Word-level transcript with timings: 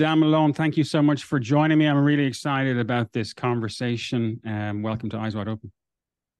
Dan 0.00 0.20
Malone, 0.20 0.54
thank 0.54 0.78
you 0.78 0.84
so 0.84 1.02
much 1.02 1.24
for 1.24 1.38
joining 1.38 1.76
me. 1.76 1.84
I'm 1.84 2.02
really 2.02 2.24
excited 2.24 2.78
about 2.78 3.12
this 3.12 3.34
conversation. 3.34 4.40
Um, 4.46 4.80
welcome 4.80 5.10
to 5.10 5.18
Eyes 5.18 5.36
Wide 5.36 5.46
Open. 5.46 5.70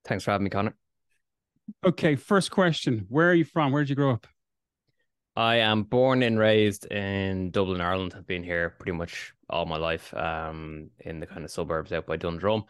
Thanks 0.06 0.24
for 0.24 0.30
having 0.30 0.44
me, 0.44 0.48
Connor. 0.48 0.74
Okay, 1.84 2.16
first 2.16 2.50
question. 2.50 3.04
Where 3.10 3.28
are 3.28 3.34
you 3.34 3.44
from? 3.44 3.70
Where 3.70 3.82
did 3.82 3.90
you 3.90 3.96
grow 3.96 4.12
up? 4.12 4.26
I 5.36 5.56
am 5.56 5.82
born 5.82 6.22
and 6.22 6.38
raised 6.38 6.86
in 6.86 7.50
Dublin, 7.50 7.82
Ireland. 7.82 8.14
I've 8.16 8.26
been 8.26 8.42
here 8.42 8.76
pretty 8.78 8.92
much 8.92 9.34
all 9.50 9.66
my 9.66 9.76
life 9.76 10.14
um, 10.14 10.88
in 11.00 11.20
the 11.20 11.26
kind 11.26 11.44
of 11.44 11.50
suburbs 11.50 11.92
out 11.92 12.06
by 12.06 12.16
Dundrum. 12.16 12.64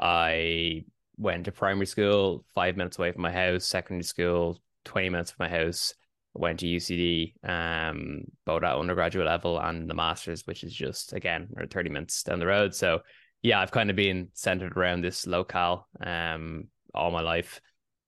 I 0.00 0.86
went 1.18 1.44
to 1.44 1.52
primary 1.52 1.84
school 1.84 2.46
five 2.54 2.78
minutes 2.78 2.98
away 2.98 3.12
from 3.12 3.20
my 3.20 3.32
house, 3.32 3.66
secondary 3.66 4.04
school 4.04 4.62
20 4.86 5.10
minutes 5.10 5.32
from 5.32 5.44
my 5.44 5.50
house, 5.50 5.92
went 6.34 6.60
to 6.60 6.66
UCD, 6.66 7.34
um, 7.48 8.22
both 8.46 8.62
at 8.62 8.76
undergraduate 8.76 9.26
level 9.26 9.58
and 9.58 9.88
the 9.88 9.94
masters, 9.94 10.46
which 10.46 10.64
is 10.64 10.72
just 10.72 11.12
again 11.12 11.48
or 11.56 11.66
30 11.66 11.90
minutes 11.90 12.22
down 12.22 12.38
the 12.38 12.46
road. 12.46 12.74
So 12.74 13.00
yeah, 13.42 13.60
I've 13.60 13.70
kind 13.70 13.90
of 13.90 13.96
been 13.96 14.28
centered 14.32 14.76
around 14.76 15.02
this 15.02 15.26
locale 15.26 15.88
um 16.04 16.68
all 16.94 17.10
my 17.10 17.20
life. 17.20 17.60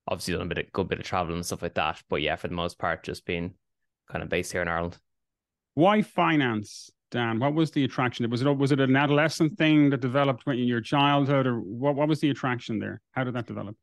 Obviously 0.07 0.35
done 0.35 0.43
a 0.43 0.55
bit 0.55 0.59
of 0.59 0.73
good 0.73 0.89
bit 0.89 0.99
of 0.99 1.05
traveling 1.05 1.37
and 1.37 1.47
stuff 1.47 1.63
like 1.63 1.75
that. 1.75 2.03
But 2.09 2.23
yeah, 2.23 2.37
for 2.37 2.49
the 2.49 2.55
most 2.55 2.79
part, 2.79 3.05
just 3.05 3.25
been 3.27 3.55
kind 4.11 4.23
of 4.23 4.29
based 4.29 4.53
here 4.53 4.63
in 4.63 4.69
Ireland. 4.69 4.99
Why 5.75 6.03
finance, 6.03 6.91
Dan? 7.11 7.41
What 7.41 7.55
was 7.55 7.71
the 7.71 7.85
attraction? 7.85 8.29
Was 8.31 8.43
it 8.43 8.57
was 8.57 8.73
it 8.73 8.81
an 8.81 8.97
adolescent 8.97 9.59
thing 9.59 9.91
that 9.91 10.01
developed 10.01 10.47
in 10.47 10.59
your 10.59 10.81
childhood, 10.81 11.47
or 11.47 11.59
what? 11.59 11.97
What 11.97 12.09
was 12.09 12.21
the 12.21 12.31
attraction 12.31 12.79
there? 12.79 13.01
How 13.13 13.25
did 13.25 13.35
that 13.35 13.47
develop? 13.47 13.77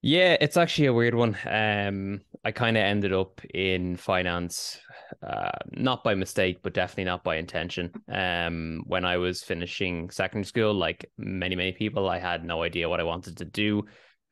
Yeah, 0.00 0.36
it's 0.40 0.56
actually 0.56 0.86
a 0.86 0.92
weird 0.92 1.14
one. 1.14 1.36
Um, 1.44 2.20
I 2.44 2.52
kind 2.52 2.76
of 2.76 2.82
ended 2.82 3.12
up 3.12 3.40
in 3.52 3.96
finance, 3.96 4.78
uh, 5.22 5.50
not 5.72 6.04
by 6.04 6.14
mistake, 6.14 6.60
but 6.62 6.72
definitely 6.72 7.04
not 7.04 7.24
by 7.24 7.36
intention. 7.36 7.90
Um, 8.08 8.84
when 8.86 9.04
I 9.04 9.16
was 9.16 9.42
finishing 9.42 10.10
secondary 10.10 10.44
school, 10.44 10.72
like 10.72 11.10
many, 11.18 11.56
many 11.56 11.72
people, 11.72 12.08
I 12.08 12.20
had 12.20 12.44
no 12.44 12.62
idea 12.62 12.88
what 12.88 13.00
I 13.00 13.04
wanted 13.04 13.38
to 13.38 13.44
do. 13.44 13.86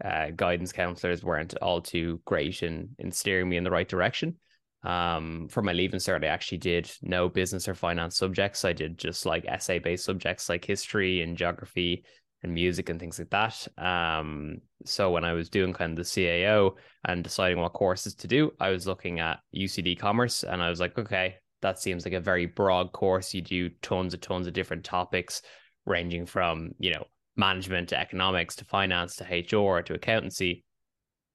Uh, 0.05 0.31
guidance 0.37 0.73
counselors 0.73 1.25
weren't 1.25 1.57
all 1.61 1.81
too 1.81 2.21
great 2.27 2.63
in 2.63 2.91
in 2.99 3.11
steering 3.11 3.49
me 3.49 3.57
in 3.57 3.65
the 3.65 3.71
right 3.71 3.89
direction. 3.89 4.37
Um, 4.85 5.49
for 5.49 5.63
my 5.63 5.73
leaving 5.73 5.99
cert, 5.99 6.23
I 6.23 6.29
actually 6.29 6.59
did 6.59 6.89
no 7.03 7.29
business 7.29 7.67
or 7.67 7.75
finance 7.75 8.17
subjects. 8.17 8.65
I 8.65 8.73
did 8.73 8.99
just 8.99 9.27
like 9.27 9.47
essay 9.47 9.81
based 9.81 10.05
subjects 10.05 10.49
like 10.49 10.65
history 10.65 11.23
and 11.23 11.37
geography 11.37 12.05
and 12.47 12.55
music 12.55 12.89
and 12.89 12.99
things 12.99 13.19
like 13.19 13.31
that. 13.31 13.69
Um, 13.77 14.63
so 14.85 15.11
when 15.11 15.25
I 15.25 15.35
was 15.35 15.51
doing 15.51 15.73
kind 15.73 15.93
of 15.93 16.05
the 16.05 16.11
CAO 16.11 16.77
and 17.05 17.23
deciding 17.23 17.61
what 17.61 17.75
courses 17.75 18.15
to 18.15 18.29
do, 18.29 18.53
I 18.59 18.71
was 18.71 18.87
looking 18.87 19.21
at 19.21 19.41
UCD 19.55 19.99
Commerce 19.99 20.45
and 20.45 20.63
I 20.63 20.71
was 20.71 20.81
like, 20.81 20.97
okay, 20.99 21.37
that 21.63 21.79
seems 21.79 22.05
like 22.05 22.15
a 22.15 22.21
very 22.21 22.47
broad 22.47 22.93
course. 22.93 23.35
You 23.35 23.43
do 23.43 23.69
tons 23.83 24.15
and 24.15 24.23
tons 24.23 24.47
of 24.47 24.53
different 24.53 24.85
topics, 24.85 25.43
ranging 25.85 26.27
from 26.27 26.73
you 26.79 26.93
know 26.93 27.05
management 27.37 27.91
to 27.91 27.99
economics 27.99 28.57
to 28.57 28.65
finance 28.65 29.17
to 29.17 29.25
HR 29.25 29.83
to 29.83 29.95
accountancy. 29.95 30.65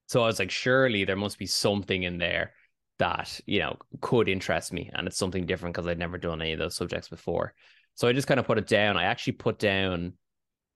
So 0.07 0.23
I 0.23 0.27
was 0.27 0.39
like, 0.39 0.51
surely 0.51 1.05
there 1.05 1.15
must 1.15 1.37
be 1.37 1.45
something 1.45 2.03
in 2.03 2.17
there 2.17 2.53
that 2.99 3.39
you 3.45 3.59
know 3.59 3.77
could 3.99 4.29
interest 4.29 4.71
me, 4.71 4.89
and 4.93 5.07
it's 5.07 5.17
something 5.17 5.45
different 5.45 5.75
because 5.75 5.87
I'd 5.87 5.99
never 5.99 6.17
done 6.17 6.41
any 6.41 6.53
of 6.53 6.59
those 6.59 6.75
subjects 6.75 7.09
before. 7.09 7.53
So 7.95 8.07
I 8.07 8.13
just 8.13 8.27
kind 8.27 8.39
of 8.39 8.45
put 8.45 8.57
it 8.57 8.67
down. 8.67 8.97
I 8.97 9.03
actually 9.03 9.33
put 9.33 9.59
down 9.59 10.13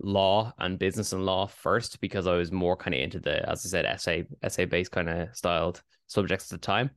law 0.01 0.53
and 0.59 0.79
business 0.79 1.13
and 1.13 1.25
law 1.25 1.47
first 1.47 2.01
because 2.01 2.27
I 2.27 2.35
was 2.35 2.51
more 2.51 2.75
kind 2.75 2.93
of 2.93 3.01
into 3.01 3.19
the, 3.19 3.47
as 3.49 3.65
I 3.65 3.69
said, 3.69 3.85
essay 3.85 4.25
essay 4.43 4.65
based 4.65 4.91
kind 4.91 5.09
of 5.09 5.35
styled 5.35 5.81
subjects 6.07 6.51
at 6.51 6.61
the 6.61 6.65
time. 6.65 6.91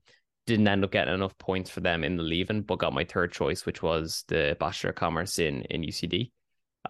Didn't 0.47 0.69
end 0.69 0.85
up 0.85 0.91
getting 0.91 1.15
enough 1.15 1.37
points 1.39 1.71
for 1.71 1.81
them 1.81 2.05
in 2.05 2.17
the 2.17 2.23
leaving, 2.23 2.63
but 2.63 2.79
got 2.79 2.95
my 2.95 3.05
third 3.05 3.33
choice, 3.33 3.67
which 3.67 3.83
was 3.83 4.25
the 4.29 4.57
Bachelor 4.59 4.91
of 4.91 4.97
Commerce 4.97 5.39
in 5.39 5.63
in 5.63 5.83
UCD. 5.83 6.31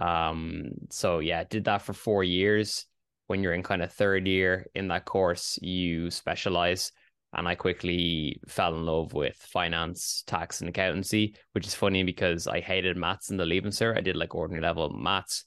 Um, 0.00 0.71
so 0.91 1.19
yeah, 1.19 1.44
did 1.44 1.65
that 1.65 1.82
for 1.82 1.93
four 1.93 2.25
years. 2.25 2.87
When 3.27 3.43
you're 3.43 3.53
in 3.53 3.62
kind 3.62 3.82
of 3.82 3.93
third 3.93 4.27
year 4.27 4.66
in 4.75 4.88
that 4.88 5.05
course, 5.05 5.59
you 5.61 6.11
specialize. 6.11 6.93
And 7.34 7.47
I 7.47 7.56
quickly 7.56 8.41
fell 8.49 8.75
in 8.75 8.87
love 8.87 9.12
with 9.12 9.37
finance, 9.37 10.25
tax, 10.27 10.61
and 10.61 10.71
accountancy, 10.71 11.34
which 11.53 11.66
is 11.66 11.75
funny 11.75 12.03
because 12.03 12.47
I 12.47 12.61
hated 12.61 12.97
maths 12.97 13.28
in 13.28 13.37
the 13.37 13.44
leaving 13.44 13.71
cert. 13.71 13.99
I 13.99 14.00
did 14.00 14.16
like 14.16 14.34
ordinary 14.34 14.62
level 14.62 14.88
maths 14.88 15.44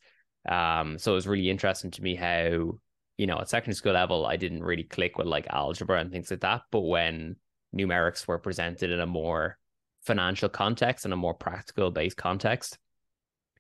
um, 0.47 0.97
so 0.97 1.12
it 1.12 1.16
was 1.16 1.28
really 1.28 1.50
interesting 1.50 1.91
to 1.91 2.02
me 2.02 2.16
how, 2.16 2.79
you 3.18 3.28
know, 3.28 3.40
at 3.40 3.50
secondary 3.50 3.75
school 3.75 3.94
level, 3.94 4.25
I 4.25 4.38
didn't 4.38 4.63
really 4.63 4.84
click 4.84 5.18
with 5.18 5.28
like 5.28 5.47
algebra 5.50 6.00
and 6.00 6.12
things 6.12 6.31
like 6.31 6.41
that. 6.41 6.63
But 6.72 6.81
when 6.81 7.35
numerics 7.75 8.28
were 8.28 8.40
presented 8.40 8.91
in 8.91 9.00
a 9.00 9.06
more 9.06 9.57
financial 10.02 10.50
context 10.50 11.06
and 11.06 11.13
a 11.13 11.18
more 11.18 11.34
practical 11.34 11.91
based 11.91 12.18
context, 12.18 12.78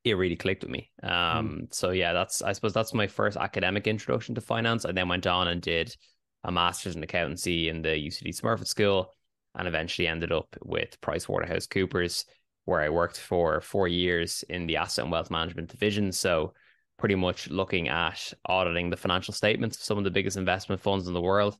it 0.03 0.15
really 0.15 0.35
clicked 0.35 0.63
with 0.63 0.71
me. 0.71 0.89
Hmm. 1.03 1.09
Um, 1.09 1.49
mm. 1.49 1.73
so 1.73 1.91
yeah, 1.91 2.13
that's 2.13 2.41
I 2.41 2.53
suppose 2.53 2.73
that's 2.73 2.93
my 2.93 3.07
first 3.07 3.37
academic 3.37 3.87
introduction 3.87 4.35
to 4.35 4.41
finance. 4.41 4.85
I 4.85 4.91
then 4.91 5.07
went 5.07 5.27
on 5.27 5.47
and 5.47 5.61
did 5.61 5.95
a 6.43 6.51
master's 6.51 6.95
in 6.95 7.03
accountancy 7.03 7.69
in 7.69 7.83
the 7.83 7.89
UCD 7.89 8.29
Smurfit 8.29 8.67
School, 8.67 9.13
and 9.55 9.67
eventually 9.67 10.07
ended 10.07 10.31
up 10.31 10.55
with 10.63 10.99
PricewaterhouseCoopers, 11.01 12.25
where 12.65 12.81
I 12.81 12.89
worked 12.89 13.19
for 13.19 13.61
four 13.61 13.87
years 13.87 14.43
in 14.49 14.65
the 14.65 14.77
asset 14.77 15.03
and 15.03 15.11
wealth 15.11 15.29
management 15.29 15.69
division. 15.69 16.11
So 16.11 16.53
pretty 17.01 17.15
much 17.15 17.49
looking 17.49 17.89
at 17.89 18.31
auditing 18.45 18.91
the 18.91 18.95
financial 18.95 19.33
statements 19.33 19.75
of 19.75 19.83
some 19.83 19.97
of 19.97 20.03
the 20.03 20.11
biggest 20.11 20.37
investment 20.37 20.79
funds 20.79 21.07
in 21.07 21.13
the 21.15 21.19
world. 21.19 21.57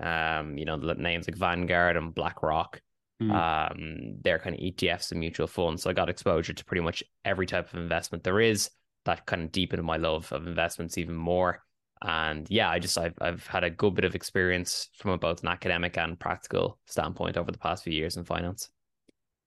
Um, 0.00 0.58
you 0.58 0.66
know, 0.66 0.76
the 0.76 0.94
names 0.94 1.26
like 1.26 1.36
Vanguard 1.36 1.96
and 1.96 2.14
BlackRock. 2.14 2.80
Mm. 3.22 3.32
Um, 3.32 4.16
they're 4.22 4.38
kind 4.38 4.54
of 4.54 4.60
ETFs 4.60 5.10
and 5.10 5.18
mutual 5.18 5.46
funds. 5.46 5.82
So 5.82 5.88
I 5.88 5.94
got 5.94 6.10
exposure 6.10 6.52
to 6.52 6.64
pretty 6.66 6.82
much 6.82 7.02
every 7.24 7.46
type 7.46 7.72
of 7.72 7.80
investment 7.80 8.22
there 8.22 8.38
is. 8.38 8.70
That 9.06 9.24
kind 9.24 9.42
of 9.42 9.50
deepened 9.50 9.82
my 9.82 9.96
love 9.96 10.30
of 10.30 10.46
investments 10.46 10.98
even 10.98 11.14
more. 11.14 11.62
And 12.02 12.46
yeah, 12.50 12.68
I 12.68 12.78
just 12.78 12.98
I've 12.98 13.14
I've 13.20 13.46
had 13.46 13.64
a 13.64 13.70
good 13.70 13.94
bit 13.94 14.04
of 14.04 14.14
experience 14.14 14.90
from 14.98 15.18
both 15.18 15.42
an 15.42 15.48
academic 15.48 15.96
and 15.96 16.20
practical 16.20 16.78
standpoint 16.84 17.38
over 17.38 17.50
the 17.50 17.58
past 17.58 17.84
few 17.84 17.94
years 17.94 18.18
in 18.18 18.24
finance. 18.24 18.68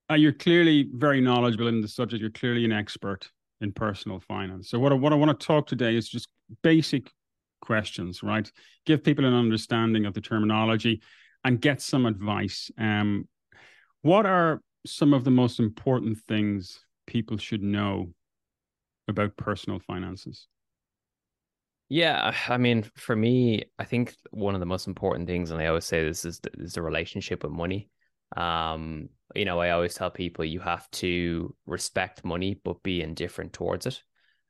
Uh, 0.09 0.16
you're 0.16 0.33
clearly 0.33 0.89
very 0.94 1.22
knowledgeable 1.22 1.67
in 1.67 1.81
the 1.81 1.88
subject. 1.88 2.22
You're 2.22 2.31
clearly 2.31 2.66
an 2.66 2.72
expert 2.72 3.29
in 3.62 3.72
personal 3.72 4.20
finance. 4.20 4.70
So 4.70 4.80
what 4.80 4.92
I, 4.92 4.96
what 4.96 5.14
I 5.14 5.16
want 5.16 5.38
to 5.38 5.46
talk 5.46 5.68
today 5.68 5.96
is 5.96 6.10
just 6.10 6.28
basic 6.62 7.12
questions, 7.62 8.22
right? 8.24 8.50
Give 8.86 9.04
people 9.04 9.26
an 9.26 9.34
understanding 9.34 10.06
of 10.06 10.14
the 10.14 10.22
terminology 10.22 11.02
and 11.44 11.62
get 11.62 11.82
some 11.82 12.06
advice. 12.06 12.72
Um, 12.78 13.28
what 14.02 14.26
are 14.26 14.62
some 14.86 15.14
of 15.14 15.24
the 15.24 15.32
most 15.32 15.60
important 15.60 16.20
things 16.28 16.80
people 17.08 17.38
should 17.38 17.64
know 17.64 18.14
about 19.08 19.38
personal 19.38 19.80
finances? 19.80 20.48
Yeah, 21.88 22.34
I 22.50 22.58
mean, 22.58 22.84
for 22.96 23.16
me, 23.16 23.64
I 23.78 23.84
think 23.84 24.16
one 24.32 24.56
of 24.56 24.60
the 24.60 24.66
most 24.66 24.88
important 24.88 25.28
things, 25.28 25.52
and 25.52 25.62
I 25.62 25.68
always 25.68 25.86
say 25.86 26.04
this 26.04 26.26
is 26.26 26.40
the, 26.40 26.50
is 26.58 26.74
the 26.74 26.82
relationship 26.82 27.44
with 27.44 27.52
money. 27.52 27.90
Um, 28.35 29.09
you 29.34 29.46
know, 29.46 29.59
I 29.59 29.72
always 29.72 29.94
tell 29.94 30.12
people 30.12 30.46
you 30.46 30.59
have 30.59 30.90
to 30.91 31.56
respect 31.66 32.23
money, 32.23 32.59
but 32.63 32.84
be 32.84 33.01
indifferent 33.01 33.53
towards 33.53 33.85
it. 33.85 34.01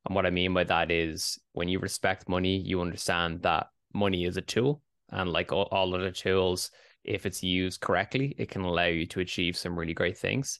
And 0.05 0.15
what 0.15 0.25
I 0.25 0.29
mean 0.29 0.53
by 0.53 0.63
that 0.65 0.91
is 0.91 1.39
when 1.53 1.67
you 1.67 1.79
respect 1.79 2.29
money, 2.29 2.57
you 2.57 2.81
understand 2.81 3.41
that 3.43 3.67
money 3.93 4.25
is 4.25 4.37
a 4.37 4.41
tool. 4.41 4.81
And 5.09 5.31
like 5.31 5.51
all, 5.51 5.67
all 5.71 5.95
other 5.95 6.11
tools, 6.11 6.71
if 7.03 7.25
it's 7.25 7.43
used 7.43 7.81
correctly, 7.81 8.35
it 8.37 8.49
can 8.49 8.61
allow 8.61 8.85
you 8.85 9.05
to 9.07 9.19
achieve 9.19 9.55
some 9.57 9.77
really 9.77 9.93
great 9.93 10.17
things. 10.17 10.59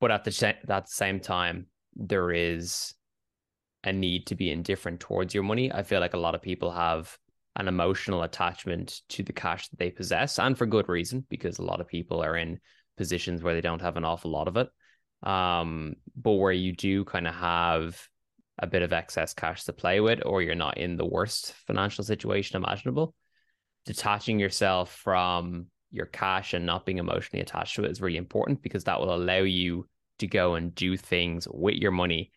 But 0.00 0.10
at 0.10 0.24
the, 0.24 0.46
at 0.48 0.66
the 0.66 0.82
same 0.86 1.20
time, 1.20 1.66
there 1.94 2.32
is 2.32 2.94
a 3.84 3.92
need 3.92 4.26
to 4.26 4.34
be 4.34 4.50
indifferent 4.50 5.00
towards 5.00 5.34
your 5.34 5.44
money. 5.44 5.70
I 5.72 5.82
feel 5.82 6.00
like 6.00 6.14
a 6.14 6.18
lot 6.18 6.34
of 6.34 6.42
people 6.42 6.72
have 6.72 7.16
an 7.56 7.68
emotional 7.68 8.22
attachment 8.22 9.00
to 9.10 9.22
the 9.22 9.32
cash 9.32 9.68
that 9.68 9.78
they 9.78 9.90
possess, 9.90 10.38
and 10.38 10.56
for 10.58 10.66
good 10.66 10.88
reason, 10.88 11.24
because 11.28 11.58
a 11.58 11.64
lot 11.64 11.80
of 11.80 11.88
people 11.88 12.22
are 12.22 12.36
in 12.36 12.58
positions 12.96 13.42
where 13.42 13.54
they 13.54 13.60
don't 13.60 13.82
have 13.82 13.96
an 13.96 14.04
awful 14.04 14.30
lot 14.30 14.48
of 14.48 14.56
it. 14.56 14.68
Um, 15.28 15.94
but 16.16 16.32
where 16.32 16.52
you 16.52 16.72
do 16.72 17.04
kind 17.04 17.26
of 17.26 17.34
have 17.34 18.08
a 18.58 18.66
bit 18.66 18.82
of 18.82 18.92
excess 18.92 19.34
cash 19.34 19.64
to 19.64 19.72
play 19.72 20.00
with, 20.00 20.20
or 20.24 20.42
you're 20.42 20.54
not 20.54 20.78
in 20.78 20.96
the 20.96 21.06
worst 21.06 21.52
financial 21.66 22.04
situation 22.04 22.56
imaginable, 22.56 23.14
detaching 23.86 24.38
yourself 24.38 24.92
from 24.92 25.66
your 25.90 26.06
cash 26.06 26.54
and 26.54 26.66
not 26.66 26.84
being 26.84 26.98
emotionally 26.98 27.40
attached 27.40 27.76
to 27.76 27.84
it 27.84 27.90
is 27.90 28.00
really 28.00 28.16
important 28.16 28.62
because 28.62 28.84
that 28.84 28.98
will 28.98 29.14
allow 29.14 29.38
you 29.38 29.86
to 30.18 30.26
go 30.26 30.54
and 30.54 30.74
do 30.74 30.96
things 30.96 31.46
with 31.50 31.76
your 31.76 31.92
money 31.92 32.32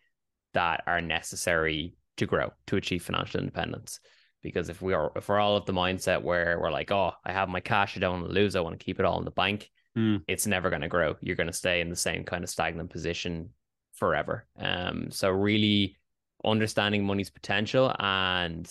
that 0.54 0.82
are 0.86 1.00
necessary 1.00 1.94
to 2.16 2.26
grow 2.26 2.52
to 2.66 2.76
achieve 2.76 3.02
financial 3.02 3.40
independence 3.40 4.00
because 4.42 4.68
if 4.68 4.80
we 4.82 4.92
are 4.94 5.12
if 5.16 5.28
we're 5.28 5.38
all 5.38 5.56
of 5.56 5.66
the 5.66 5.72
mindset 5.72 6.22
where 6.22 6.58
we're 6.60 6.70
like 6.70 6.90
oh 6.90 7.12
i 7.24 7.32
have 7.32 7.48
my 7.48 7.60
cash 7.60 7.96
i 7.96 8.00
don't 8.00 8.20
want 8.20 8.26
to 8.26 8.32
lose 8.32 8.56
i 8.56 8.60
want 8.60 8.78
to 8.78 8.84
keep 8.84 8.98
it 8.98 9.04
all 9.04 9.18
in 9.18 9.24
the 9.24 9.30
bank 9.30 9.70
mm. 9.96 10.22
it's 10.28 10.46
never 10.46 10.70
going 10.70 10.82
to 10.82 10.88
grow 10.88 11.16
you're 11.20 11.36
going 11.36 11.46
to 11.46 11.52
stay 11.52 11.80
in 11.80 11.90
the 11.90 11.96
same 11.96 12.24
kind 12.24 12.44
of 12.44 12.50
stagnant 12.50 12.90
position 12.90 13.50
forever 13.94 14.46
um 14.58 15.10
so 15.10 15.28
really 15.28 15.96
understanding 16.44 17.04
money's 17.04 17.30
potential 17.30 17.94
and 17.98 18.70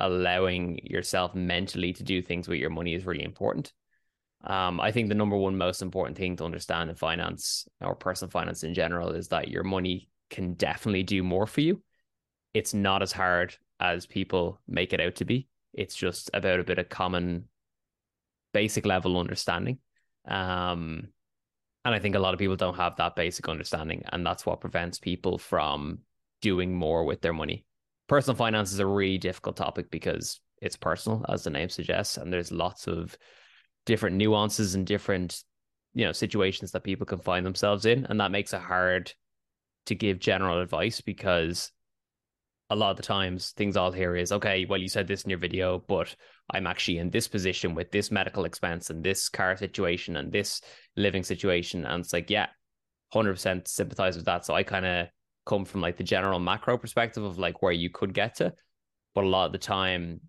allowing 0.00 0.78
yourself 0.84 1.34
mentally 1.34 1.92
to 1.92 2.02
do 2.02 2.20
things 2.20 2.48
with 2.48 2.58
your 2.58 2.70
money 2.70 2.94
is 2.94 3.06
really 3.06 3.24
important 3.24 3.72
Um, 4.44 4.80
I 4.80 4.90
think 4.90 5.08
the 5.08 5.14
number 5.14 5.36
one 5.36 5.56
most 5.56 5.82
important 5.82 6.18
thing 6.18 6.36
to 6.36 6.44
understand 6.44 6.90
in 6.90 6.96
finance 6.96 7.68
or 7.80 7.94
personal 7.94 8.30
finance 8.30 8.64
in 8.64 8.74
general 8.74 9.12
is 9.14 9.28
that 9.28 9.48
your 9.48 9.62
money 9.62 10.08
can 10.30 10.54
definitely 10.54 11.04
do 11.04 11.22
more 11.22 11.46
for 11.46 11.60
you. 11.60 11.80
It's 12.52 12.74
not 12.74 13.02
as 13.02 13.12
hard 13.12 13.54
as 13.82 14.06
people 14.06 14.60
make 14.68 14.92
it 14.92 15.00
out 15.00 15.16
to 15.16 15.24
be. 15.24 15.48
It's 15.74 15.96
just 15.96 16.30
about 16.32 16.60
a 16.60 16.64
bit 16.64 16.78
of 16.78 16.88
common, 16.88 17.48
basic 18.54 18.86
level 18.86 19.18
understanding. 19.18 19.78
Um, 20.26 21.08
and 21.84 21.92
I 21.92 21.98
think 21.98 22.14
a 22.14 22.20
lot 22.20 22.32
of 22.32 22.38
people 22.38 22.54
don't 22.54 22.76
have 22.76 22.96
that 22.96 23.16
basic 23.16 23.48
understanding, 23.48 24.04
and 24.12 24.24
that's 24.24 24.46
what 24.46 24.60
prevents 24.60 25.00
people 25.00 25.36
from 25.36 25.98
doing 26.40 26.72
more 26.72 27.04
with 27.04 27.20
their 27.20 27.32
money. 27.32 27.64
Personal 28.06 28.36
finance 28.36 28.72
is 28.72 28.78
a 28.78 28.86
really 28.86 29.18
difficult 29.18 29.56
topic 29.56 29.90
because 29.90 30.38
it's 30.60 30.76
personal, 30.76 31.24
as 31.28 31.42
the 31.42 31.50
name 31.50 31.68
suggests, 31.68 32.18
and 32.18 32.32
there's 32.32 32.52
lots 32.52 32.86
of 32.86 33.18
different 33.84 34.14
nuances 34.14 34.76
and 34.76 34.86
different, 34.86 35.42
you 35.92 36.04
know, 36.04 36.12
situations 36.12 36.70
that 36.70 36.84
people 36.84 37.04
can 37.04 37.18
find 37.18 37.44
themselves 37.44 37.84
in, 37.84 38.06
and 38.06 38.20
that 38.20 38.30
makes 38.30 38.52
it 38.52 38.60
hard 38.60 39.12
to 39.86 39.96
give 39.96 40.20
general 40.20 40.60
advice 40.60 41.00
because 41.00 41.72
a 42.72 42.74
lot 42.74 42.90
of 42.90 42.96
the 42.96 43.02
times 43.02 43.50
things 43.50 43.76
I'll 43.76 43.92
hear 43.92 44.16
is, 44.16 44.32
okay, 44.32 44.64
well, 44.64 44.80
you 44.80 44.88
said 44.88 45.06
this 45.06 45.22
in 45.22 45.30
your 45.30 45.38
video, 45.38 45.84
but 45.86 46.14
I'm 46.50 46.66
actually 46.66 46.98
in 46.98 47.10
this 47.10 47.28
position 47.28 47.74
with 47.74 47.90
this 47.90 48.10
medical 48.10 48.44
expense 48.44 48.88
and 48.88 49.04
this 49.04 49.28
car 49.28 49.56
situation 49.56 50.16
and 50.16 50.32
this 50.32 50.62
living 50.96 51.22
situation. 51.22 51.84
And 51.84 52.02
it's 52.02 52.12
like, 52.12 52.30
yeah, 52.30 52.46
100% 53.14 53.68
sympathize 53.68 54.16
with 54.16 54.24
that. 54.24 54.46
So 54.46 54.54
I 54.54 54.62
kind 54.62 54.86
of 54.86 55.08
come 55.44 55.66
from 55.66 55.82
like 55.82 55.98
the 55.98 56.04
general 56.04 56.38
macro 56.38 56.78
perspective 56.78 57.22
of 57.22 57.38
like 57.38 57.62
where 57.62 57.72
you 57.72 57.90
could 57.90 58.14
get 58.14 58.36
to. 58.36 58.54
But 59.14 59.24
a 59.24 59.28
lot 59.28 59.46
of 59.46 59.52
the 59.52 59.58
time, 59.58 60.20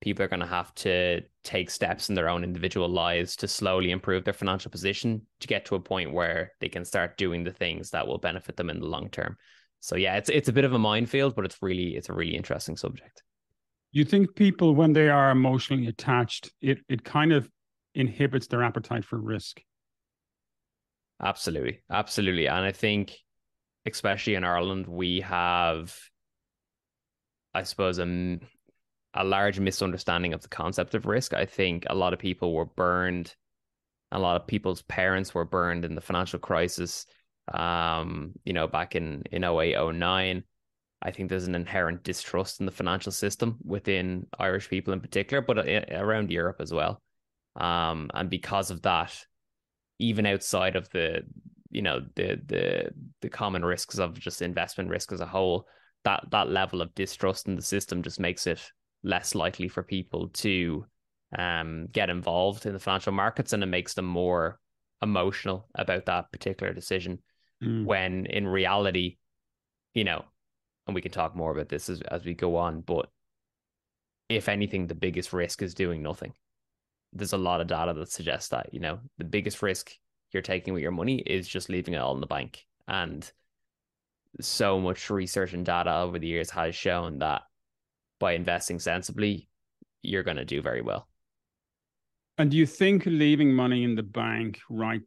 people 0.00 0.24
are 0.24 0.28
going 0.28 0.40
to 0.40 0.46
have 0.46 0.74
to 0.74 1.20
take 1.44 1.70
steps 1.70 2.08
in 2.08 2.14
their 2.14 2.28
own 2.28 2.42
individual 2.42 2.88
lives 2.88 3.36
to 3.36 3.46
slowly 3.46 3.90
improve 3.90 4.24
their 4.24 4.32
financial 4.32 4.70
position 4.70 5.26
to 5.40 5.46
get 5.46 5.66
to 5.66 5.74
a 5.74 5.80
point 5.80 6.12
where 6.12 6.52
they 6.60 6.68
can 6.68 6.84
start 6.84 7.18
doing 7.18 7.44
the 7.44 7.52
things 7.52 7.90
that 7.90 8.06
will 8.06 8.18
benefit 8.18 8.56
them 8.56 8.70
in 8.70 8.80
the 8.80 8.86
long 8.86 9.10
term. 9.10 9.36
So 9.82 9.96
yeah, 9.96 10.16
it's 10.16 10.28
it's 10.28 10.48
a 10.48 10.52
bit 10.52 10.64
of 10.64 10.72
a 10.72 10.78
minefield, 10.78 11.34
but 11.34 11.44
it's 11.44 11.60
really 11.60 11.96
it's 11.96 12.08
a 12.08 12.12
really 12.12 12.36
interesting 12.36 12.76
subject. 12.76 13.24
You 13.90 14.04
think 14.04 14.36
people 14.36 14.76
when 14.76 14.92
they 14.92 15.08
are 15.08 15.32
emotionally 15.32 15.88
attached, 15.88 16.52
it 16.60 16.78
it 16.88 17.02
kind 17.02 17.32
of 17.32 17.50
inhibits 17.92 18.46
their 18.46 18.62
appetite 18.62 19.04
for 19.04 19.18
risk. 19.18 19.60
Absolutely. 21.20 21.80
Absolutely. 21.90 22.46
And 22.46 22.64
I 22.64 22.70
think 22.70 23.16
especially 23.84 24.36
in 24.36 24.44
Ireland, 24.44 24.86
we 24.86 25.20
have 25.22 25.98
I 27.52 27.64
suppose 27.64 27.98
a, 27.98 28.38
a 29.14 29.24
large 29.24 29.58
misunderstanding 29.58 30.32
of 30.32 30.42
the 30.42 30.48
concept 30.48 30.94
of 30.94 31.06
risk. 31.06 31.34
I 31.34 31.44
think 31.44 31.86
a 31.90 31.96
lot 31.96 32.12
of 32.12 32.20
people 32.20 32.54
were 32.54 32.66
burned, 32.66 33.34
a 34.12 34.20
lot 34.20 34.40
of 34.40 34.46
people's 34.46 34.82
parents 34.82 35.34
were 35.34 35.44
burned 35.44 35.84
in 35.84 35.96
the 35.96 36.00
financial 36.00 36.38
crisis 36.38 37.04
um, 37.52 38.32
you 38.44 38.52
know, 38.52 38.66
back 38.66 38.94
in 38.94 39.22
in 39.30 39.44
08, 39.44 39.76
09. 39.94 40.44
I 41.04 41.10
think 41.10 41.28
there's 41.28 41.48
an 41.48 41.56
inherent 41.56 42.04
distrust 42.04 42.60
in 42.60 42.66
the 42.66 42.72
financial 42.72 43.10
system 43.10 43.58
within 43.64 44.26
Irish 44.38 44.68
people 44.68 44.92
in 44.92 45.00
particular, 45.00 45.42
but 45.42 45.58
around 45.90 46.30
Europe 46.30 46.58
as 46.60 46.72
well. 46.72 47.02
Um, 47.56 48.08
and 48.14 48.30
because 48.30 48.70
of 48.70 48.82
that, 48.82 49.18
even 49.98 50.26
outside 50.26 50.76
of 50.76 50.88
the, 50.90 51.22
you 51.70 51.82
know, 51.82 52.02
the 52.14 52.40
the 52.46 52.90
the 53.20 53.28
common 53.28 53.64
risks 53.64 53.98
of 53.98 54.18
just 54.18 54.42
investment 54.42 54.90
risk 54.90 55.12
as 55.12 55.20
a 55.20 55.26
whole, 55.26 55.66
that 56.04 56.24
that 56.30 56.48
level 56.48 56.80
of 56.80 56.94
distrust 56.94 57.48
in 57.48 57.56
the 57.56 57.62
system 57.62 58.02
just 58.02 58.20
makes 58.20 58.46
it 58.46 58.60
less 59.02 59.34
likely 59.34 59.66
for 59.66 59.82
people 59.82 60.28
to 60.28 60.86
um, 61.36 61.88
get 61.90 62.10
involved 62.10 62.64
in 62.64 62.74
the 62.74 62.78
financial 62.78 63.12
markets, 63.12 63.52
and 63.52 63.62
it 63.62 63.66
makes 63.66 63.94
them 63.94 64.06
more 64.06 64.60
emotional 65.02 65.68
about 65.74 66.06
that 66.06 66.30
particular 66.30 66.72
decision 66.72 67.18
mm. 67.62 67.84
when 67.84 68.26
in 68.26 68.46
reality, 68.46 69.16
you 69.94 70.04
know, 70.04 70.24
and 70.86 70.94
we 70.94 71.02
can 71.02 71.12
talk 71.12 71.36
more 71.36 71.52
about 71.52 71.68
this 71.68 71.88
as, 71.88 72.00
as 72.02 72.24
we 72.24 72.34
go 72.34 72.56
on, 72.56 72.80
but 72.80 73.08
if 74.28 74.48
anything, 74.48 74.86
the 74.86 74.94
biggest 74.94 75.32
risk 75.32 75.62
is 75.62 75.74
doing 75.74 76.02
nothing. 76.02 76.32
There's 77.12 77.34
a 77.34 77.38
lot 77.38 77.60
of 77.60 77.66
data 77.66 77.92
that 77.92 78.10
suggests 78.10 78.48
that, 78.48 78.72
you 78.72 78.80
know, 78.80 79.00
the 79.18 79.24
biggest 79.24 79.62
risk 79.62 79.92
you're 80.32 80.42
taking 80.42 80.72
with 80.72 80.82
your 80.82 80.92
money 80.92 81.18
is 81.18 81.46
just 81.46 81.68
leaving 81.68 81.94
it 81.94 81.98
all 81.98 82.14
in 82.14 82.20
the 82.20 82.26
bank. 82.26 82.64
And 82.88 83.30
so 84.40 84.80
much 84.80 85.10
research 85.10 85.52
and 85.52 85.64
data 85.64 85.94
over 85.94 86.18
the 86.18 86.26
years 86.26 86.50
has 86.50 86.74
shown 86.74 87.18
that 87.18 87.42
by 88.18 88.32
investing 88.32 88.78
sensibly, 88.78 89.48
you're 90.02 90.22
going 90.22 90.38
to 90.38 90.44
do 90.44 90.62
very 90.62 90.80
well. 90.80 91.06
And 92.38 92.50
do 92.50 92.56
you 92.56 92.66
think 92.66 93.04
leaving 93.04 93.52
money 93.52 93.84
in 93.84 93.94
the 93.94 94.02
bank 94.02 94.60
right 94.70 95.02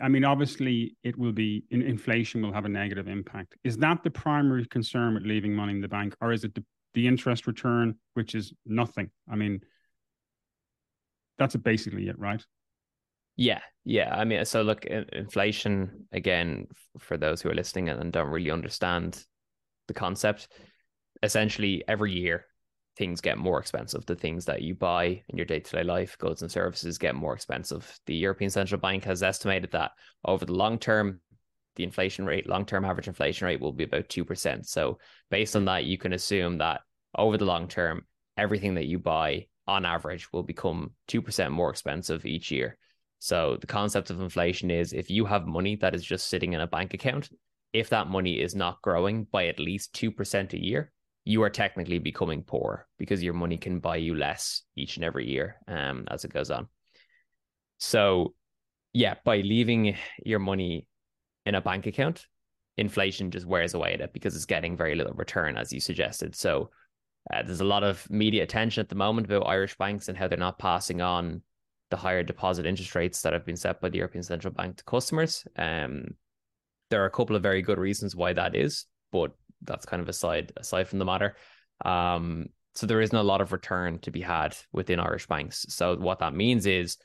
I 0.00 0.08
mean, 0.08 0.24
obviously, 0.24 0.96
it 1.04 1.16
will 1.16 1.32
be 1.32 1.64
inflation 1.70 2.42
will 2.42 2.52
have 2.52 2.64
a 2.64 2.68
negative 2.68 3.06
impact. 3.06 3.54
Is 3.62 3.76
that 3.78 4.02
the 4.02 4.10
primary 4.10 4.66
concern 4.66 5.14
with 5.14 5.24
leaving 5.24 5.54
money 5.54 5.72
in 5.72 5.80
the 5.80 5.88
bank, 5.88 6.16
or 6.20 6.32
is 6.32 6.42
it 6.42 6.54
the, 6.54 6.64
the 6.94 7.06
interest 7.06 7.46
return, 7.46 7.94
which 8.14 8.34
is 8.34 8.52
nothing? 8.66 9.10
I 9.30 9.36
mean, 9.36 9.60
that's 11.38 11.54
basically 11.56 12.08
it, 12.08 12.18
right? 12.18 12.44
Yeah, 13.36 13.60
yeah. 13.84 14.14
I 14.14 14.24
mean, 14.24 14.44
so 14.44 14.62
look, 14.62 14.84
inflation 14.84 16.06
again 16.12 16.66
for 16.98 17.16
those 17.16 17.40
who 17.40 17.48
are 17.48 17.54
listening 17.54 17.88
and 17.88 18.12
don't 18.12 18.28
really 18.28 18.50
understand 18.50 19.24
the 19.88 19.94
concept. 19.94 20.48
Essentially, 21.22 21.84
every 21.86 22.12
year 22.12 22.46
things 23.00 23.22
get 23.22 23.38
more 23.38 23.58
expensive. 23.58 24.04
The 24.04 24.14
things 24.14 24.44
that 24.44 24.60
you 24.60 24.74
buy 24.74 25.22
in 25.30 25.38
your 25.38 25.46
day 25.46 25.60
to 25.60 25.76
day 25.76 25.82
life, 25.82 26.18
goods 26.18 26.42
and 26.42 26.52
services, 26.52 26.98
get 26.98 27.14
more 27.14 27.32
expensive. 27.32 27.98
The 28.04 28.14
European 28.14 28.50
Central 28.50 28.78
Bank 28.78 29.04
has 29.04 29.22
estimated 29.22 29.72
that 29.72 29.92
over 30.22 30.44
the 30.44 30.52
long 30.52 30.78
term, 30.78 31.20
the 31.76 31.84
inflation 31.84 32.26
rate, 32.26 32.46
long 32.46 32.66
term 32.66 32.84
average 32.84 33.08
inflation 33.08 33.46
rate, 33.46 33.58
will 33.58 33.72
be 33.72 33.84
about 33.84 34.10
2%. 34.10 34.66
So, 34.66 34.98
based 35.30 35.56
on 35.56 35.64
that, 35.64 35.84
you 35.84 35.96
can 35.96 36.12
assume 36.12 36.58
that 36.58 36.82
over 37.16 37.38
the 37.38 37.46
long 37.46 37.68
term, 37.68 38.04
everything 38.36 38.74
that 38.74 38.86
you 38.86 38.98
buy 38.98 39.46
on 39.66 39.86
average 39.86 40.30
will 40.30 40.42
become 40.42 40.90
2% 41.08 41.50
more 41.50 41.70
expensive 41.70 42.26
each 42.26 42.50
year. 42.50 42.76
So, 43.18 43.56
the 43.58 43.66
concept 43.66 44.10
of 44.10 44.20
inflation 44.20 44.70
is 44.70 44.92
if 44.92 45.08
you 45.08 45.24
have 45.24 45.46
money 45.46 45.76
that 45.76 45.94
is 45.94 46.04
just 46.04 46.28
sitting 46.28 46.52
in 46.52 46.60
a 46.60 46.66
bank 46.66 46.92
account, 46.92 47.30
if 47.72 47.88
that 47.88 48.08
money 48.08 48.38
is 48.38 48.54
not 48.54 48.82
growing 48.82 49.24
by 49.24 49.46
at 49.46 49.58
least 49.58 49.94
2% 49.94 50.52
a 50.52 50.62
year, 50.62 50.92
you 51.30 51.44
are 51.44 51.50
technically 51.50 52.00
becoming 52.00 52.42
poor 52.42 52.88
because 52.98 53.22
your 53.22 53.34
money 53.34 53.56
can 53.56 53.78
buy 53.78 53.94
you 53.94 54.16
less 54.16 54.62
each 54.74 54.96
and 54.96 55.04
every 55.04 55.28
year 55.28 55.56
um, 55.68 56.04
as 56.10 56.24
it 56.24 56.32
goes 56.32 56.50
on. 56.50 56.66
So, 57.78 58.34
yeah, 58.92 59.14
by 59.24 59.36
leaving 59.36 59.96
your 60.26 60.40
money 60.40 60.88
in 61.46 61.54
a 61.54 61.60
bank 61.60 61.86
account, 61.86 62.26
inflation 62.76 63.30
just 63.30 63.46
wears 63.46 63.74
away 63.74 63.94
at 63.94 64.00
it 64.00 64.12
because 64.12 64.34
it's 64.34 64.44
getting 64.44 64.76
very 64.76 64.96
little 64.96 65.12
return, 65.14 65.56
as 65.56 65.72
you 65.72 65.78
suggested. 65.78 66.34
So, 66.34 66.70
uh, 67.32 67.42
there's 67.44 67.60
a 67.60 67.64
lot 67.64 67.84
of 67.84 68.10
media 68.10 68.42
attention 68.42 68.80
at 68.80 68.88
the 68.88 68.96
moment 68.96 69.28
about 69.28 69.46
Irish 69.46 69.76
banks 69.76 70.08
and 70.08 70.18
how 70.18 70.26
they're 70.26 70.36
not 70.36 70.58
passing 70.58 71.00
on 71.00 71.42
the 71.90 71.96
higher 71.96 72.24
deposit 72.24 72.66
interest 72.66 72.96
rates 72.96 73.22
that 73.22 73.34
have 73.34 73.46
been 73.46 73.56
set 73.56 73.80
by 73.80 73.88
the 73.88 73.98
European 73.98 74.24
Central 74.24 74.52
Bank 74.52 74.78
to 74.78 74.84
customers. 74.84 75.44
Um, 75.56 76.06
there 76.88 77.02
are 77.02 77.06
a 77.06 77.10
couple 77.10 77.36
of 77.36 77.42
very 77.42 77.62
good 77.62 77.78
reasons 77.78 78.16
why 78.16 78.32
that 78.32 78.56
is, 78.56 78.86
but 79.12 79.32
that's 79.62 79.86
kind 79.86 80.02
of 80.02 80.08
aside 80.08 80.52
aside 80.56 80.88
from 80.88 80.98
the 80.98 81.04
matter. 81.04 81.36
Um, 81.84 82.46
so 82.74 82.86
there 82.86 83.00
isn't 83.00 83.16
a 83.16 83.22
lot 83.22 83.40
of 83.40 83.52
return 83.52 83.98
to 84.00 84.10
be 84.10 84.20
had 84.20 84.56
within 84.72 85.00
Irish 85.00 85.26
banks. 85.26 85.66
So 85.68 85.96
what 85.96 86.20
that 86.20 86.34
means 86.34 86.66
is 86.66 86.98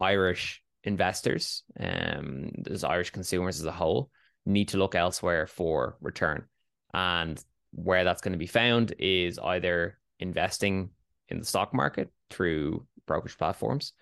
Irish 0.00 0.62
investors, 0.84 1.62
um, 1.78 2.50
as 2.70 2.84
Irish 2.84 3.10
consumers 3.10 3.60
as 3.60 3.66
a 3.66 3.72
whole, 3.72 4.10
need 4.44 4.68
to 4.68 4.78
look 4.78 4.94
elsewhere 4.94 5.46
for 5.46 5.96
return. 6.00 6.44
And 6.92 7.42
where 7.72 8.04
that's 8.04 8.22
going 8.22 8.32
to 8.32 8.38
be 8.38 8.46
found 8.46 8.94
is 8.98 9.38
either 9.38 9.98
investing 10.18 10.90
in 11.28 11.38
the 11.38 11.44
stock 11.44 11.74
market 11.74 12.10
through 12.30 12.86
brokerage 13.06 13.38
platforms 13.38 13.92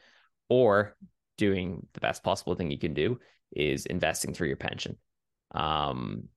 or 0.48 0.96
doing 1.36 1.86
the 1.92 2.00
best 2.00 2.22
possible 2.22 2.54
thing 2.54 2.70
you 2.70 2.78
can 2.78 2.94
do 2.94 3.18
is 3.52 3.86
investing 3.86 4.32
through 4.32 4.48
your 4.48 4.56
pension. 4.56 4.96
Um, 5.54 6.28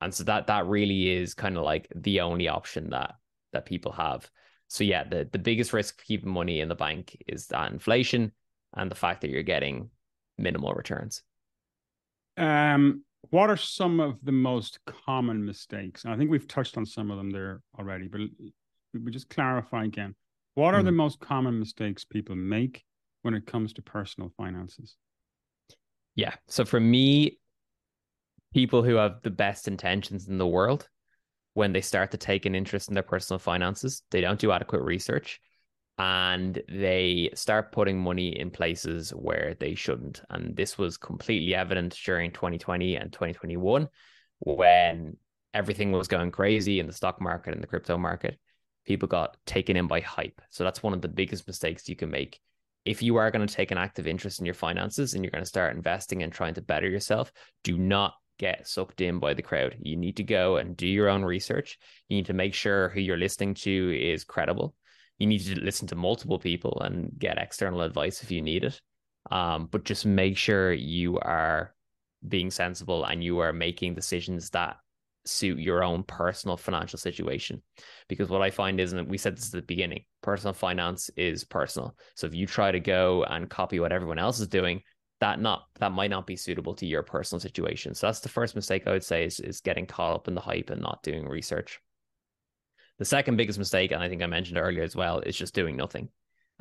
and 0.00 0.14
so 0.14 0.24
that 0.24 0.46
that 0.46 0.66
really 0.66 1.10
is 1.10 1.34
kind 1.34 1.56
of 1.56 1.64
like 1.64 1.88
the 1.94 2.20
only 2.20 2.48
option 2.48 2.90
that 2.90 3.14
that 3.52 3.66
people 3.66 3.92
have. 3.92 4.30
So 4.68 4.84
yeah 4.84 5.04
the 5.04 5.28
the 5.30 5.38
biggest 5.38 5.72
risk 5.72 5.98
for 5.98 6.04
keeping 6.04 6.30
money 6.30 6.60
in 6.60 6.68
the 6.68 6.74
bank 6.74 7.16
is 7.26 7.48
that 7.48 7.72
inflation 7.72 8.32
and 8.76 8.90
the 8.90 8.96
fact 8.96 9.22
that 9.22 9.30
you're 9.30 9.42
getting 9.42 9.90
minimal 10.36 10.72
returns. 10.72 11.22
Um 12.36 13.04
what 13.30 13.50
are 13.50 13.56
some 13.56 13.98
of 13.98 14.18
the 14.22 14.32
most 14.32 14.78
common 14.86 15.44
mistakes? 15.44 16.06
I 16.06 16.16
think 16.16 16.30
we've 16.30 16.46
touched 16.46 16.76
on 16.76 16.86
some 16.86 17.10
of 17.10 17.18
them 17.18 17.30
there 17.30 17.60
already 17.78 18.08
but 18.08 18.20
we 18.94 19.10
just 19.10 19.30
clarify 19.30 19.84
again. 19.84 20.14
What 20.54 20.74
are 20.74 20.82
mm. 20.82 20.86
the 20.86 20.92
most 20.92 21.20
common 21.20 21.58
mistakes 21.58 22.04
people 22.04 22.36
make 22.36 22.84
when 23.22 23.34
it 23.34 23.46
comes 23.46 23.72
to 23.74 23.82
personal 23.82 24.32
finances? 24.36 24.96
Yeah. 26.14 26.34
So 26.48 26.64
for 26.64 26.80
me 26.80 27.38
people 28.52 28.82
who 28.82 28.94
have 28.94 29.22
the 29.22 29.30
best 29.30 29.68
intentions 29.68 30.28
in 30.28 30.38
the 30.38 30.46
world 30.46 30.88
when 31.54 31.72
they 31.72 31.80
start 31.80 32.12
to 32.12 32.16
take 32.16 32.46
an 32.46 32.54
interest 32.54 32.88
in 32.88 32.94
their 32.94 33.02
personal 33.02 33.38
finances 33.38 34.02
they 34.10 34.20
don't 34.20 34.40
do 34.40 34.52
adequate 34.52 34.82
research 34.82 35.40
and 35.98 36.62
they 36.68 37.28
start 37.34 37.72
putting 37.72 37.98
money 37.98 38.38
in 38.38 38.50
places 38.50 39.10
where 39.10 39.56
they 39.58 39.74
shouldn't. 39.74 40.22
And 40.30 40.56
this 40.56 40.78
was 40.78 40.96
completely 40.96 41.56
evident 41.56 41.98
during 42.04 42.30
2020 42.30 42.94
and 42.94 43.12
2021 43.12 43.88
when 44.38 45.16
everything 45.52 45.90
was 45.90 46.06
going 46.06 46.30
crazy 46.30 46.78
in 46.78 46.86
the 46.86 46.92
stock 46.92 47.20
market 47.20 47.52
and 47.52 47.62
the 47.62 47.66
crypto 47.66 47.98
market. 47.98 48.38
People 48.86 49.08
got 49.08 49.36
taken 49.44 49.76
in 49.76 49.88
by 49.88 50.00
hype. 50.00 50.40
So 50.50 50.62
that's 50.62 50.84
one 50.84 50.94
of 50.94 51.02
the 51.02 51.08
biggest 51.08 51.48
mistakes 51.48 51.88
you 51.88 51.96
can 51.96 52.10
make. 52.10 52.38
If 52.84 53.02
you 53.02 53.16
are 53.16 53.32
going 53.32 53.46
to 53.46 53.52
take 53.52 53.72
an 53.72 53.78
active 53.78 54.06
interest 54.06 54.38
in 54.38 54.46
your 54.46 54.54
finances 54.54 55.14
and 55.14 55.24
you're 55.24 55.32
going 55.32 55.42
to 55.42 55.48
start 55.48 55.74
investing 55.74 56.22
and 56.22 56.32
trying 56.32 56.54
to 56.54 56.62
better 56.62 56.88
yourself, 56.88 57.32
do 57.64 57.76
not 57.76 58.14
get 58.38 58.66
sucked 58.66 59.00
in 59.00 59.18
by 59.18 59.34
the 59.34 59.42
crowd. 59.42 59.76
You 59.80 59.96
need 59.96 60.16
to 60.16 60.24
go 60.24 60.56
and 60.56 60.76
do 60.76 60.86
your 60.86 61.08
own 61.08 61.24
research. 61.24 61.78
You 62.08 62.16
need 62.16 62.26
to 62.26 62.32
make 62.32 62.54
sure 62.54 62.88
who 62.88 63.00
you're 63.00 63.16
listening 63.16 63.54
to 63.54 63.98
is 64.00 64.24
credible 64.24 64.74
you 65.18 65.26
need 65.26 65.40
to 65.40 65.60
listen 65.60 65.88
to 65.88 65.96
multiple 65.96 66.38
people 66.38 66.80
and 66.80 67.10
get 67.18 67.38
external 67.38 67.82
advice 67.82 68.22
if 68.22 68.30
you 68.30 68.40
need 68.40 68.64
it. 68.64 68.80
Um, 69.30 69.68
but 69.70 69.84
just 69.84 70.06
make 70.06 70.36
sure 70.36 70.72
you 70.72 71.18
are 71.18 71.74
being 72.26 72.50
sensible 72.50 73.04
and 73.04 73.22
you 73.22 73.40
are 73.40 73.52
making 73.52 73.94
decisions 73.94 74.50
that 74.50 74.76
suit 75.24 75.58
your 75.58 75.82
own 75.82 76.04
personal 76.04 76.56
financial 76.56 76.98
situation. 76.98 77.62
Because 78.08 78.30
what 78.30 78.42
I 78.42 78.50
find 78.50 78.80
is, 78.80 78.92
and 78.92 79.08
we 79.08 79.18
said 79.18 79.36
this 79.36 79.46
at 79.46 79.52
the 79.52 79.62
beginning, 79.62 80.04
personal 80.22 80.54
finance 80.54 81.10
is 81.16 81.44
personal. 81.44 81.96
So 82.14 82.26
if 82.26 82.34
you 82.34 82.46
try 82.46 82.70
to 82.70 82.80
go 82.80 83.24
and 83.24 83.50
copy 83.50 83.80
what 83.80 83.92
everyone 83.92 84.18
else 84.18 84.40
is 84.40 84.48
doing, 84.48 84.82
that 85.20 85.40
not 85.40 85.66
that 85.80 85.92
might 85.92 86.10
not 86.10 86.26
be 86.26 86.36
suitable 86.36 86.74
to 86.74 86.86
your 86.86 87.02
personal 87.02 87.40
situation. 87.40 87.94
So 87.94 88.06
that's 88.06 88.20
the 88.20 88.28
first 88.28 88.54
mistake 88.54 88.86
I 88.86 88.92
would 88.92 89.04
say 89.04 89.24
is 89.24 89.40
is 89.40 89.60
getting 89.60 89.86
caught 89.86 90.14
up 90.14 90.28
in 90.28 90.34
the 90.34 90.40
hype 90.40 90.70
and 90.70 90.80
not 90.80 91.02
doing 91.02 91.28
research. 91.28 91.80
The 92.98 93.04
second 93.04 93.36
biggest 93.36 93.58
mistake, 93.58 93.92
and 93.92 94.02
I 94.02 94.08
think 94.08 94.22
I 94.22 94.26
mentioned 94.26 94.58
earlier 94.58 94.82
as 94.82 94.96
well, 94.96 95.20
is 95.20 95.36
just 95.36 95.54
doing 95.54 95.76
nothing. 95.76 96.08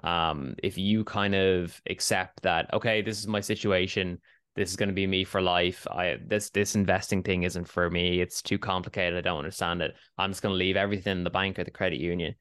Um, 0.04 0.56
if 0.62 0.78
you 0.78 1.04
kind 1.04 1.34
of 1.34 1.82
accept 1.90 2.44
that, 2.44 2.72
okay, 2.74 3.02
this 3.02 3.20
is 3.20 3.28
my 3.28 3.40
situation, 3.40 4.20
this 4.56 4.70
is 4.70 4.76
going 4.76 4.90
to 4.90 4.96
be 4.96 5.08
me 5.08 5.24
for 5.24 5.42
life. 5.42 5.88
I 5.90 6.18
this 6.26 6.50
this 6.50 6.76
investing 6.76 7.24
thing 7.24 7.44
isn't 7.44 7.68
for 7.68 7.90
me. 7.90 8.22
It's 8.22 8.42
too 8.42 8.58
complicated. 8.58 9.18
I 9.18 9.22
don't 9.22 9.38
understand 9.38 9.82
it. 9.82 9.96
I'm 10.18 10.32
just 10.32 10.42
going 10.42 10.54
to 10.54 10.58
leave 10.58 10.76
everything 10.76 11.18
in 11.18 11.24
the 11.24 11.30
bank 11.30 11.60
or 11.60 11.64
the 11.64 11.72
credit 11.72 12.00
union. 12.00 12.36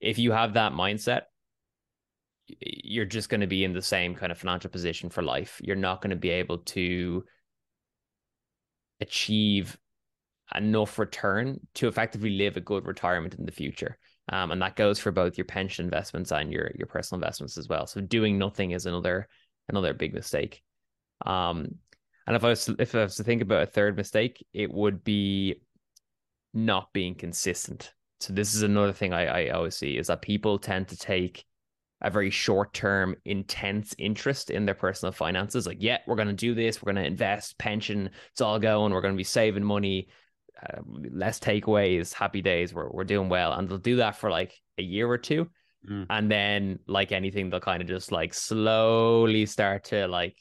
If 0.00 0.18
you 0.18 0.32
have 0.32 0.54
that 0.54 0.72
mindset, 0.72 1.22
you're 2.60 3.04
just 3.04 3.28
going 3.28 3.40
to 3.40 3.46
be 3.46 3.64
in 3.64 3.72
the 3.72 3.82
same 3.82 4.14
kind 4.14 4.32
of 4.32 4.38
financial 4.38 4.70
position 4.70 5.10
for 5.10 5.22
life. 5.22 5.60
You're 5.62 5.76
not 5.76 6.00
going 6.00 6.10
to 6.10 6.16
be 6.16 6.30
able 6.30 6.58
to 6.58 7.24
achieve 9.00 9.78
enough 10.54 10.98
return 10.98 11.60
to 11.74 11.88
effectively 11.88 12.30
live 12.30 12.56
a 12.56 12.60
good 12.60 12.86
retirement 12.86 13.34
in 13.34 13.44
the 13.44 13.52
future. 13.52 13.98
Um, 14.30 14.50
and 14.50 14.60
that 14.62 14.76
goes 14.76 14.98
for 14.98 15.12
both 15.12 15.38
your 15.38 15.44
pension 15.44 15.84
investments 15.84 16.32
and 16.32 16.52
your 16.52 16.70
your 16.76 16.86
personal 16.86 17.18
investments 17.18 17.56
as 17.56 17.68
well. 17.68 17.86
So 17.86 18.00
doing 18.00 18.38
nothing 18.38 18.72
is 18.72 18.86
another 18.86 19.28
another 19.68 19.94
big 19.94 20.14
mistake. 20.14 20.62
Um, 21.24 21.76
and 22.26 22.36
if 22.36 22.44
I 22.44 22.50
was 22.50 22.68
if 22.78 22.94
I 22.94 23.04
was 23.04 23.16
to 23.16 23.24
think 23.24 23.42
about 23.42 23.62
a 23.62 23.66
third 23.66 23.96
mistake, 23.96 24.44
it 24.52 24.72
would 24.72 25.02
be 25.02 25.62
not 26.52 26.92
being 26.92 27.14
consistent. 27.14 27.92
So 28.20 28.32
this 28.32 28.54
is 28.54 28.62
another 28.62 28.92
thing 28.92 29.12
I, 29.12 29.46
I 29.46 29.50
always 29.50 29.76
see 29.76 29.96
is 29.96 30.08
that 30.08 30.22
people 30.22 30.58
tend 30.58 30.88
to 30.88 30.96
take 30.96 31.44
a 32.00 32.10
very 32.10 32.30
short 32.30 32.72
term, 32.72 33.16
intense 33.24 33.94
interest 33.98 34.50
in 34.50 34.66
their 34.66 34.74
personal 34.74 35.12
finances. 35.12 35.66
Like, 35.66 35.78
yeah, 35.80 35.98
we're 36.06 36.16
going 36.16 36.28
to 36.28 36.34
do 36.34 36.54
this. 36.54 36.80
We're 36.80 36.92
going 36.92 37.04
to 37.04 37.10
invest 37.10 37.58
pension. 37.58 38.10
It's 38.30 38.40
all 38.40 38.58
going. 38.58 38.92
We're 38.92 39.00
going 39.00 39.14
to 39.14 39.18
be 39.18 39.24
saving 39.24 39.64
money 39.64 40.08
uh, 40.62 40.80
less 41.12 41.38
takeaways, 41.38 42.12
happy 42.12 42.42
days, 42.42 42.74
we're, 42.74 42.90
we're 42.90 43.04
doing 43.04 43.28
well. 43.28 43.52
And 43.52 43.68
they'll 43.68 43.78
do 43.78 43.96
that 43.96 44.16
for 44.16 44.30
like 44.30 44.60
a 44.76 44.82
year 44.82 45.08
or 45.08 45.18
two. 45.18 45.48
Mm. 45.88 46.06
And 46.10 46.30
then, 46.30 46.78
like 46.86 47.12
anything, 47.12 47.50
they'll 47.50 47.60
kind 47.60 47.80
of 47.80 47.88
just 47.88 48.10
like 48.10 48.34
slowly 48.34 49.46
start 49.46 49.84
to 49.84 50.08
like 50.08 50.36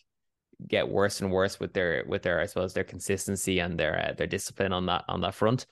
get 0.67 0.89
worse 0.89 1.21
and 1.21 1.31
worse 1.31 1.59
with 1.59 1.73
their 1.73 2.03
with 2.07 2.23
their 2.23 2.41
I 2.41 2.47
suppose 2.47 2.73
their 2.73 2.83
consistency 2.83 3.59
and 3.59 3.79
their 3.79 4.09
uh, 4.09 4.13
their 4.13 4.25
discipline 4.25 4.73
on 4.73 4.87
that 4.87 5.05
on 5.07 5.21
that 5.21 5.35
front. 5.35 5.67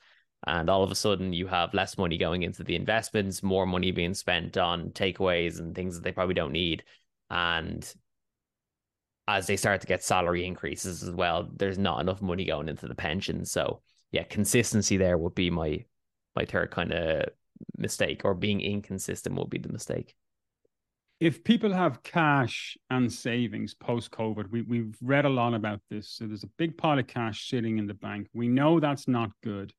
And 0.47 0.69
all 0.69 0.83
of 0.83 0.91
a 0.91 0.95
sudden, 0.95 1.33
you 1.33 1.47
have 1.47 1.73
less 1.73 1.97
money 1.97 2.17
going 2.17 2.43
into 2.43 2.63
the 2.63 2.75
investments, 2.75 3.41
more 3.41 3.65
money 3.65 3.91
being 3.91 4.13
spent 4.13 4.57
on 4.57 4.91
takeaways 4.91 5.59
and 5.59 5.73
things 5.73 5.95
that 5.95 6.03
they 6.03 6.11
probably 6.11 6.35
don't 6.35 6.51
need. 6.51 6.83
And 7.29 7.91
as 9.27 9.47
they 9.47 9.57
start 9.57 9.81
to 9.81 9.87
get 9.87 10.03
salary 10.03 10.45
increases 10.45 11.01
as 11.01 11.11
well, 11.11 11.49
there's 11.55 11.79
not 11.79 11.99
enough 11.99 12.21
money 12.21 12.45
going 12.45 12.69
into 12.69 12.87
the 12.87 12.95
pension. 12.95 13.43
So 13.45 13.81
yeah, 14.11 14.23
consistency 14.23 14.97
there 14.97 15.17
would 15.17 15.35
be 15.35 15.49
my 15.49 15.83
my 16.35 16.45
third 16.45 16.69
kind 16.69 16.91
of 16.91 17.29
mistake, 17.77 18.21
or 18.23 18.33
being 18.33 18.61
inconsistent 18.61 19.35
would 19.35 19.49
be 19.49 19.57
the 19.57 19.71
mistake. 19.71 20.15
If 21.21 21.45
people 21.45 21.71
have 21.71 22.03
cash 22.03 22.77
and 22.89 23.11
savings 23.11 23.73
post 23.73 24.11
COVID, 24.11 24.51
we, 24.51 24.61
we've 24.63 24.97
read 25.01 25.23
a 25.23 25.29
lot 25.29 25.53
about 25.53 25.79
this. 25.89 26.09
So 26.09 26.27
there's 26.27 26.43
a 26.43 26.49
big 26.57 26.77
pile 26.77 26.99
of 26.99 27.07
cash 27.07 27.49
sitting 27.49 27.77
in 27.77 27.87
the 27.87 27.93
bank. 27.93 28.27
We 28.33 28.49
know 28.49 28.81
that's 28.81 29.07
not 29.07 29.31
good. 29.41 29.73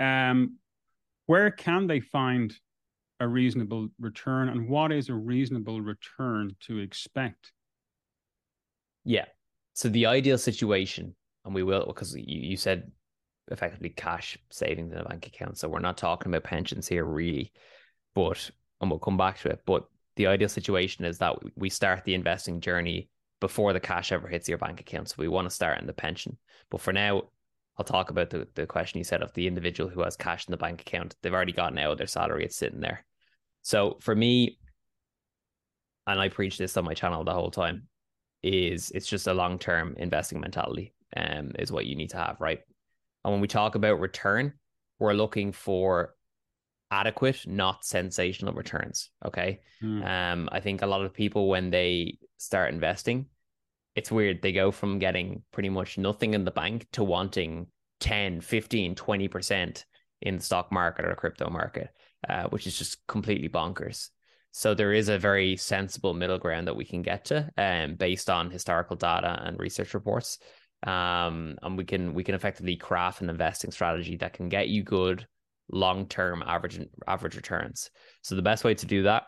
Um, 0.00 0.56
where 1.26 1.50
can 1.50 1.86
they 1.86 2.00
find 2.00 2.52
a 3.20 3.28
reasonable 3.28 3.88
return, 4.00 4.48
and 4.48 4.68
what 4.68 4.90
is 4.90 5.10
a 5.10 5.14
reasonable 5.14 5.80
return 5.80 6.56
to 6.60 6.78
expect? 6.78 7.52
Yeah. 9.04 9.26
So 9.74 9.88
the 9.88 10.06
ideal 10.06 10.38
situation, 10.38 11.14
and 11.44 11.54
we 11.54 11.62
will 11.62 11.84
because 11.86 12.16
you, 12.16 12.24
you 12.26 12.56
said 12.56 12.90
effectively 13.50 13.90
cash 13.90 14.38
savings 14.50 14.92
in 14.92 14.98
a 14.98 15.04
bank 15.04 15.26
account. 15.26 15.58
So 15.58 15.68
we're 15.68 15.80
not 15.80 15.98
talking 15.98 16.32
about 16.32 16.44
pensions 16.44 16.88
here 16.88 17.04
really, 17.04 17.52
but 18.14 18.50
and 18.80 18.90
we'll 18.90 18.98
come 18.98 19.16
back 19.16 19.38
to 19.40 19.48
it. 19.48 19.60
But 19.66 19.84
the 20.16 20.26
ideal 20.26 20.48
situation 20.48 21.04
is 21.04 21.18
that 21.18 21.36
we 21.56 21.70
start 21.70 22.04
the 22.04 22.14
investing 22.14 22.60
journey 22.60 23.08
before 23.40 23.72
the 23.72 23.80
cash 23.80 24.12
ever 24.12 24.28
hits 24.28 24.48
your 24.48 24.58
bank 24.58 24.80
account. 24.80 25.08
So 25.08 25.16
we 25.18 25.28
want 25.28 25.48
to 25.48 25.54
start 25.54 25.80
in 25.80 25.86
the 25.86 25.92
pension. 25.92 26.36
But 26.70 26.80
for 26.80 26.92
now, 26.92 27.24
I'll 27.80 27.84
talk 27.84 28.10
about 28.10 28.28
the, 28.28 28.46
the 28.56 28.66
question 28.66 28.98
you 28.98 29.04
said 29.04 29.22
of 29.22 29.32
the 29.32 29.46
individual 29.46 29.88
who 29.88 30.02
has 30.02 30.14
cash 30.14 30.46
in 30.46 30.50
the 30.50 30.58
bank 30.58 30.82
account. 30.82 31.16
They've 31.22 31.32
already 31.32 31.52
gotten 31.52 31.78
out 31.78 31.92
of 31.92 31.96
their 31.96 32.06
salary, 32.06 32.44
it's 32.44 32.54
sitting 32.54 32.80
there. 32.80 33.06
So 33.62 33.96
for 34.02 34.14
me, 34.14 34.58
and 36.06 36.20
I 36.20 36.28
preach 36.28 36.58
this 36.58 36.76
on 36.76 36.84
my 36.84 36.92
channel 36.92 37.24
the 37.24 37.32
whole 37.32 37.50
time, 37.50 37.88
is 38.42 38.90
it's 38.90 39.06
just 39.06 39.28
a 39.28 39.32
long 39.32 39.58
term 39.58 39.94
investing 39.96 40.40
mentality, 40.40 40.92
um, 41.16 41.52
is 41.58 41.72
what 41.72 41.86
you 41.86 41.96
need 41.96 42.10
to 42.10 42.18
have, 42.18 42.36
right? 42.38 42.60
And 43.24 43.32
when 43.32 43.40
we 43.40 43.48
talk 43.48 43.76
about 43.76 43.98
return, 43.98 44.52
we're 44.98 45.14
looking 45.14 45.50
for 45.50 46.14
adequate, 46.90 47.46
not 47.46 47.86
sensational 47.86 48.52
returns. 48.52 49.08
Okay. 49.24 49.60
Mm. 49.82 50.04
Um, 50.06 50.48
I 50.52 50.60
think 50.60 50.82
a 50.82 50.86
lot 50.86 51.02
of 51.02 51.14
people, 51.14 51.48
when 51.48 51.70
they 51.70 52.18
start 52.36 52.74
investing, 52.74 53.24
it's 53.94 54.10
weird. 54.10 54.42
They 54.42 54.52
go 54.52 54.70
from 54.70 54.98
getting 54.98 55.42
pretty 55.52 55.68
much 55.68 55.98
nothing 55.98 56.34
in 56.34 56.44
the 56.44 56.50
bank 56.50 56.86
to 56.92 57.04
wanting 57.04 57.66
10, 58.00 58.40
15, 58.40 58.94
20% 58.94 59.84
in 60.22 60.36
the 60.36 60.42
stock 60.42 60.70
market 60.70 61.04
or 61.04 61.14
crypto 61.14 61.50
market, 61.50 61.88
uh, 62.28 62.44
which 62.44 62.66
is 62.66 62.78
just 62.78 63.06
completely 63.06 63.48
bonkers. 63.48 64.10
So 64.52 64.74
there 64.74 64.92
is 64.92 65.08
a 65.08 65.18
very 65.18 65.56
sensible 65.56 66.12
middle 66.12 66.38
ground 66.38 66.66
that 66.66 66.76
we 66.76 66.84
can 66.84 67.02
get 67.02 67.26
to 67.26 67.48
um, 67.56 67.94
based 67.94 68.28
on 68.28 68.50
historical 68.50 68.96
data 68.96 69.40
and 69.44 69.58
research 69.58 69.94
reports 69.94 70.38
um, 70.82 71.58
and 71.62 71.76
we 71.76 71.84
can 71.84 72.14
we 72.14 72.24
can 72.24 72.34
effectively 72.34 72.76
craft 72.76 73.20
an 73.20 73.28
investing 73.28 73.70
strategy 73.70 74.16
that 74.16 74.32
can 74.32 74.48
get 74.48 74.68
you 74.68 74.82
good 74.82 75.26
long 75.70 76.06
term 76.06 76.42
average 76.46 76.80
average 77.06 77.36
returns. 77.36 77.90
So 78.22 78.34
the 78.34 78.42
best 78.42 78.64
way 78.64 78.74
to 78.74 78.86
do 78.86 79.02
that 79.02 79.24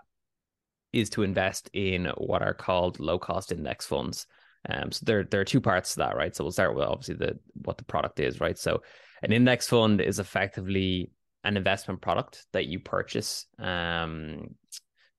is 0.92 1.11
to 1.11 1.23
invest 1.23 1.71
in 1.73 2.07
what 2.16 2.42
are 2.42 2.54
called 2.54 3.00
low 3.00 3.19
cost 3.19 3.52
index 3.52 3.87
funds. 3.87 4.26
Um, 4.69 4.92
so 4.92 5.04
there 5.04 5.25
there 5.25 5.40
are 5.40 5.45
two 5.45 5.61
parts 5.61 5.95
to 5.95 6.00
that, 6.00 6.16
right? 6.16 6.35
So 6.35 6.45
we'll 6.45 6.52
start 6.52 6.75
with 6.75 6.85
obviously 6.85 7.16
the 7.16 7.38
what 7.64 7.78
the 7.78 7.85
product 7.85 8.21
is, 8.21 8.40
right? 8.40 8.59
So 8.59 8.83
an 9.23 9.33
index 9.33 9.69
fund 9.69 10.00
is 10.00 10.19
effectively 10.19 11.11
an 11.45 11.57
investment 11.57 12.00
product 12.00 12.47
that 12.52 12.66
you 12.66 12.78
purchase. 12.78 13.47
Um, 13.59 14.54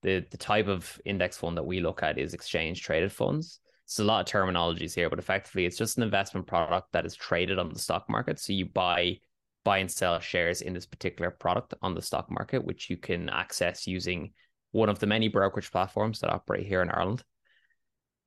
the 0.01 0.25
the 0.31 0.37
type 0.37 0.67
of 0.67 0.99
index 1.05 1.37
fund 1.37 1.57
that 1.57 1.65
we 1.65 1.79
look 1.79 2.03
at 2.03 2.17
is 2.17 2.33
exchange 2.33 2.81
traded 2.81 3.11
funds. 3.11 3.59
It's 3.85 3.99
a 3.99 4.03
lot 4.03 4.21
of 4.21 4.33
terminologies 4.33 4.95
here, 4.95 5.09
but 5.09 5.19
effectively 5.19 5.65
it's 5.65 5.77
just 5.77 5.97
an 5.97 6.03
investment 6.03 6.47
product 6.47 6.93
that 6.93 7.05
is 7.05 7.15
traded 7.15 7.59
on 7.59 7.69
the 7.69 7.79
stock 7.79 8.09
market. 8.09 8.39
So 8.39 8.53
you 8.53 8.65
buy 8.65 9.19
buy 9.63 9.77
and 9.77 9.91
sell 9.91 10.19
shares 10.19 10.61
in 10.61 10.73
this 10.73 10.85
particular 10.85 11.31
product 11.31 11.73
on 11.81 11.95
the 11.95 12.01
stock 12.01 12.29
market, 12.29 12.63
which 12.63 12.89
you 12.89 12.97
can 12.97 13.29
access 13.29 13.87
using 13.87 14.31
one 14.71 14.89
of 14.89 14.99
the 14.99 15.07
many 15.07 15.27
brokerage 15.27 15.71
platforms 15.71 16.19
that 16.19 16.31
operate 16.31 16.65
here 16.65 16.81
in 16.81 16.89
Ireland. 16.89 17.23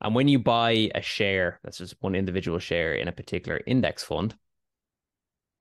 And 0.01 0.15
when 0.15 0.29
you 0.29 0.39
buy 0.39 0.91
a 0.95 1.01
share, 1.01 1.61
that's 1.63 1.79
just 1.79 1.97
one 2.01 2.15
individual 2.15 2.59
share 2.59 2.95
in 2.95 3.09
a 3.09 3.13
particular 3.13 3.61
index 3.67 4.05
fund, 4.05 4.35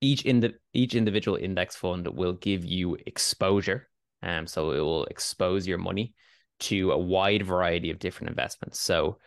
each 0.00 0.24
in 0.26 0.40
the 0.40 0.54
each 0.72 0.94
individual 0.94 1.36
index 1.36 1.74
fund 1.74 2.06
will 2.06 2.34
give 2.34 2.64
you 2.64 2.96
exposure. 3.06 3.88
Um, 4.22 4.46
so 4.46 4.72
it 4.72 4.80
will 4.80 5.04
expose 5.06 5.66
your 5.66 5.78
money 5.78 6.14
to 6.60 6.92
a 6.92 6.98
wide 6.98 7.44
variety 7.44 7.90
of 7.90 7.98
different 7.98 8.30
investments. 8.30 8.80
So 8.80 9.18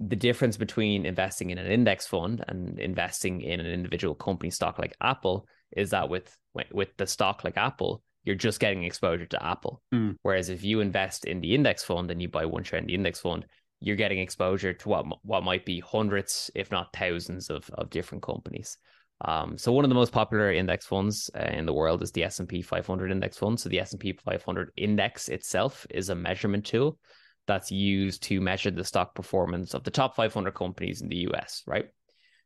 the 0.00 0.16
difference 0.16 0.56
between 0.56 1.06
investing 1.06 1.50
in 1.50 1.58
an 1.58 1.70
index 1.70 2.06
fund 2.06 2.44
and 2.48 2.78
investing 2.78 3.40
in 3.40 3.60
an 3.60 3.66
individual 3.66 4.14
company 4.14 4.50
stock 4.50 4.78
like 4.78 4.96
Apple 5.00 5.46
is 5.76 5.90
that 5.90 6.08
with 6.08 6.36
with 6.72 6.96
the 6.96 7.06
stock 7.06 7.44
like 7.44 7.56
Apple, 7.56 8.02
you're 8.24 8.34
just 8.34 8.60
getting 8.60 8.84
exposure 8.84 9.26
to 9.26 9.44
Apple. 9.44 9.82
Mm. 9.94 10.16
Whereas 10.22 10.48
if 10.48 10.64
you 10.64 10.80
invest 10.80 11.24
in 11.24 11.40
the 11.40 11.54
index 11.54 11.84
fund 11.84 12.10
and 12.10 12.20
you 12.20 12.28
buy 12.28 12.44
one 12.44 12.64
share 12.64 12.78
in 12.78 12.86
the 12.86 12.94
index 12.94 13.20
fund, 13.20 13.46
you're 13.82 13.96
getting 13.96 14.18
exposure 14.18 14.72
to 14.72 14.88
what 14.88 15.04
what 15.22 15.42
might 15.42 15.66
be 15.66 15.80
hundreds, 15.80 16.50
if 16.54 16.70
not 16.70 16.92
thousands, 16.94 17.50
of 17.50 17.68
of 17.70 17.90
different 17.90 18.22
companies. 18.22 18.78
Um, 19.24 19.56
so 19.56 19.72
one 19.72 19.84
of 19.84 19.88
the 19.88 19.94
most 19.94 20.12
popular 20.12 20.52
index 20.52 20.86
funds 20.86 21.30
uh, 21.36 21.50
in 21.52 21.64
the 21.64 21.72
world 21.72 22.02
is 22.02 22.10
the 22.10 22.24
S&P 22.24 22.60
500 22.60 23.12
index 23.12 23.38
fund. 23.38 23.60
So 23.60 23.68
the 23.68 23.78
S&P 23.78 24.14
500 24.14 24.72
index 24.76 25.28
itself 25.28 25.86
is 25.90 26.08
a 26.08 26.14
measurement 26.14 26.66
tool 26.66 26.98
that's 27.46 27.70
used 27.70 28.24
to 28.24 28.40
measure 28.40 28.70
the 28.70 28.84
stock 28.84 29.14
performance 29.14 29.74
of 29.74 29.84
the 29.84 29.92
top 29.92 30.16
500 30.16 30.54
companies 30.54 31.02
in 31.02 31.08
the 31.08 31.28
US, 31.28 31.62
right? 31.66 31.86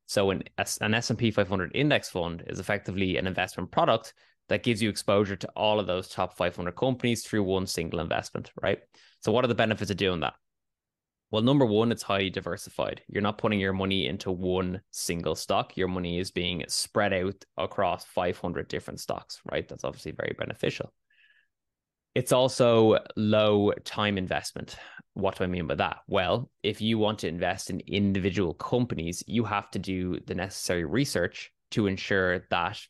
So 0.07 0.31
an, 0.31 0.43
an 0.81 0.95
S&P 0.95 1.31
500 1.31 1.73
index 1.75 2.11
fund 2.11 2.45
is 2.47 2.61
effectively 2.61 3.17
an 3.17 3.27
investment 3.27 3.71
product 3.71 4.13
that 4.49 4.63
gives 4.63 4.83
you 4.83 4.89
exposure 4.89 5.37
to 5.37 5.49
all 5.57 5.81
of 5.81 5.87
those 5.87 6.09
top 6.09 6.37
500 6.37 6.73
companies 6.77 7.25
through 7.25 7.43
one 7.43 7.67
single 7.67 8.01
investment, 8.01 8.51
right? 8.63 8.79
So 9.21 9.33
what 9.33 9.45
are 9.45 9.49
the 9.49 9.55
benefits 9.55 9.91
of 9.91 9.97
doing 9.97 10.21
that? 10.21 10.35
Well, 11.31 11.43
number 11.43 11.67
one, 11.67 11.91
it's 11.91 12.05
highly 12.05 12.31
diversified. 12.31 13.03
You're 13.09 13.23
not 13.23 13.39
putting 13.39 13.59
your 13.59 13.73
money 13.73 14.07
into 14.07 14.31
one 14.31 14.81
single 14.93 15.35
stock. 15.35 15.77
Your 15.77 15.89
money 15.89 16.21
is 16.21 16.31
being 16.31 16.65
spread 16.69 17.13
out 17.13 17.45
across 17.57 18.05
500 18.05 18.69
different 18.69 19.01
stocks, 19.01 19.41
right? 19.51 19.67
That's 19.67 19.85
obviously 19.85 20.13
very 20.13 20.37
beneficial. 20.39 20.93
It's 22.15 22.33
also 22.33 22.99
low 23.17 23.73
time 23.85 24.19
investment. 24.19 24.77
What 25.15 25.37
do 25.37 25.45
I 25.45 25.49
mean 25.49 25.67
by 25.67 25.75
that? 25.75 25.99
Well, 26.07 26.51
if 26.63 26.81
you 26.81 26.97
want 26.97 27.19
to 27.21 27.29
invest 27.29 27.71
in 27.71 27.81
individual 27.81 28.55
companies, 28.55 29.25
you 29.27 29.45
have 29.45 29.71
to 29.73 29.79
do 29.79 30.21
the 30.27 30.35
necessary 30.35 30.85
research 30.85 31.51
to 31.73 31.89
ensure 31.89 32.47
that 32.51 32.81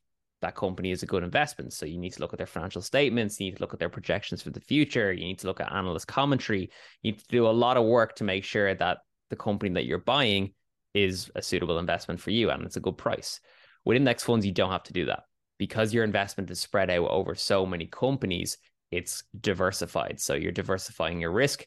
that 0.43 0.55
company 0.55 0.91
is 0.91 1.03
a 1.03 1.07
good 1.07 1.23
investment. 1.23 1.73
So 1.73 1.87
you 1.87 1.99
need 1.99 2.13
to 2.13 2.21
look 2.21 2.33
at 2.33 2.39
their 2.39 2.47
financial 2.47 2.83
statements, 2.83 3.41
you 3.41 3.47
need 3.47 3.57
to 3.57 3.63
look 3.63 3.73
at 3.73 3.79
their 3.79 3.89
projections 3.89 4.43
for 4.43 4.51
the 4.51 4.61
future, 4.61 5.13
you 5.13 5.25
need 5.25 5.39
to 5.41 5.47
look 5.47 5.61
at 5.61 5.73
analyst 5.73 6.07
commentary, 6.07 6.71
you 7.03 7.13
need 7.13 7.19
to 7.19 7.27
do 7.29 7.47
a 7.47 7.51
lot 7.51 7.77
of 7.77 7.85
work 7.85 8.15
to 8.17 8.25
make 8.25 8.45
sure 8.45 8.75
that 8.75 8.99
the 9.31 9.37
company 9.37 9.73
that 9.75 9.87
you're 9.87 9.99
buying 9.99 10.53
is 10.95 11.31
a 11.35 11.43
suitable 11.43 11.79
investment 11.79 12.21
for 12.21 12.31
you 12.31 12.51
and 12.51 12.65
it's 12.65 12.77
a 12.77 12.81
good 12.81 12.99
price. 12.99 13.41
With 13.85 13.97
index 13.97 14.25
funds, 14.25 14.45
you 14.45 14.53
don't 14.53 14.73
have 14.73 14.83
to 14.85 14.93
do 14.93 15.07
that. 15.07 15.25
Because 15.59 15.95
your 15.95 16.05
investment 16.05 16.51
is 16.51 16.61
spread 16.61 16.91
out 16.91 17.09
over 17.09 17.35
so 17.35 17.65
many 17.65 17.87
companies, 17.87 18.59
it's 18.91 19.25
diversified. 19.41 20.21
So 20.21 20.35
you're 20.35 20.53
diversifying 20.53 21.21
your 21.21 21.33
risk, 21.33 21.65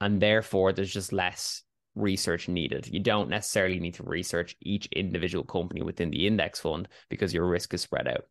and 0.00 0.20
therefore 0.20 0.72
there's 0.72 0.92
just 0.92 1.12
less 1.12 1.62
research 1.94 2.48
needed. 2.48 2.88
You 2.88 3.00
don't 3.00 3.28
necessarily 3.28 3.78
need 3.78 3.94
to 3.94 4.02
research 4.02 4.56
each 4.60 4.86
individual 4.86 5.44
company 5.44 5.82
within 5.82 6.10
the 6.10 6.26
index 6.26 6.60
fund 6.60 6.88
because 7.08 7.34
your 7.34 7.46
risk 7.46 7.74
is 7.74 7.82
spread 7.82 8.08
out. 8.08 8.24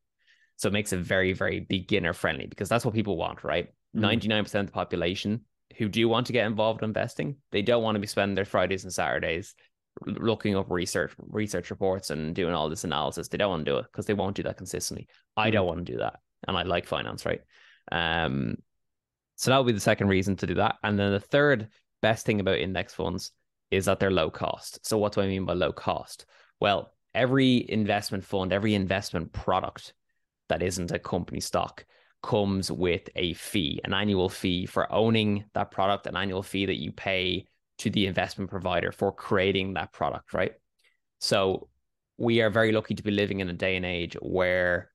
So 0.57 0.67
it 0.67 0.73
makes 0.73 0.93
it 0.93 0.99
very, 0.99 1.33
very 1.33 1.59
beginner 1.59 2.13
friendly 2.13 2.47
because 2.47 2.69
that's 2.69 2.85
what 2.85 2.93
people 2.93 3.17
want, 3.17 3.43
right? 3.43 3.69
Mm. 3.95 4.19
99% 4.19 4.55
of 4.59 4.65
the 4.67 4.71
population 4.71 5.41
who 5.77 5.89
do 5.89 6.07
want 6.07 6.27
to 6.27 6.33
get 6.33 6.45
involved 6.45 6.83
in 6.83 6.89
investing, 6.89 7.37
they 7.51 7.61
don't 7.61 7.83
want 7.83 7.95
to 7.95 7.99
be 7.99 8.07
spending 8.07 8.35
their 8.35 8.45
Fridays 8.45 8.83
and 8.83 8.93
Saturdays 8.93 9.55
looking 10.05 10.55
up 10.55 10.69
research 10.69 11.11
research 11.17 11.69
reports 11.69 12.11
and 12.11 12.33
doing 12.33 12.53
all 12.53 12.69
this 12.69 12.83
analysis. 12.83 13.27
They 13.27 13.37
don't 13.37 13.49
want 13.49 13.65
to 13.65 13.71
do 13.71 13.77
it 13.77 13.85
because 13.91 14.05
they 14.05 14.13
won't 14.13 14.35
do 14.35 14.43
that 14.43 14.57
consistently. 14.57 15.07
I 15.35 15.49
mm. 15.49 15.53
don't 15.53 15.67
want 15.67 15.85
to 15.85 15.91
do 15.91 15.99
that. 15.99 16.19
And 16.47 16.57
I 16.57 16.63
like 16.63 16.85
finance, 16.85 17.25
right? 17.25 17.41
Um 17.91 18.55
so 19.35 19.49
that 19.49 19.57
would 19.57 19.67
be 19.67 19.73
the 19.73 19.79
second 19.79 20.07
reason 20.07 20.35
to 20.37 20.47
do 20.47 20.53
that. 20.55 20.75
And 20.83 20.99
then 20.99 21.11
the 21.11 21.19
third 21.19 21.69
best 22.01 22.25
thing 22.25 22.39
about 22.39 22.59
index 22.59 22.93
funds 22.93 23.31
is 23.71 23.85
that 23.85 23.99
they're 23.99 24.11
low 24.11 24.29
cost. 24.29 24.85
So, 24.85 24.97
what 24.97 25.13
do 25.13 25.21
I 25.21 25.27
mean 25.27 25.45
by 25.45 25.53
low 25.53 25.71
cost? 25.71 26.25
Well, 26.59 26.93
every 27.15 27.65
investment 27.69 28.23
fund, 28.23 28.53
every 28.53 28.75
investment 28.75 29.31
product 29.31 29.93
that 30.49 30.61
isn't 30.61 30.91
a 30.91 30.99
company 30.99 31.39
stock 31.39 31.85
comes 32.21 32.71
with 32.71 33.09
a 33.15 33.33
fee, 33.33 33.79
an 33.83 33.93
annual 33.93 34.29
fee 34.29 34.65
for 34.65 34.91
owning 34.91 35.45
that 35.53 35.71
product, 35.71 36.05
an 36.05 36.15
annual 36.15 36.43
fee 36.43 36.67
that 36.67 36.79
you 36.79 36.91
pay 36.91 37.45
to 37.79 37.89
the 37.89 38.05
investment 38.05 38.51
provider 38.51 38.91
for 38.91 39.11
creating 39.11 39.73
that 39.73 39.91
product, 39.91 40.33
right? 40.33 40.51
So, 41.19 41.69
we 42.17 42.41
are 42.41 42.51
very 42.51 42.71
lucky 42.71 42.93
to 42.93 43.03
be 43.03 43.11
living 43.11 43.39
in 43.39 43.49
a 43.49 43.53
day 43.53 43.75
and 43.77 43.85
age 43.85 44.15
where 44.21 44.91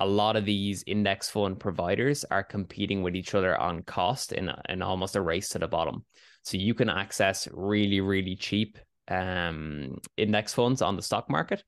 a 0.00 0.06
lot 0.06 0.34
of 0.34 0.46
these 0.46 0.82
index 0.86 1.28
fund 1.28 1.60
providers 1.60 2.24
are 2.30 2.42
competing 2.42 3.02
with 3.02 3.14
each 3.14 3.34
other 3.34 3.56
on 3.56 3.82
cost 3.82 4.32
in, 4.32 4.50
in 4.68 4.80
almost 4.80 5.14
a 5.14 5.20
race 5.20 5.50
to 5.50 5.58
the 5.58 5.68
bottom. 5.68 6.04
So 6.42 6.56
you 6.56 6.74
can 6.74 6.88
access 6.88 7.48
really, 7.52 8.00
really 8.00 8.36
cheap 8.36 8.78
um, 9.08 9.98
index 10.16 10.54
funds 10.54 10.82
on 10.82 10.96
the 10.96 11.02
stock 11.02 11.28
market. 11.28 11.62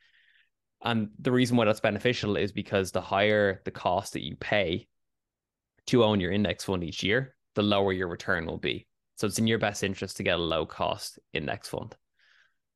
And 0.85 1.11
the 1.19 1.33
reason 1.33 1.57
why 1.57 1.65
that's 1.65 1.81
beneficial 1.81 2.37
is 2.37 2.53
because 2.53 2.91
the 2.91 3.01
higher 3.01 3.61
the 3.65 3.71
cost 3.71 4.15
that 4.15 4.25
you 4.25 4.37
pay 4.37 4.89
to 5.87 6.05
own 6.05 6.21
your 6.21 6.33
index 6.33 6.65
fund 6.65 6.83
each 6.85 7.03
year, 7.03 7.35
the 7.55 7.63
lower 7.63 7.93
your 7.93 8.09
return 8.09 8.47
will 8.47 8.59
be. 8.59 8.87
So 9.17 9.27
it's 9.27 9.39
in 9.39 9.47
your 9.47 9.59
best 9.59 9.85
interest 9.85 10.17
to 10.17 10.23
get 10.23 10.39
a 10.39 10.43
low 10.43 10.67
cost 10.67 11.19
index 11.33 11.69
fund. 11.69 11.95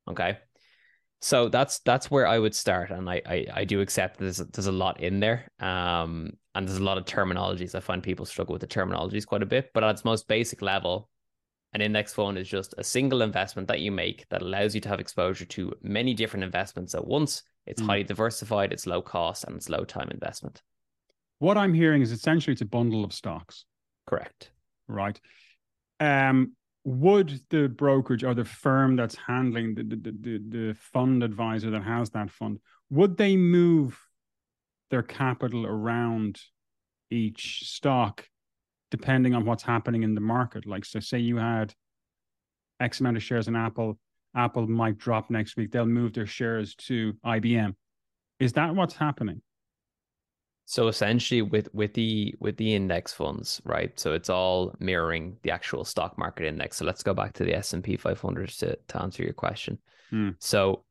Okay. 0.09 0.38
So 1.20 1.48
that's 1.48 1.80
that's 1.80 2.11
where 2.11 2.26
I 2.26 2.38
would 2.38 2.54
start, 2.54 2.90
and 2.90 3.09
I 3.09 3.22
I, 3.26 3.46
I 3.52 3.64
do 3.64 3.80
accept 3.80 4.18
there's 4.18 4.37
there's 4.37 4.66
a 4.66 4.72
lot 4.72 5.00
in 5.00 5.18
there, 5.18 5.50
um, 5.59 6.30
and 6.54 6.68
there's 6.68 6.78
a 6.78 6.85
lot 6.85 6.98
of 6.98 7.06
terminologies. 7.06 7.74
I 7.74 7.80
find 7.80 8.02
people 8.02 8.26
struggle 8.26 8.52
with 8.52 8.61
the 8.61 8.66
terminologies 8.66 9.26
quite 9.26 9.42
a 9.42 9.46
bit, 9.46 9.70
but 9.72 9.82
at 9.82 9.90
its 9.90 10.04
most 10.04 10.28
basic 10.28 10.61
level, 10.61 11.09
an 11.76 11.82
index 11.82 12.14
fund 12.14 12.38
is 12.38 12.48
just 12.48 12.74
a 12.78 12.82
single 12.82 13.20
investment 13.20 13.68
that 13.68 13.80
you 13.80 13.92
make 13.92 14.26
that 14.30 14.40
allows 14.40 14.74
you 14.74 14.80
to 14.80 14.88
have 14.88 14.98
exposure 14.98 15.44
to 15.44 15.74
many 15.82 16.14
different 16.14 16.42
investments 16.42 16.94
at 16.94 17.06
once. 17.06 17.42
It's 17.66 17.82
mm. 17.82 17.86
highly 17.86 18.02
diversified, 18.02 18.72
it's 18.72 18.86
low 18.86 19.02
cost, 19.02 19.44
and 19.44 19.56
it's 19.56 19.68
low 19.68 19.84
time 19.84 20.08
investment. 20.10 20.62
What 21.38 21.58
I'm 21.58 21.74
hearing 21.74 22.00
is 22.00 22.12
essentially 22.12 22.52
it's 22.52 22.62
a 22.62 22.66
bundle 22.66 23.04
of 23.04 23.12
stocks. 23.12 23.66
Correct. 24.06 24.52
Right. 24.88 25.20
Um, 26.00 26.52
would 26.84 27.42
the 27.50 27.68
brokerage 27.68 28.24
or 28.24 28.32
the 28.32 28.46
firm 28.46 28.96
that's 28.96 29.16
handling 29.16 29.74
the, 29.74 29.82
the, 29.82 29.96
the, 29.96 30.38
the 30.48 30.76
fund 30.80 31.22
advisor 31.22 31.70
that 31.72 31.82
has 31.82 32.08
that 32.10 32.30
fund, 32.30 32.58
would 32.88 33.18
they 33.18 33.36
move 33.36 34.00
their 34.90 35.02
capital 35.02 35.66
around 35.66 36.40
each 37.10 37.68
stock 37.68 38.26
depending 38.96 39.35
on 39.35 39.44
what's 39.44 39.62
happening 39.62 40.02
in 40.02 40.14
the 40.14 40.20
market. 40.20 40.66
Like, 40.66 40.85
so 40.85 41.00
say 41.00 41.18
you 41.18 41.37
had 41.37 41.74
X 42.80 43.00
amount 43.00 43.16
of 43.16 43.22
shares 43.22 43.48
in 43.48 43.56
Apple, 43.56 43.98
Apple 44.35 44.66
might 44.66 44.98
drop 44.98 45.30
next 45.30 45.56
week. 45.56 45.72
They'll 45.72 45.87
move 45.87 46.12
their 46.12 46.26
shares 46.26 46.74
to 46.87 47.14
IBM. 47.24 47.74
Is 48.38 48.52
that 48.52 48.74
what's 48.74 48.94
happening? 48.94 49.40
So 50.66 50.88
essentially, 50.88 51.42
with 51.42 51.72
with 51.72 51.94
the 51.94 52.35
with 52.40 52.56
the 52.56 52.74
index 52.74 53.12
funds, 53.12 53.62
right? 53.64 53.98
So 53.98 54.12
it's 54.12 54.28
all 54.28 54.74
mirroring 54.80 55.37
the 55.42 55.52
actual 55.52 55.85
stock 55.85 56.18
market 56.18 56.46
index. 56.46 56.76
So 56.76 56.85
let's 56.85 57.04
go 57.04 57.14
back 57.14 57.35
to 57.35 57.44
the 57.44 57.54
S 57.54 57.72
and 57.72 57.85
P 57.85 57.96
500 57.96 58.48
to 58.48 58.76
to 58.88 59.02
answer 59.02 59.22
your 59.22 59.32
question. 59.32 59.78
Hmm. 60.11 60.30
So 60.40 60.85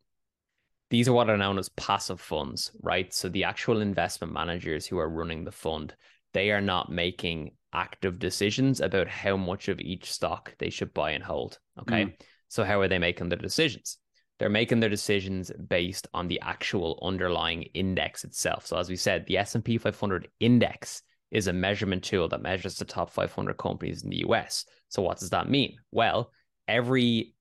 these 0.90 1.08
are 1.08 1.14
what 1.14 1.30
are 1.30 1.38
known 1.38 1.58
as 1.58 1.70
passive 1.70 2.22
funds, 2.22 2.72
right? 2.82 3.14
So 3.14 3.28
the 3.28 3.44
actual 3.44 3.82
investment 3.82 4.32
managers 4.32 4.86
who 4.88 4.98
are 4.98 5.10
running 5.10 5.44
the 5.44 5.52
fund, 5.52 5.94
they 6.36 6.52
are 6.52 6.62
not 6.62 6.92
making 6.92 7.52
active 7.72 8.20
decisions 8.20 8.82
about 8.82 9.08
how 9.08 9.38
much 9.38 9.70
of 9.70 9.80
each 9.80 10.12
stock 10.12 10.54
they 10.60 10.70
should 10.70 10.94
buy 10.94 11.12
and 11.12 11.24
hold. 11.24 11.58
Okay. 11.80 12.06
Mm. 12.06 12.14
So, 12.50 12.66
how 12.66 12.82
are 12.82 12.90
they 12.90 13.00
making 13.00 13.30
their 13.30 13.40
decisions? 13.40 13.98
They're 14.38 14.50
making 14.50 14.82
their 14.82 14.90
decisions 14.90 15.50
based 15.70 16.08
on 16.14 16.28
the 16.28 16.42
actual 16.42 17.00
underlying 17.02 17.64
index 17.74 18.26
itself. 18.26 18.68
So, 18.68 18.78
as 18.78 18.90
we 18.90 18.98
said, 18.98 19.26
the 19.26 19.38
S&P 19.38 19.78
500 19.78 20.28
index 20.42 21.02
is 21.32 21.48
a 21.48 21.54
measurement 21.54 22.04
tool 22.04 22.28
that 22.28 22.42
measures 22.42 22.76
the 22.76 22.84
top 22.84 23.10
500 23.10 23.58
companies 23.58 24.04
in 24.04 24.10
the 24.10 24.26
US. 24.28 24.66
So, 24.90 25.02
what 25.02 25.20
does 25.20 25.30
that 25.30 25.50
mean? 25.50 25.78
Well, 25.92 26.32
every 26.68 27.34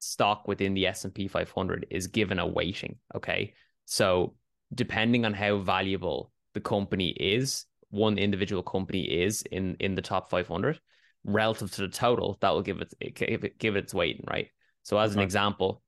stock 0.00 0.48
within 0.48 0.74
the 0.74 0.88
S&P 0.88 1.28
500 1.28 1.86
is 1.88 2.08
given 2.08 2.40
a 2.40 2.46
weighting, 2.48 2.96
okay? 3.14 3.54
So, 3.84 4.34
depending 4.74 5.24
on 5.24 5.34
how 5.34 5.58
valuable 5.58 6.32
the 6.54 6.60
company 6.60 7.10
is, 7.10 7.66
one 7.90 8.18
individual 8.18 8.62
company 8.62 9.02
is 9.02 9.42
in 9.42 9.76
in 9.80 9.94
the 9.94 10.02
top 10.02 10.30
500 10.30 10.80
relative 11.24 11.70
to 11.72 11.82
the 11.82 11.88
total 11.88 12.38
that 12.40 12.50
will 12.50 12.62
give 12.62 12.80
it 12.80 13.14
give 13.14 13.44
it, 13.44 13.58
give 13.58 13.76
it 13.76 13.84
its 13.84 13.94
weight 13.94 14.20
right? 14.30 14.48
So 14.82 14.98
as 14.98 15.14
an 15.14 15.20
example 15.20 15.82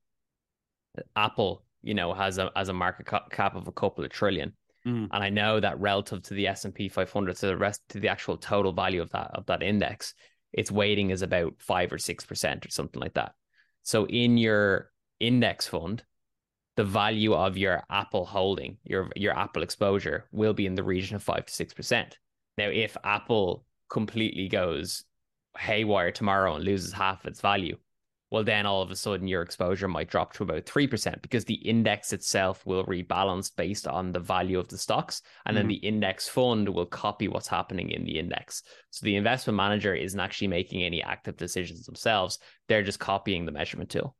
apple 1.16 1.64
you 1.82 1.94
know 1.94 2.12
has 2.12 2.38
a 2.38 2.50
as 2.54 2.68
a 2.68 2.72
market 2.72 3.06
cap 3.30 3.56
of 3.56 3.66
a 3.66 3.72
couple 3.72 4.04
of 4.04 4.10
trillion. 4.10 4.52
Mm. 4.84 5.08
and 5.12 5.22
i 5.22 5.30
know 5.30 5.60
that 5.60 5.78
relative 5.78 6.24
to 6.24 6.34
the 6.34 6.48
s&p 6.48 6.88
500 6.88 7.36
to 7.36 7.46
the 7.46 7.56
rest 7.56 7.80
to 7.90 8.00
the 8.00 8.08
actual 8.08 8.36
total 8.36 8.72
value 8.72 9.00
of 9.00 9.10
that 9.10 9.30
of 9.32 9.46
that 9.46 9.62
index 9.62 10.12
its 10.52 10.70
weighting 10.70 11.10
is 11.10 11.22
about 11.22 11.54
5 11.58 11.92
or 11.92 11.98
6% 11.98 12.66
or 12.66 12.70
something 12.70 13.00
like 13.00 13.14
that. 13.14 13.32
So 13.82 14.06
in 14.06 14.36
your 14.38 14.90
index 15.18 15.66
fund 15.66 16.04
the 16.76 16.84
value 16.84 17.34
of 17.34 17.56
your 17.56 17.84
Apple 17.90 18.24
holding, 18.24 18.78
your 18.84 19.10
your 19.16 19.36
Apple 19.36 19.62
exposure, 19.62 20.26
will 20.32 20.54
be 20.54 20.66
in 20.66 20.74
the 20.74 20.82
region 20.82 21.16
of 21.16 21.22
five 21.22 21.46
to 21.46 21.52
six 21.52 21.74
percent. 21.74 22.18
Now, 22.58 22.68
if 22.68 22.96
Apple 23.04 23.64
completely 23.88 24.48
goes 24.48 25.04
haywire 25.58 26.10
tomorrow 26.10 26.54
and 26.54 26.64
loses 26.64 26.92
half 26.92 27.26
its 27.26 27.40
value, 27.40 27.76
well, 28.32 28.42
then 28.42 28.64
all 28.64 28.80
of 28.80 28.90
a 28.90 28.96
sudden 28.96 29.28
your 29.28 29.42
exposure 29.42 29.88
might 29.88 30.08
drop 30.08 30.32
to 30.32 30.42
about 30.42 30.64
3% 30.64 31.20
because 31.20 31.44
the 31.44 31.56
index 31.56 32.14
itself 32.14 32.64
will 32.64 32.86
rebalance 32.86 33.54
based 33.54 33.86
on 33.86 34.10
the 34.10 34.20
value 34.20 34.58
of 34.58 34.68
the 34.68 34.78
stocks. 34.78 35.20
And 35.44 35.54
then 35.54 35.64
mm-hmm. 35.64 35.68
the 35.68 35.86
index 35.86 36.28
fund 36.30 36.66
will 36.70 36.86
copy 36.86 37.28
what's 37.28 37.46
happening 37.46 37.90
in 37.90 38.06
the 38.06 38.18
index. 38.18 38.62
So 38.88 39.04
the 39.04 39.16
investment 39.16 39.58
manager 39.58 39.94
isn't 39.94 40.18
actually 40.18 40.48
making 40.48 40.82
any 40.82 41.02
active 41.02 41.36
decisions 41.36 41.84
themselves, 41.84 42.38
they're 42.68 42.82
just 42.82 42.98
copying 42.98 43.44
the 43.44 43.52
measurement 43.52 43.90
tool. 43.90 44.16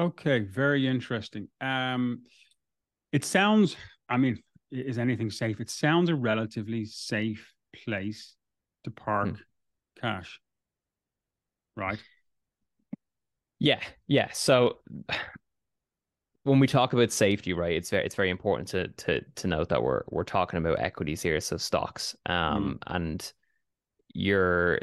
Okay, 0.00 0.40
very 0.40 0.86
interesting. 0.86 1.48
Um, 1.60 2.22
it 3.12 3.24
sounds, 3.24 3.76
I 4.08 4.16
mean, 4.16 4.40
is 4.70 4.98
anything 4.98 5.30
safe? 5.30 5.60
It 5.60 5.70
sounds 5.70 6.08
a 6.08 6.14
relatively 6.14 6.84
safe 6.84 7.52
place 7.84 8.34
to 8.84 8.90
park 8.90 9.28
hmm. 9.28 9.34
cash, 10.00 10.40
right? 11.76 12.00
Yeah, 13.58 13.80
yeah. 14.06 14.28
So 14.32 14.78
when 16.44 16.60
we 16.60 16.66
talk 16.66 16.92
about 16.92 17.10
safety, 17.10 17.52
right, 17.52 17.72
it's 17.72 17.90
very 17.90 18.04
it's 18.04 18.14
very 18.14 18.30
important 18.30 18.68
to 18.68 18.88
to 18.88 19.20
to 19.34 19.46
note 19.48 19.68
that 19.70 19.82
we're 19.82 20.02
we're 20.10 20.22
talking 20.22 20.58
about 20.58 20.78
equities 20.78 21.22
here, 21.22 21.40
so 21.40 21.56
stocks, 21.56 22.14
um, 22.26 22.78
mm. 22.78 22.94
and 22.94 23.32
your 24.14 24.78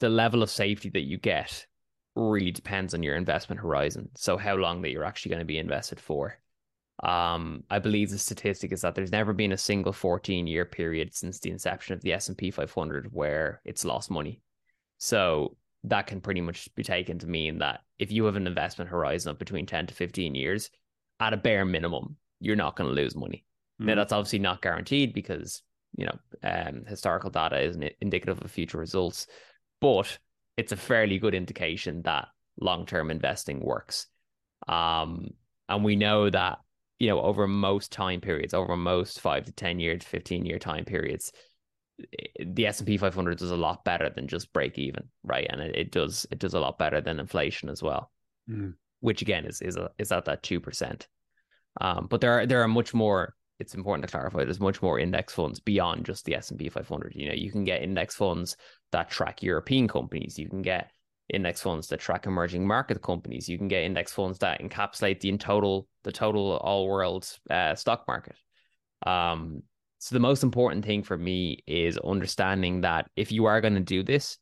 the 0.00 0.08
level 0.08 0.42
of 0.42 0.50
safety 0.50 0.88
that 0.90 1.02
you 1.02 1.18
get 1.18 1.66
really 2.14 2.50
depends 2.50 2.94
on 2.94 3.02
your 3.02 3.16
investment 3.16 3.60
horizon. 3.60 4.10
So 4.14 4.36
how 4.36 4.56
long 4.56 4.82
that 4.82 4.90
you're 4.90 5.04
actually 5.04 5.30
going 5.30 5.40
to 5.40 5.46
be 5.46 5.58
invested 5.58 6.00
for. 6.00 6.38
Um, 7.02 7.64
I 7.70 7.78
believe 7.78 8.10
the 8.10 8.18
statistic 8.18 8.70
is 8.70 8.82
that 8.82 8.94
there's 8.94 9.10
never 9.10 9.32
been 9.32 9.52
a 9.52 9.58
single 9.58 9.92
14 9.92 10.46
year 10.46 10.64
period 10.64 11.14
since 11.14 11.40
the 11.40 11.50
inception 11.50 11.94
of 11.94 12.02
the 12.02 12.12
S&P 12.12 12.50
500 12.50 13.12
where 13.12 13.60
it's 13.64 13.84
lost 13.84 14.10
money. 14.10 14.40
So 14.98 15.56
that 15.84 16.06
can 16.06 16.20
pretty 16.20 16.40
much 16.40 16.72
be 16.74 16.84
taken 16.84 17.18
to 17.18 17.26
mean 17.26 17.58
that 17.58 17.80
if 17.98 18.12
you 18.12 18.24
have 18.26 18.36
an 18.36 18.46
investment 18.46 18.90
horizon 18.90 19.30
of 19.30 19.38
between 19.38 19.66
10 19.66 19.88
to 19.88 19.94
15 19.94 20.34
years, 20.34 20.70
at 21.18 21.32
a 21.32 21.36
bare 21.36 21.64
minimum, 21.64 22.16
you're 22.40 22.56
not 22.56 22.76
going 22.76 22.88
to 22.88 23.00
lose 23.00 23.16
money. 23.16 23.44
Mm. 23.80 23.86
Now, 23.86 23.94
that's 23.96 24.12
obviously 24.12 24.38
not 24.38 24.62
guaranteed 24.62 25.12
because, 25.12 25.62
you 25.96 26.06
know, 26.06 26.18
um, 26.42 26.84
historical 26.86 27.30
data 27.30 27.60
isn't 27.60 27.92
indicative 28.00 28.42
of 28.42 28.50
future 28.50 28.78
results, 28.78 29.26
but 29.80 30.18
it's 30.56 30.72
a 30.72 30.76
fairly 30.76 31.18
good 31.18 31.34
indication 31.34 32.02
that 32.02 32.28
long 32.60 32.86
term 32.86 33.10
investing 33.10 33.60
works. 33.60 34.06
Um, 34.68 35.30
and 35.68 35.84
we 35.84 35.96
know 35.96 36.28
that, 36.30 36.58
you 36.98 37.08
know, 37.08 37.20
over 37.20 37.46
most 37.46 37.92
time 37.92 38.20
periods, 38.20 38.54
over 38.54 38.76
most 38.76 39.20
five 39.20 39.44
to 39.46 39.52
10 39.52 39.80
year 39.80 39.96
to 39.96 40.06
15 40.06 40.44
year 40.44 40.58
time 40.58 40.84
periods, 40.84 41.32
the 42.44 42.66
S&P 42.66 42.96
500 42.96 43.38
does 43.38 43.50
a 43.50 43.56
lot 43.56 43.84
better 43.84 44.10
than 44.10 44.28
just 44.28 44.52
break 44.52 44.78
even, 44.78 45.04
right? 45.22 45.46
And 45.48 45.60
it, 45.60 45.76
it 45.76 45.92
does 45.92 46.26
it 46.30 46.38
does 46.38 46.54
a 46.54 46.60
lot 46.60 46.78
better 46.78 47.00
than 47.00 47.20
inflation 47.20 47.68
as 47.68 47.82
well. 47.82 48.10
Mm. 48.48 48.74
Which 49.00 49.22
again 49.22 49.46
is 49.46 49.60
is 49.60 49.76
a, 49.76 49.90
is 49.98 50.12
at 50.12 50.26
that 50.26 50.42
2%. 50.42 51.06
Um, 51.80 52.06
but 52.08 52.20
there 52.20 52.40
are 52.40 52.46
there 52.46 52.62
are 52.62 52.68
much 52.68 52.94
more 52.94 53.34
it's 53.62 53.74
important 53.74 54.04
to 54.04 54.10
clarify 54.10 54.42
there's 54.42 54.58
much 54.58 54.82
more 54.82 54.98
index 54.98 55.32
funds 55.32 55.60
beyond 55.60 56.04
just 56.04 56.24
the 56.24 56.34
S&P 56.34 56.68
500. 56.68 57.12
You 57.14 57.28
know, 57.28 57.34
you 57.34 57.52
can 57.52 57.62
get 57.62 57.82
index 57.82 58.16
funds 58.16 58.56
that 58.90 59.08
track 59.08 59.40
European 59.40 59.86
companies, 59.86 60.36
you 60.36 60.48
can 60.48 60.62
get 60.62 60.90
index 61.32 61.62
funds 61.62 61.86
that 61.86 62.00
track 62.00 62.26
emerging 62.26 62.66
market 62.66 63.00
companies, 63.00 63.48
you 63.48 63.56
can 63.56 63.68
get 63.68 63.84
index 63.84 64.12
funds 64.12 64.38
that 64.40 64.60
encapsulate 64.60 65.20
the 65.20 65.28
in 65.28 65.38
total 65.38 65.86
the 66.02 66.10
total 66.10 66.56
all 66.56 66.88
world 66.88 67.24
uh, 67.50 67.76
stock 67.76 68.04
market. 68.08 68.34
Um, 69.06 69.62
so 69.98 70.16
the 70.16 70.20
most 70.20 70.42
important 70.42 70.84
thing 70.84 71.04
for 71.04 71.16
me 71.16 71.62
is 71.68 71.96
understanding 71.98 72.80
that 72.80 73.08
if 73.14 73.30
you 73.30 73.44
are 73.44 73.60
going 73.60 73.74
to 73.74 73.80
do 73.80 74.02
this, 74.02 74.38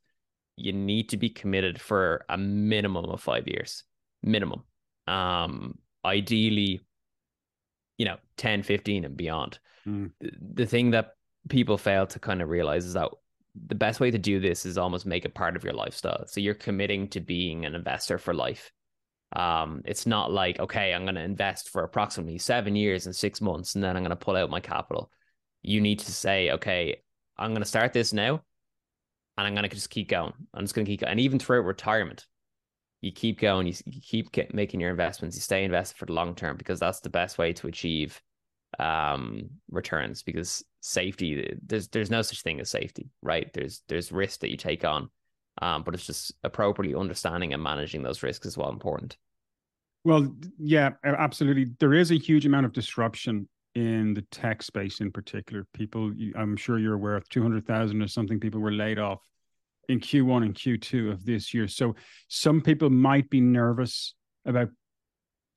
you 0.57 0.73
need 0.73 1.11
to 1.11 1.19
be 1.19 1.29
committed 1.29 1.79
for 1.79 2.25
a 2.31 2.39
minimum 2.39 3.05
of 3.05 3.21
five 3.21 3.47
years, 3.47 3.85
minimum. 4.23 4.65
Um, 5.07 5.79
ideally, 6.03 6.81
you 8.01 8.07
know, 8.07 8.17
10, 8.37 8.63
15 8.63 9.05
and 9.05 9.17
beyond. 9.17 9.59
Mm. 9.87 10.11
The, 10.21 10.31
the 10.55 10.67
thing 10.67 10.91
that 10.91 11.13
people 11.49 11.79
fail 11.79 12.07
to 12.07 12.19
kind 12.19 12.43
of 12.43 12.49
realize 12.49 12.85
is 12.85 12.95
that 12.95 13.11
the 13.67 13.75
best 13.75 14.01
way 14.01 14.11
to 14.11 14.19
do 14.19 14.41
this 14.41 14.65
is 14.65 14.79
almost 14.79 15.07
make 15.07 15.25
it 15.25 15.35
part 15.35 15.57
of 15.57 15.65
your 15.65 15.73
lifestyle. 15.73 16.25
So 16.27 16.41
you're 16.41 16.55
committing 16.55 17.09
to 17.09 17.21
being 17.21 17.65
an 17.65 17.75
investor 17.75 18.19
for 18.19 18.33
life. 18.33 18.71
Um, 19.35 19.83
it's 19.85 20.07
not 20.07 20.33
like, 20.33 20.59
okay, 20.59 20.93
I'm 20.93 21.05
going 21.05 21.15
to 21.17 21.21
invest 21.21 21.71
for 21.71 21.85
approximately 21.85 22.39
seven 22.39 22.75
years 22.75 23.07
and 23.07 23.15
six 23.15 23.41
months, 23.41 23.75
and 23.75 23.85
then 23.85 23.97
I'm 23.97 24.03
going 24.03 24.11
to 24.11 24.17
pull 24.17 24.37
out 24.37 24.51
my 24.51 24.61
capital 24.61 25.11
you 25.63 25.81
need 25.81 26.01
to 26.01 26.13
say, 26.13 26.51
okay, 26.53 27.03
I'm 27.37 27.51
going 27.51 27.63
to 27.63 27.69
start 27.69 27.93
this 27.93 28.13
now 28.13 28.43
and 29.37 29.47
I'm 29.47 29.55
going 29.55 29.69
to 29.69 29.75
just 29.75 29.91
keep 29.91 30.09
going. 30.09 30.33
I'm 30.55 30.65
just 30.65 30.75
going 30.75 30.85
to 30.85 30.91
keep 30.91 31.01
going. 31.01 31.13
And 31.13 31.21
even 31.21 31.39
throughout 31.39 31.65
retirement, 31.65 32.27
you 33.01 33.13
keep 33.13 33.41
going, 33.41 33.67
you, 33.67 33.75
keep 34.03 34.53
making 34.53 34.81
your 34.81 34.91
investments, 34.91 35.37
you 35.37 35.41
stay 35.41 35.65
invested 35.65 35.97
for 35.97 36.07
the 36.07 36.13
long 36.13 36.35
term 36.35 36.57
because 36.57 36.81
that's 36.81 37.01
the 37.01 37.11
best 37.11 37.39
way 37.39 37.53
to 37.55 37.67
achieve 37.67 38.21
um 38.79 39.51
returns 39.69 40.23
because 40.23 40.65
safety 40.81 41.59
there's 41.67 41.89
there's 41.89 42.09
no 42.09 42.23
such 42.23 42.43
thing 42.43 42.61
as 42.61 42.71
safety 42.71 43.09
right? 43.21 43.53
There's 43.53 43.83
there's 43.89 44.13
risk 44.13 44.41
that 44.41 44.51
you 44.51 44.57
take 44.57 44.85
on 44.85 45.11
um 45.61 45.83
but 45.83 45.95
it's 45.95 46.07
just 46.07 46.33
appropriately 46.45 46.99
understanding 46.99 47.53
and 47.53 47.63
managing 47.63 48.03
those 48.03 48.23
risks 48.23 48.47
is 48.47 48.57
well 48.57 48.71
important. 48.71 49.17
Well 50.05 50.33
yeah 50.59 50.91
absolutely. 51.03 51.73
There 51.81 51.95
is 51.95 52.13
a 52.13 52.19
huge 52.19 52.47
amount 52.47 52.67
of 52.67 52.73
disruption 52.73 53.49
in 53.75 54.15
the 54.15 54.23
tech 54.31 54.63
space 54.63 55.01
in 55.01 55.11
particular. 55.11 55.67
People, 55.75 56.13
I'm 56.37 56.57
sure 56.57 56.79
you're 56.79 56.95
aware 56.95 57.17
of 57.17 57.29
200,000 57.29 58.03
or 58.03 58.09
something 58.09 58.41
people 58.41 58.61
were 58.61 58.73
laid 58.73 58.99
off 58.99 59.21
in 59.91 60.01
Q1 60.01 60.45
and 60.45 60.55
Q2 60.55 61.13
of 61.13 61.25
this 61.25 61.53
year. 61.53 61.67
So 61.69 61.97
some 62.29 62.61
people 62.61 62.91
might 62.91 63.29
be 63.29 63.41
nervous 63.41 64.15
about 64.47 64.69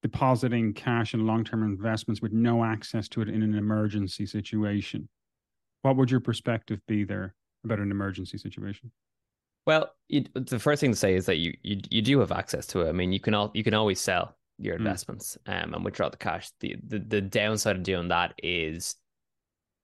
depositing 0.01 0.73
cash 0.73 1.13
and 1.13 1.25
long 1.25 1.43
term 1.43 1.63
investments 1.63 2.21
with 2.21 2.33
no 2.33 2.63
access 2.63 3.07
to 3.09 3.21
it 3.21 3.29
in 3.29 3.43
an 3.43 3.55
emergency 3.55 4.25
situation. 4.25 5.07
What 5.83 5.97
would 5.97 6.09
your 6.09 6.19
perspective 6.19 6.79
be 6.87 7.03
there 7.03 7.35
about 7.63 7.79
an 7.79 7.91
emergency 7.91 8.37
situation? 8.37 8.91
Well, 9.65 9.91
you, 10.09 10.25
the 10.33 10.59
first 10.59 10.81
thing 10.81 10.91
to 10.91 10.97
say 10.97 11.15
is 11.15 11.25
that 11.27 11.37
you, 11.37 11.53
you 11.61 11.79
you 11.89 12.01
do 12.01 12.19
have 12.19 12.31
access 12.31 12.65
to 12.67 12.81
it. 12.81 12.89
I 12.89 12.91
mean, 12.91 13.13
you 13.13 13.19
can 13.19 13.33
all 13.33 13.51
you 13.53 13.63
can 13.63 13.73
always 13.73 14.01
sell 14.01 14.35
your 14.57 14.75
hmm. 14.75 14.85
investments 14.85 15.37
mm. 15.45 15.63
um, 15.63 15.73
and 15.73 15.85
withdraw 15.85 16.09
the 16.09 16.17
cash. 16.17 16.49
The, 16.59 16.75
the 16.85 16.99
the 16.99 17.21
downside 17.21 17.77
of 17.77 17.83
doing 17.83 18.09
that 18.09 18.33
is 18.41 18.95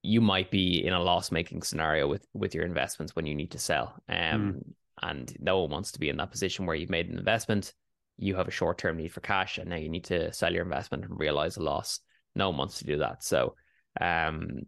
you 0.01 0.21
might 0.21 0.49
be 0.49 0.85
in 0.85 0.93
a 0.93 1.01
loss 1.01 1.31
making 1.31 1.62
scenario 1.62 2.07
with 2.07 2.25
with 2.33 2.55
your 2.55 2.65
investments 2.65 3.15
when 3.15 3.25
you 3.25 3.35
need 3.35 3.51
to 3.51 3.59
sell. 3.59 4.01
Um, 4.07 4.15
mm. 4.15 4.63
and 5.01 5.33
no 5.39 5.59
one 5.62 5.71
wants 5.71 5.91
to 5.93 5.99
be 5.99 6.09
in 6.09 6.17
that 6.17 6.31
position 6.31 6.65
where 6.65 6.75
you've 6.75 6.89
made 6.89 7.09
an 7.09 7.17
investment, 7.17 7.73
you 8.17 8.35
have 8.35 8.47
a 8.47 8.51
short 8.51 8.77
term 8.77 8.97
need 8.97 9.12
for 9.12 9.21
cash, 9.21 9.57
and 9.57 9.69
now 9.69 9.75
you 9.75 9.89
need 9.89 10.05
to 10.05 10.31
sell 10.33 10.53
your 10.53 10.63
investment 10.63 11.05
and 11.05 11.19
realize 11.19 11.57
a 11.57 11.63
loss. 11.63 11.99
No 12.35 12.49
one 12.49 12.57
wants 12.57 12.79
to 12.79 12.85
do 12.85 12.97
that. 12.97 13.23
So, 13.23 13.55
um, 13.99 14.62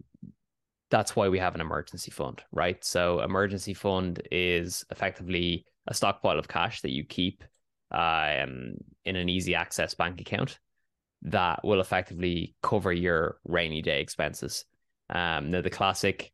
that's 0.89 1.15
why 1.15 1.30
we 1.30 1.39
have 1.39 1.56
an 1.56 1.62
emergency 1.62 2.12
fund, 2.12 2.41
right? 2.52 2.84
So, 2.84 3.22
emergency 3.22 3.74
fund 3.74 4.22
is 4.32 4.84
effectively 4.89 5.65
a 5.88 5.94
stockpile 5.94 6.39
of 6.39 6.48
cash 6.48 6.82
that 6.82 6.91
you 6.91 7.04
keep 7.06 7.44
um, 7.91 8.76
in 9.06 9.15
an 9.15 9.30
easy 9.30 9.56
access 9.56 9.94
bank 9.94 10.22
account 10.22 10.60
that 11.24 11.63
will 11.63 11.82
effectively 11.82 12.56
cover 12.62 12.91
your 12.91 13.38
rainy 13.46 13.82
day 13.82 14.02
expenses. 14.02 14.65
Um, 15.12 15.52
now, 15.52 15.62
the 15.62 15.69
classic, 15.69 16.32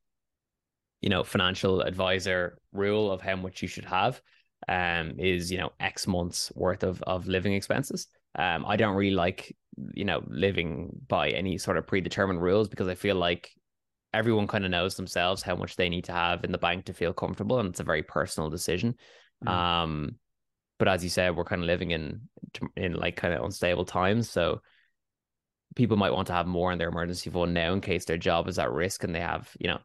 you 1.02 1.10
know, 1.10 1.24
financial 1.24 1.82
advisor 1.82 2.60
rule 2.72 3.12
of 3.12 3.22
how 3.22 3.36
much 3.36 3.62
you 3.62 3.68
should 3.68 3.86
have 3.86 4.22
um, 4.68 5.16
is, 5.20 5.52
you 5.52 5.58
know, 5.58 5.72
X 5.80 6.08
months 6.08 6.52
worth 6.56 6.84
of, 6.84 7.02
of 7.04 7.28
living 7.28 7.54
expenses. 7.54 8.08
Um, 8.38 8.66
I 8.66 8.76
don't 8.76 8.96
really 8.96 9.16
like, 9.16 9.56
you 9.94 10.06
know, 10.06 10.24
living 10.28 10.90
by 11.08 11.30
any 11.30 11.58
sort 11.58 11.78
of 11.78 11.88
predetermined 11.88 12.42
rules 12.42 12.68
because 12.68 12.88
I 12.88 12.96
feel 12.96 13.16
like 13.16 13.52
everyone 14.14 14.48
kind 14.48 14.66
of 14.66 14.72
knows 14.72 14.96
themselves 14.96 15.44
how 15.44 15.56
much 15.56 15.76
they 15.76 15.90
need 15.90 16.06
to 16.06 16.14
have 16.14 16.44
in 16.44 16.52
the 16.52 16.58
bank 16.58 16.86
to 16.86 16.94
feel 16.94 17.14
comfortable, 17.14 17.60
and 17.60 17.70
it's 17.70 17.80
a 17.80 17.84
very 17.84 18.04
personal 18.04 18.50
decision. 18.50 18.96
Mm. 19.46 19.52
Um, 19.52 20.16
but 20.80 20.88
as 20.88 21.04
you 21.04 21.10
said, 21.10 21.36
we're 21.36 21.44
kind 21.44 21.62
of 21.62 21.68
living 21.68 21.92
in 21.92 22.22
in 22.76 22.94
like 22.94 23.16
kind 23.16 23.34
of 23.34 23.44
unstable 23.44 23.86
times. 23.86 24.30
So 24.30 24.62
people 25.76 25.98
might 25.98 26.14
want 26.14 26.28
to 26.28 26.34
have 26.34 26.48
more 26.48 26.72
in 26.72 26.80
their 26.80 26.90
emergency 26.90 27.30
fund 27.30 27.54
now 27.54 27.74
in 27.74 27.82
case 27.82 28.06
their 28.06 28.18
job 28.18 28.48
is 28.48 28.60
at 28.60 28.72
risk 28.72 29.04
and 29.04 29.14
they 29.14 29.20
have, 29.20 29.50
you 29.60 29.68
know, 29.68 29.80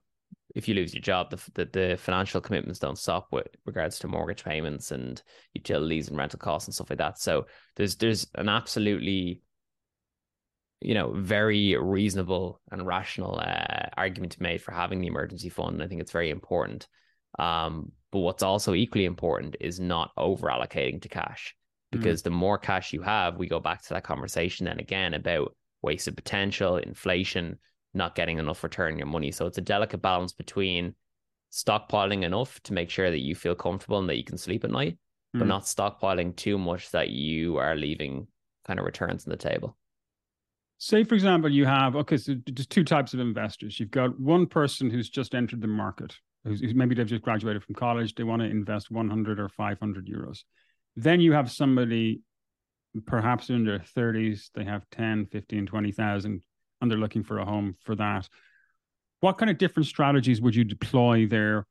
if 0.55 0.69
you 0.69 0.75
lose 0.75 0.93
your 0.93 1.01
job, 1.01 1.31
the, 1.31 1.39
the, 1.55 1.65
the 1.73 1.97
financial 1.97 2.41
commitments 2.41 2.79
don't 2.79 2.99
stop 2.99 3.29
with 3.33 3.47
regards 3.65 3.99
to 3.99 4.09
mortgage 4.09 4.45
payments 4.45 4.91
and 4.91 5.23
utilities 5.55 6.09
and 6.09 6.17
rental 6.19 6.39
costs 6.39 6.69
and 6.69 6.75
stuff 6.75 6.91
like 6.91 6.99
that. 6.99 7.19
So 7.19 7.47
there's 7.77 7.97
there's 7.97 8.27
an 8.35 8.49
absolutely, 8.49 9.41
you 10.81 10.95
know, 10.95 11.13
very 11.15 11.77
reasonable 11.77 12.61
and 12.71 12.87
rational 12.87 13.39
uh, 13.39 13.89
argument 13.97 14.33
to 14.33 14.39
be 14.39 14.45
made 14.45 14.63
for 14.63 14.73
having 14.73 15.01
the 15.01 15.07
emergency 15.07 15.49
fund. 15.49 15.83
I 15.83 15.89
think 15.89 16.01
it's 16.01 16.13
very 16.13 16.31
important. 16.31 16.87
Um, 17.39 17.93
but 18.11 18.21
what's 18.21 18.43
also 18.43 18.75
equally 18.75 19.07
important 19.07 19.57
is 19.59 19.81
not 19.81 20.11
over 20.19 20.49
allocating 20.49 21.01
to 21.01 21.09
cash 21.09 21.55
mm. 21.95 21.99
because 21.99 22.21
mm. 22.21 22.25
the 22.25 22.31
more 22.31 22.59
cash 22.59 22.93
you 22.93 23.01
have, 23.01 23.39
we 23.39 23.49
go 23.49 23.59
back 23.59 23.83
to 23.83 23.95
that 23.95 24.05
conversation 24.05 24.67
then 24.67 24.81
again 24.81 25.15
about 25.15 25.57
wasted 25.83 26.17
potential, 26.17 26.77
inflation, 26.77 27.59
not 27.95 28.15
getting 28.15 28.39
enough 28.39 28.63
return 28.63 28.93
on 28.93 28.99
your 28.99 29.07
money. 29.07 29.31
So 29.31 29.47
it's 29.47 29.59
a 29.59 29.63
delicate 29.63 30.01
balance 30.01 30.33
between 30.33 30.95
stockpiling 31.53 32.23
enough 32.23 32.61
to 32.63 32.73
make 32.73 32.89
sure 32.89 33.11
that 33.11 33.21
you 33.21 33.35
feel 33.35 33.55
comfortable 33.55 33.99
and 33.99 34.09
that 34.09 34.17
you 34.17 34.25
can 34.25 34.39
sleep 34.39 34.65
at 34.65 34.71
night, 34.71 34.97
but 35.33 35.43
hmm. 35.43 35.49
not 35.49 35.65
stockpiling 35.65 36.35
too 36.35 36.57
much 36.57 36.91
that 36.93 37.11
you 37.11 37.59
are 37.59 37.77
leaving 37.77 38.27
kind 38.67 38.79
of 38.79 38.87
returns 38.87 39.27
on 39.27 39.31
the 39.31 39.37
table. 39.37 39.77
Say, 40.79 41.05
for 41.05 41.15
example, 41.15 41.53
you 41.53 41.65
have 41.65 41.95
okay, 41.95 42.17
so 42.17 42.35
there's 42.47 42.67
two 42.67 42.83
types 42.83 43.15
of 43.15 43.21
investors. 43.21 43.79
You've 43.79 43.91
got 43.91 44.19
one 44.19 44.47
person 44.47 44.91
who's 44.91 45.09
just 45.09 45.35
entered 45.35 45.61
the 45.61 45.69
market, 45.69 46.17
who's, 46.45 46.61
who's 46.61 46.75
maybe 46.75 46.95
they've 46.95 47.07
just 47.07 47.23
graduated 47.23 47.63
from 47.63 47.77
college, 47.77 48.15
they 48.15 48.25
want 48.25 48.43
to 48.43 48.49
invest 48.49 48.91
100 48.91 49.39
or 49.39 49.49
500 49.49 50.09
euros. 50.09 50.41
Then 50.97 51.21
you 51.21 51.33
have 51.35 51.53
somebody 51.53 52.23
perhaps 53.07 53.51
in 53.51 53.65
their 53.65 53.79
30s, 53.79 54.51
they 54.55 54.65
have 54.65 54.85
10, 54.91 55.27
15, 55.27 55.67
20,000, 55.67 56.43
and 56.81 56.91
they're 56.91 56.99
looking 56.99 57.23
for 57.23 57.39
a 57.39 57.45
home 57.45 57.77
for 57.81 57.95
that. 57.97 58.29
What 59.21 59.39
kind 59.39 59.51
of 59.51 59.59
different 59.59 59.87
strategies 59.87 60.41
would 60.41 60.55
you 60.55 60.65
deploy 60.65 61.27
there? 61.27 61.67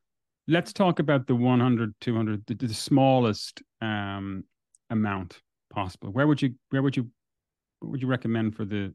Let's 0.47 0.73
talk 0.73 0.99
about 0.99 1.27
the 1.27 1.35
100, 1.35 1.93
200, 2.01 2.45
the, 2.45 2.55
the 2.55 2.73
smallest 2.73 3.61
um, 3.81 4.45
amount 4.89 5.41
possible. 5.71 6.09
Where 6.09 6.27
would 6.27 6.41
you, 6.41 6.55
where 6.69 6.81
would 6.81 6.97
you, 6.97 7.09
what 7.79 7.91
would 7.91 8.01
you 8.01 8.07
recommend 8.07 8.55
for 8.55 8.65
the 8.65 8.93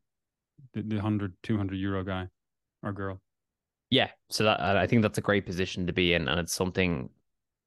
the, 0.75 0.83
the 0.83 0.97
100 0.97 1.35
200 1.43 1.75
euro 1.77 2.05
guy 2.05 2.29
or 2.83 2.93
girl 2.93 3.21
yeah 3.91 4.09
so 4.29 4.45
that 4.45 4.61
i 4.61 4.87
think 4.87 5.03
that's 5.03 5.19
a 5.19 5.23
great 5.23 5.47
position 5.47 5.87
to 5.87 5.93
be 5.93 6.15
in 6.15 6.29
and 6.29 6.41
it's 6.41 6.55
something 6.55 7.09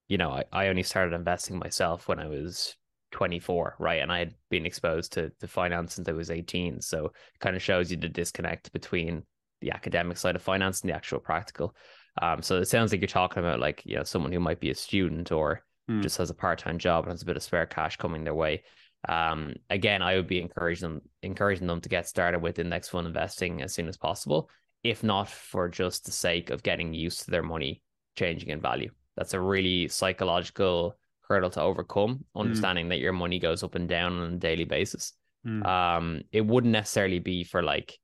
you 0.08 0.18
know 0.18 0.32
i, 0.32 0.44
I 0.52 0.68
only 0.68 0.84
started 0.84 1.14
investing 1.14 1.60
myself 1.60 2.08
when 2.08 2.20
i 2.20 2.28
was 2.28 2.76
24 3.12 3.76
right 3.80 4.02
and 4.02 4.12
i 4.12 4.20
had 4.20 4.34
been 4.50 4.66
exposed 4.66 5.14
to, 5.14 5.32
to 5.40 5.48
finance 5.48 5.96
since 5.96 6.08
i 6.08 6.12
was 6.12 6.30
18 6.30 6.82
so 6.82 7.06
it 7.06 7.40
kind 7.40 7.56
of 7.56 7.62
shows 7.62 7.90
you 7.90 7.98
the 7.98 8.10
disconnect 8.10 8.72
between 8.72 9.24
the 9.62 9.72
academic 9.72 10.18
side 10.18 10.36
of 10.36 10.42
finance 10.42 10.82
and 10.82 10.90
the 10.90 10.96
actual 10.96 11.20
practical 11.20 11.76
um, 12.22 12.42
so 12.42 12.58
it 12.58 12.66
sounds 12.66 12.92
like 12.92 13.02
you're 13.02 13.08
talking 13.08 13.44
about 13.44 13.60
like 13.60 13.82
you 13.86 13.96
know 13.96 14.04
someone 14.04 14.32
who 14.32 14.40
might 14.40 14.60
be 14.60 14.70
a 14.70 14.76
student 14.76 15.32
or 15.32 15.64
mm. 15.90 16.02
just 16.02 16.18
has 16.18 16.30
a 16.30 16.36
part-time 16.36 16.78
job 16.78 17.04
and 17.04 17.12
has 17.12 17.22
a 17.22 17.26
bit 17.26 17.38
of 17.38 17.44
spare 17.44 17.66
cash 17.66 17.98
coming 17.98 18.24
their 18.24 18.36
way 18.36 18.64
um, 19.08 19.54
again, 19.70 20.02
I 20.02 20.16
would 20.16 20.28
be 20.28 20.42
encouraging 20.42 20.90
them, 20.90 21.02
encouraging 21.24 21.68
them 21.68 21.82
to 21.82 21.90
get 21.90 22.08
started 22.08 22.42
with 22.42 22.60
index 22.60 22.90
fund 22.90 23.08
investing 23.08 23.62
as 23.62 23.74
soon 23.74 23.88
as 23.88 23.98
possible, 23.98 24.50
if 24.84 25.04
not 25.04 25.30
for 25.30 25.70
just 25.70 26.06
the 26.06 26.12
sake 26.12 26.50
of 26.50 26.64
getting 26.64 26.94
used 26.94 27.24
to 27.24 27.32
their 27.32 27.44
money 27.44 27.82
changing 28.18 28.50
in 28.50 28.60
value. 28.60 28.92
That's 29.16 29.34
a 29.34 29.40
really 29.40 29.88
psychological 29.88 30.98
hurdle 31.30 31.50
to 31.52 31.62
overcome, 31.62 32.26
hmm. 32.34 32.40
understanding 32.40 32.88
mm. 32.88 32.90
that 32.90 33.00
your 33.00 33.14
money 33.14 33.40
goes 33.40 33.64
up 33.64 33.76
and 33.76 33.88
down 33.88 34.20
on 34.20 34.34
a 34.34 34.38
daily 34.38 34.66
basis. 34.66 35.14
Mm. 35.46 35.66
Um, 35.66 36.22
it 36.32 36.46
wouldn't 36.46 36.74
necessarily 36.74 37.20
be 37.20 37.44
for 37.44 37.64
like, 37.64 37.98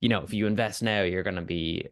you 0.00 0.08
know, 0.08 0.22
if 0.22 0.32
you 0.32 0.46
invest 0.46 0.82
now, 0.82 1.02
you're 1.02 1.22
going 1.22 1.36
to 1.36 1.42
be 1.42 1.88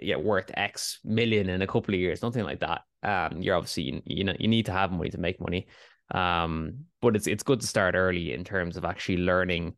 yeah, 0.00 0.16
worth 0.16 0.50
X 0.54 1.00
million 1.04 1.48
in 1.48 1.62
a 1.62 1.66
couple 1.66 1.94
of 1.94 2.00
years, 2.00 2.22
nothing 2.22 2.44
like 2.44 2.60
that. 2.60 2.82
Um, 3.02 3.40
you're 3.40 3.56
obviously 3.56 4.02
you 4.06 4.24
know 4.24 4.34
you 4.38 4.48
need 4.48 4.66
to 4.66 4.72
have 4.72 4.92
money 4.92 5.10
to 5.10 5.18
make 5.18 5.40
money. 5.40 5.66
Um, 6.10 6.84
but 7.00 7.16
it's 7.16 7.26
it's 7.26 7.42
good 7.42 7.60
to 7.60 7.66
start 7.66 7.94
early 7.94 8.32
in 8.32 8.44
terms 8.44 8.76
of 8.76 8.84
actually 8.84 9.18
learning 9.18 9.74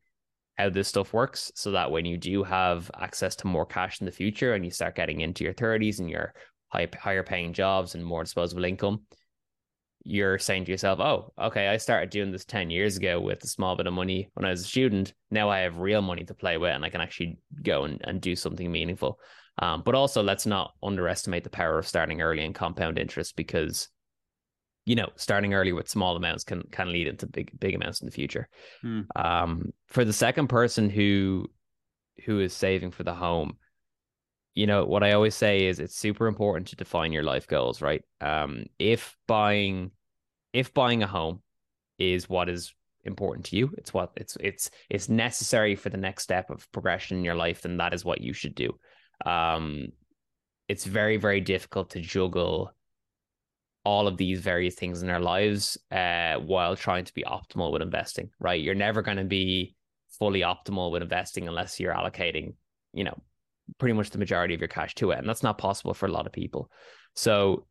how 0.59 0.70
this 0.70 0.88
stuff 0.88 1.12
works 1.12 1.50
so 1.55 1.70
that 1.72 1.90
when 1.90 2.05
you 2.05 2.18
do 2.18 2.44
have 2.44 2.90
access 2.98 3.35
to 3.37 3.46
more 3.46 3.66
cash 3.66 4.00
in 4.00 4.07
the 4.07 4.12
future 4.12 4.55
and 4.55 4.64
you 4.64 4.70
start 4.70 4.94
getting 4.94 5.22
into 5.22 5.42
your 5.42 5.55
30s 5.55 6.00
and 6.00 6.11
your 6.11 6.35
high, 6.68 6.87
higher 6.98 7.22
paying 7.22 7.55
jobs 7.55 7.94
and 7.94 8.05
more 8.05 8.24
disposable 8.24 8.64
income 8.64 9.00
you're 10.03 10.39
saying 10.39 10.65
to 10.65 10.71
yourself 10.71 10.99
oh 11.01 11.33
okay 11.39 11.69
i 11.69 11.77
started 11.77 12.11
doing 12.11 12.33
this 12.33 12.45
10 12.45 12.71
years 12.71 12.97
ago 12.97 13.21
with 13.21 13.43
a 13.45 13.47
small 13.47 13.77
bit 13.77 13.87
of 13.87 13.93
money 13.93 14.31
when 14.35 14.47
i 14.47 14.51
was 14.51 14.63
a 14.63 14.65
student 14.65 15.13
now 15.31 15.51
i 15.51 15.61
have 15.61 15.79
real 15.79 16.01
money 16.03 16.25
to 16.25 16.35
play 16.35 16.57
with 16.57 16.73
and 16.73 16.85
i 16.85 16.91
can 16.91 17.01
actually 17.01 17.39
go 17.63 17.85
and, 17.85 18.01
and 18.05 18.21
do 18.21 18.35
something 18.35 18.71
meaningful 18.71 19.19
um, 19.59 19.83
but 19.85 19.95
also 19.95 20.23
let's 20.23 20.47
not 20.47 20.73
underestimate 20.83 21.45
the 21.45 21.51
power 21.51 21.79
of 21.79 21.87
starting 21.87 22.23
early 22.23 22.45
and 22.45 22.55
compound 22.55 22.99
interest 22.99 23.37
because 23.37 23.89
you 24.87 24.95
know, 24.97 25.09
starting 25.17 25.55
early 25.55 25.73
with 25.73 25.89
small 25.89 26.17
amounts 26.17 26.43
can 26.43 26.63
can 26.73 26.91
lead 26.91 27.07
into 27.07 27.27
big 27.27 27.51
big 27.61 27.75
amounts 27.75 28.01
in 28.01 28.07
the 28.07 28.13
future. 28.13 28.49
Hmm. 28.83 29.03
Um, 29.15 29.73
for 29.87 30.05
the 30.05 30.13
second 30.13 30.49
person 30.49 30.91
who 30.91 31.47
who 32.25 32.41
is 32.41 32.53
saving 32.53 32.91
for 32.91 33.05
the 33.05 33.15
home, 33.15 33.57
you 34.61 34.66
know, 34.66 34.85
what 34.85 35.03
I 35.03 35.12
always 35.12 35.35
say 35.35 35.68
is 35.68 35.81
it's 35.81 35.96
super 35.96 36.27
important 36.27 36.66
to 36.68 36.77
define 36.77 37.12
your 37.12 37.23
life 37.23 37.46
goals, 37.46 37.81
right? 37.81 38.05
Um, 38.20 38.66
if 38.79 39.16
buying 39.27 39.90
if 40.53 40.75
buying 40.75 41.03
a 41.03 41.07
home 41.07 41.40
is 41.99 42.29
what 42.29 42.51
is 42.51 42.75
important 43.05 43.46
to 43.46 43.57
you, 43.57 43.73
it's 43.79 43.94
what 43.94 44.11
it's 44.16 44.37
it's 44.38 44.70
it's 44.90 45.09
necessary 45.09 45.77
for 45.77 45.88
the 45.88 45.96
next 45.96 46.25
step 46.25 46.51
of 46.51 46.70
progression 46.73 47.16
in 47.16 47.25
your 47.25 47.37
life, 47.37 47.62
then 47.62 47.79
that 47.79 47.94
is 47.94 48.05
what 48.05 48.20
you 48.20 48.35
should 48.35 48.55
do. 48.55 48.79
Um, 49.25 49.92
it's 50.68 50.85
very 50.85 51.16
very 51.16 51.40
difficult 51.40 51.88
to 51.92 52.01
juggle 52.03 52.70
all 53.83 54.07
of 54.07 54.18
these 54.18 54.40
various 54.40 54.75
things 54.75 55.03
in 55.03 55.09
our 55.09 55.20
lives 55.20 55.79
uh, 55.90 56.35
while 56.35 56.77
trying 56.77 57.07
to 57.07 57.14
be 57.14 57.23
optimal 57.23 57.73
with 57.73 57.81
investing, 57.81 58.29
right? 58.38 58.61
You're 58.61 58.75
never 58.75 59.01
going 59.01 59.16
to 59.16 59.25
be 59.25 59.75
fully 60.18 60.40
optimal 60.40 60.90
with 60.90 61.01
investing 61.01 61.49
unless 61.49 61.81
you're 61.81 61.94
allocating, 61.94 62.57
you 62.92 63.05
know, 63.05 63.23
pretty 63.78 63.92
much 63.94 64.11
the 64.11 64.18
majority 64.18 64.54
of 64.54 64.61
your 64.61 64.68
cash 64.68 64.94
to 64.96 65.11
it. 65.11 65.18
And 65.18 65.28
that's 65.28 65.42
not 65.42 65.59
possible 65.59 65.94
for 65.94 66.06
a 66.06 66.12
lot 66.12 66.26
of 66.26 66.33
people. 66.33 66.70
So, 67.14 67.66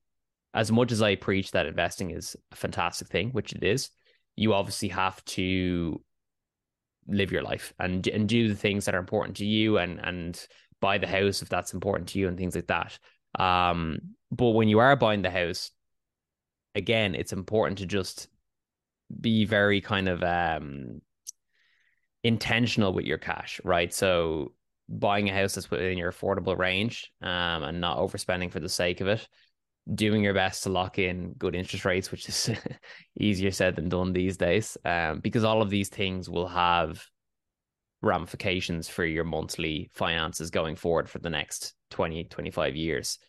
as 0.53 0.71
much 0.71 0.91
as 0.91 1.01
I 1.01 1.15
preach 1.15 1.51
that 1.51 1.67
investing 1.67 2.09
is 2.09 2.35
a 2.51 2.55
fantastic 2.55 3.07
thing, 3.07 3.29
which 3.31 3.53
it 3.53 3.63
is, 3.63 3.89
you 4.35 4.53
obviously 4.53 4.89
have 4.89 5.23
to 5.25 6.01
live 7.07 7.31
your 7.31 7.43
life 7.43 7.73
and 7.79 8.07
and 8.07 8.29
do 8.29 8.47
the 8.47 8.55
things 8.55 8.85
that 8.85 8.95
are 8.95 8.99
important 8.99 9.37
to 9.37 9.45
you 9.45 9.77
and 9.77 9.99
and 10.03 10.47
buy 10.79 10.97
the 10.97 11.07
house 11.07 11.41
if 11.41 11.49
that's 11.49 11.73
important 11.73 12.09
to 12.09 12.19
you 12.19 12.27
and 12.27 12.37
things 12.37 12.55
like 12.55 12.67
that. 12.67 12.97
Um, 13.37 13.99
but 14.31 14.49
when 14.51 14.67
you 14.69 14.79
are 14.79 14.95
buying 14.95 15.21
the 15.21 15.29
house, 15.29 15.71
again, 16.75 17.15
it's 17.15 17.33
important 17.33 17.79
to 17.79 17.85
just 17.85 18.27
be 19.19 19.45
very 19.45 19.81
kind 19.81 20.07
of 20.07 20.23
um 20.23 21.01
intentional 22.23 22.93
with 22.93 23.05
your 23.05 23.17
cash, 23.17 23.61
right? 23.63 23.93
So 23.93 24.53
buying 24.89 25.29
a 25.29 25.33
house 25.33 25.55
that's 25.55 25.69
within 25.69 25.97
your 25.97 26.11
affordable 26.11 26.57
range 26.57 27.11
um, 27.21 27.63
and 27.63 27.79
not 27.79 27.99
overspending 27.99 28.51
for 28.51 28.59
the 28.59 28.67
sake 28.67 29.01
of 29.01 29.07
it, 29.07 29.27
doing 29.93 30.23
your 30.23 30.33
best 30.33 30.63
to 30.63 30.69
lock 30.69 30.97
in 30.97 31.33
good 31.33 31.55
interest 31.55 31.85
rates, 31.85 32.11
which 32.11 32.27
is 32.27 32.49
easier 33.19 33.51
said 33.51 33.75
than 33.75 33.87
done 33.87 34.13
these 34.13 34.35
days, 34.35 34.77
um, 34.85 35.19
because 35.19 35.43
all 35.43 35.61
of 35.61 35.69
these 35.69 35.89
things 35.89 36.29
will 36.29 36.47
have 36.47 37.05
ramifications 38.01 38.89
for 38.89 39.05
your 39.05 39.25
monthly 39.25 39.89
finances 39.93 40.49
going 40.49 40.75
forward 40.75 41.09
for 41.09 41.19
the 41.19 41.29
next 41.29 41.73
20, 41.91 42.23
25 42.25 42.75
years 42.75 43.19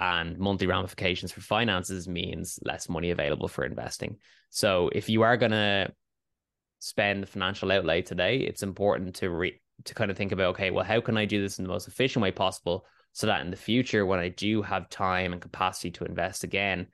and 0.00 0.38
monthly 0.38 0.66
ramifications 0.66 1.30
for 1.30 1.42
finances 1.42 2.08
means 2.08 2.58
less 2.64 2.88
money 2.88 3.10
available 3.10 3.48
for 3.48 3.64
investing. 3.64 4.16
So 4.48 4.88
if 4.92 5.10
you 5.10 5.22
are 5.22 5.36
going 5.36 5.52
to 5.52 5.92
spend 6.78 7.28
financial 7.28 7.70
outlay 7.70 8.00
today, 8.00 8.38
it's 8.38 8.62
important 8.62 9.16
to 9.16 9.28
re- 9.28 9.60
to 9.84 9.94
kind 9.94 10.10
of 10.10 10.16
think 10.16 10.32
about 10.32 10.50
okay, 10.50 10.70
well, 10.70 10.84
how 10.84 11.00
can 11.00 11.16
I 11.16 11.24
do 11.24 11.40
this 11.40 11.58
in 11.58 11.64
the 11.64 11.70
most 11.70 11.88
efficient 11.88 12.22
way 12.22 12.30
possible 12.30 12.86
so 13.12 13.26
that 13.26 13.40
in 13.40 13.50
the 13.50 13.56
future 13.56 14.06
when 14.06 14.20
I 14.20 14.28
do 14.28 14.62
have 14.62 14.88
time 14.88 15.32
and 15.32 15.42
capacity 15.42 15.90
to 15.92 16.04
invest 16.04 16.44
again, 16.44 16.86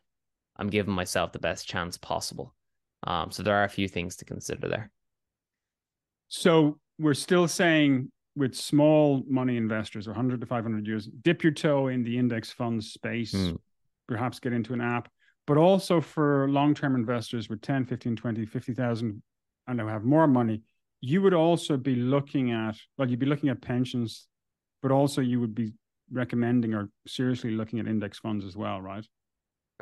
I'm 0.57 0.69
giving 0.69 0.95
myself 0.95 1.33
the 1.33 1.39
best 1.39 1.69
chance 1.69 1.99
possible. 1.99 2.55
Um, 3.07 3.31
so 3.31 3.43
there 3.43 3.57
are 3.57 3.65
a 3.65 3.69
few 3.69 3.89
things 3.89 4.17
to 4.17 4.25
consider 4.25 4.69
there. 4.69 4.91
So 6.29 6.79
we're 6.99 7.15
still 7.15 7.47
saying 7.47 8.11
with 8.35 8.55
small 8.55 9.23
money 9.29 9.57
investors, 9.57 10.07
100 10.07 10.41
to 10.41 10.47
500 10.47 10.87
years, 10.87 11.07
dip 11.07 11.43
your 11.43 11.53
toe 11.53 11.89
in 11.89 12.03
the 12.03 12.19
index 12.19 12.51
fund 12.51 12.83
space, 12.83 13.33
mm. 13.33 13.59
perhaps 14.07 14.41
get 14.41 14.53
into 14.53 14.73
an 14.73 14.81
app, 14.81 15.09
but 15.47 15.57
also 15.57 16.01
for 16.01 16.49
long-term 16.49 16.95
investors 16.95 17.49
with 17.49 17.61
10, 17.63 17.87
15, 17.87 18.17
20, 18.17 18.47
50,000 18.47 19.23
and 19.69 19.77
now 19.77 19.89
have 19.89 20.05
more 20.05 20.27
money, 20.27 20.63
you 21.07 21.23
would 21.23 21.35
also 21.35 21.77
be 21.77 21.95
looking 21.95 22.51
at, 22.51 22.75
well, 22.99 23.09
you'd 23.09 23.21
be 23.21 23.27
looking 23.27 23.49
at 23.49 23.63
pensions, 23.63 24.27
but 24.83 24.91
also 24.91 25.21
you 25.21 25.39
would 25.39 25.55
be 25.55 25.73
recommending 26.11 26.75
or 26.75 26.89
seriously 27.07 27.53
looking 27.53 27.79
at 27.79 27.87
index 27.87 28.19
funds 28.19 28.45
as 28.45 28.57
well, 28.57 28.81
right? 28.81 29.07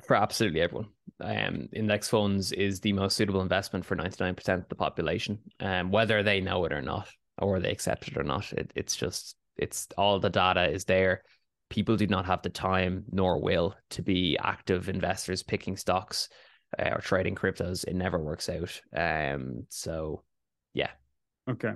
For 0.06 0.16
absolutely 0.16 0.60
everyone. 0.60 0.88
Um, 1.20 1.68
index 1.72 2.10
funds 2.10 2.52
is 2.52 2.80
the 2.80 2.92
most 2.92 3.16
suitable 3.16 3.40
investment 3.40 3.86
for 3.86 3.96
99% 3.96 4.48
of 4.54 4.68
the 4.68 4.74
population, 4.74 5.38
um, 5.60 5.90
whether 5.90 6.22
they 6.22 6.42
know 6.42 6.66
it 6.66 6.74
or 6.74 6.82
not 6.82 7.08
or 7.38 7.58
they 7.58 7.70
accept 7.70 8.06
it 8.06 8.18
or 8.18 8.22
not. 8.24 8.52
It, 8.52 8.70
it's 8.74 8.94
just 8.94 9.34
it's 9.56 9.88
all 9.96 10.20
the 10.20 10.28
data 10.28 10.70
is 10.70 10.84
there. 10.84 11.22
People 11.70 11.96
do 11.96 12.06
not 12.06 12.26
have 12.26 12.42
the 12.42 12.50
time 12.50 13.04
nor 13.10 13.40
will 13.40 13.74
to 13.90 14.02
be 14.02 14.36
active 14.38 14.90
investors 14.90 15.42
picking 15.42 15.78
stocks 15.78 16.28
uh, 16.78 16.90
or 16.90 17.00
trading 17.00 17.34
cryptos. 17.34 17.86
It 17.88 17.94
never 17.94 18.18
works 18.18 18.50
out. 18.50 18.78
Um. 18.94 19.66
So, 19.70 20.22
yeah. 20.74 20.90
Okay. 21.48 21.72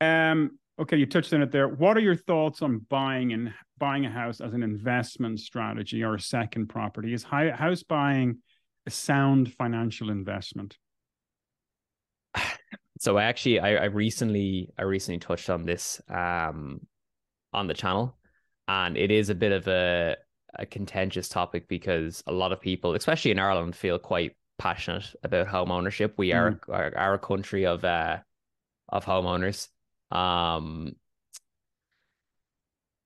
Um. 0.00 0.58
Okay, 0.80 0.96
you 0.96 1.04
touched 1.04 1.34
on 1.34 1.42
it 1.42 1.52
there. 1.52 1.68
What 1.68 1.98
are 1.98 2.00
your 2.00 2.16
thoughts 2.16 2.62
on 2.62 2.78
buying 2.88 3.34
and 3.34 3.52
buying 3.78 4.06
a 4.06 4.10
house 4.10 4.40
as 4.40 4.54
an 4.54 4.62
investment 4.62 5.38
strategy 5.38 6.02
or 6.02 6.14
a 6.14 6.20
second 6.20 6.68
property? 6.68 7.12
Is 7.12 7.22
house 7.22 7.82
buying 7.82 8.38
a 8.86 8.90
sound 8.90 9.52
financial 9.52 10.10
investment? 10.10 10.78
so 13.00 13.18
I 13.18 13.24
actually 13.24 13.60
I, 13.60 13.76
I 13.76 13.84
recently 13.84 14.70
I 14.78 14.82
recently 14.82 15.18
touched 15.18 15.50
on 15.50 15.64
this 15.64 16.00
um 16.08 16.80
on 17.52 17.66
the 17.66 17.74
channel 17.74 18.16
and 18.68 18.96
it 18.96 19.10
is 19.10 19.28
a 19.28 19.34
bit 19.34 19.52
of 19.52 19.68
a 19.68 20.16
a 20.58 20.66
contentious 20.66 21.28
topic 21.28 21.68
because 21.68 22.22
a 22.26 22.32
lot 22.32 22.52
of 22.52 22.60
people 22.60 22.94
especially 22.94 23.30
in 23.30 23.38
Ireland 23.38 23.76
feel 23.76 23.98
quite 23.98 24.36
passionate 24.58 25.14
about 25.22 25.46
home 25.46 25.70
ownership. 25.70 26.14
We 26.18 26.32
are, 26.32 26.52
mm. 26.52 26.58
are, 26.68 26.92
are 26.96 27.14
a 27.14 27.18
country 27.18 27.66
of 27.66 27.84
uh 27.84 28.18
of 28.90 29.04
homeowners. 29.04 29.68
Um, 30.10 30.94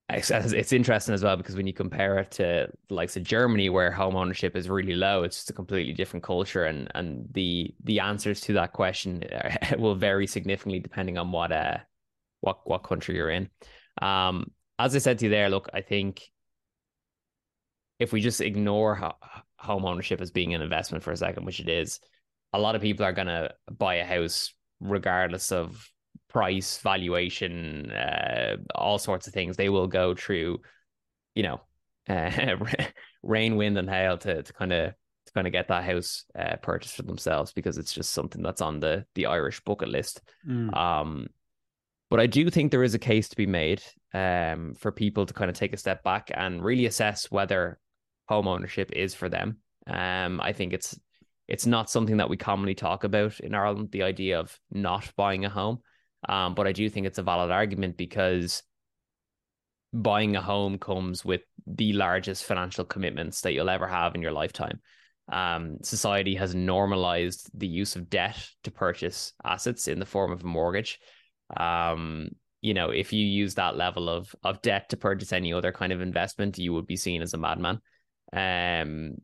it's, 0.10 0.72
interesting 0.72 1.14
as 1.14 1.24
well 1.24 1.36
because 1.36 1.56
when 1.56 1.66
you 1.66 1.72
compare 1.72 2.18
it 2.18 2.30
to 2.32 2.68
the 2.88 2.94
likes 2.94 3.16
of 3.16 3.24
Germany, 3.24 3.70
where 3.70 3.90
home 3.90 4.16
ownership 4.16 4.54
is 4.54 4.68
really 4.68 4.94
low, 4.94 5.22
it's 5.22 5.36
just 5.36 5.50
a 5.50 5.54
completely 5.54 5.94
different 5.94 6.22
culture, 6.22 6.64
and 6.64 6.90
and 6.94 7.26
the 7.32 7.74
the 7.84 8.00
answers 8.00 8.40
to 8.42 8.52
that 8.52 8.74
question 8.74 9.24
will 9.78 9.94
vary 9.94 10.26
significantly 10.26 10.78
depending 10.78 11.16
on 11.16 11.32
what 11.32 11.52
uh 11.52 11.78
what 12.40 12.60
what 12.64 12.84
country 12.84 13.16
you're 13.16 13.30
in. 13.30 13.48
Um, 14.02 14.50
as 14.78 14.94
I 14.94 14.98
said 14.98 15.18
to 15.20 15.24
you 15.26 15.30
there, 15.30 15.48
look, 15.48 15.70
I 15.72 15.80
think 15.80 16.22
if 17.98 18.12
we 18.12 18.20
just 18.20 18.40
ignore 18.40 18.94
ho- 18.94 19.16
home 19.56 19.86
ownership 19.86 20.20
as 20.20 20.30
being 20.30 20.54
an 20.54 20.60
investment 20.60 21.02
for 21.02 21.12
a 21.12 21.16
second, 21.16 21.46
which 21.46 21.60
it 21.60 21.68
is, 21.68 22.00
a 22.52 22.58
lot 22.58 22.74
of 22.74 22.82
people 22.82 23.06
are 23.06 23.12
going 23.12 23.28
to 23.28 23.54
buy 23.70 23.96
a 23.96 24.04
house 24.04 24.52
regardless 24.80 25.52
of 25.52 25.88
price, 26.28 26.78
valuation, 26.78 27.90
uh, 27.92 28.56
all 28.74 28.98
sorts 28.98 29.26
of 29.26 29.32
things. 29.32 29.56
They 29.56 29.68
will 29.68 29.86
go 29.86 30.14
through, 30.14 30.60
you 31.34 31.42
know, 31.44 31.60
uh, 32.08 32.56
rain, 33.22 33.56
wind, 33.56 33.78
and 33.78 33.88
hail 33.88 34.18
to 34.18 34.42
to 34.42 34.52
kind 34.52 34.72
of 34.72 34.94
to 35.26 35.32
kind 35.32 35.46
of 35.46 35.52
get 35.52 35.68
that 35.68 35.84
house 35.84 36.24
uh, 36.38 36.56
purchased 36.56 36.96
for 36.96 37.02
themselves 37.02 37.52
because 37.52 37.78
it's 37.78 37.92
just 37.92 38.12
something 38.12 38.42
that's 38.42 38.60
on 38.60 38.80
the 38.80 39.06
the 39.14 39.26
Irish 39.26 39.60
bucket 39.60 39.88
list. 39.88 40.20
Mm. 40.46 40.76
Um, 40.76 41.28
but 42.10 42.20
I 42.20 42.26
do 42.26 42.50
think 42.50 42.70
there 42.70 42.84
is 42.84 42.94
a 42.94 42.98
case 42.98 43.28
to 43.30 43.36
be 43.36 43.46
made 43.46 43.82
um, 44.12 44.74
for 44.78 44.92
people 44.92 45.26
to 45.26 45.34
kind 45.34 45.50
of 45.50 45.56
take 45.56 45.72
a 45.72 45.78
step 45.78 46.02
back 46.04 46.30
and 46.34 46.62
really 46.62 46.86
assess 46.86 47.30
whether 47.30 47.78
home 48.28 48.46
ownership 48.46 48.90
is 48.92 49.14
for 49.14 49.28
them. 49.28 49.58
Um, 49.86 50.40
I 50.40 50.52
think 50.52 50.72
it's 50.72 50.98
it's 51.46 51.66
not 51.66 51.90
something 51.90 52.18
that 52.18 52.30
we 52.30 52.36
commonly 52.36 52.74
talk 52.74 53.04
about 53.04 53.38
in 53.40 53.54
Ireland, 53.54 53.90
the 53.92 54.02
idea 54.02 54.40
of 54.40 54.58
not 54.70 55.12
buying 55.16 55.44
a 55.44 55.50
home. 55.50 55.78
Um, 56.28 56.54
but 56.54 56.66
I 56.66 56.72
do 56.72 56.88
think 56.88 57.06
it's 57.06 57.18
a 57.18 57.22
valid 57.22 57.50
argument 57.50 57.96
because 57.96 58.62
buying 59.92 60.36
a 60.36 60.42
home 60.42 60.78
comes 60.78 61.24
with 61.24 61.42
the 61.66 61.92
largest 61.92 62.44
financial 62.44 62.84
commitments 62.84 63.42
that 63.42 63.52
you'll 63.52 63.70
ever 63.70 63.86
have 63.86 64.14
in 64.14 64.22
your 64.22 64.32
lifetime. 64.32 64.80
Um, 65.30 65.78
society 65.82 66.34
has 66.34 66.54
normalized 66.54 67.50
the 67.54 67.66
use 67.66 67.96
of 67.96 68.10
debt 68.10 68.36
to 68.64 68.70
purchase 68.70 69.32
assets 69.44 69.88
in 69.88 69.98
the 69.98 70.06
form 70.06 70.32
of 70.32 70.42
a 70.42 70.46
mortgage. 70.46 70.98
Um, 71.56 72.30
you 72.60 72.74
know, 72.74 72.90
if 72.90 73.12
you 73.12 73.24
use 73.24 73.54
that 73.54 73.76
level 73.76 74.08
of 74.08 74.34
of 74.42 74.62
debt 74.62 74.88
to 74.88 74.96
purchase 74.96 75.32
any 75.32 75.52
other 75.52 75.72
kind 75.72 75.92
of 75.92 76.00
investment, 76.00 76.58
you 76.58 76.72
would 76.72 76.86
be 76.86 76.96
seen 76.96 77.22
as 77.22 77.34
a 77.34 77.38
madman. 77.38 77.80
Um, 78.32 79.16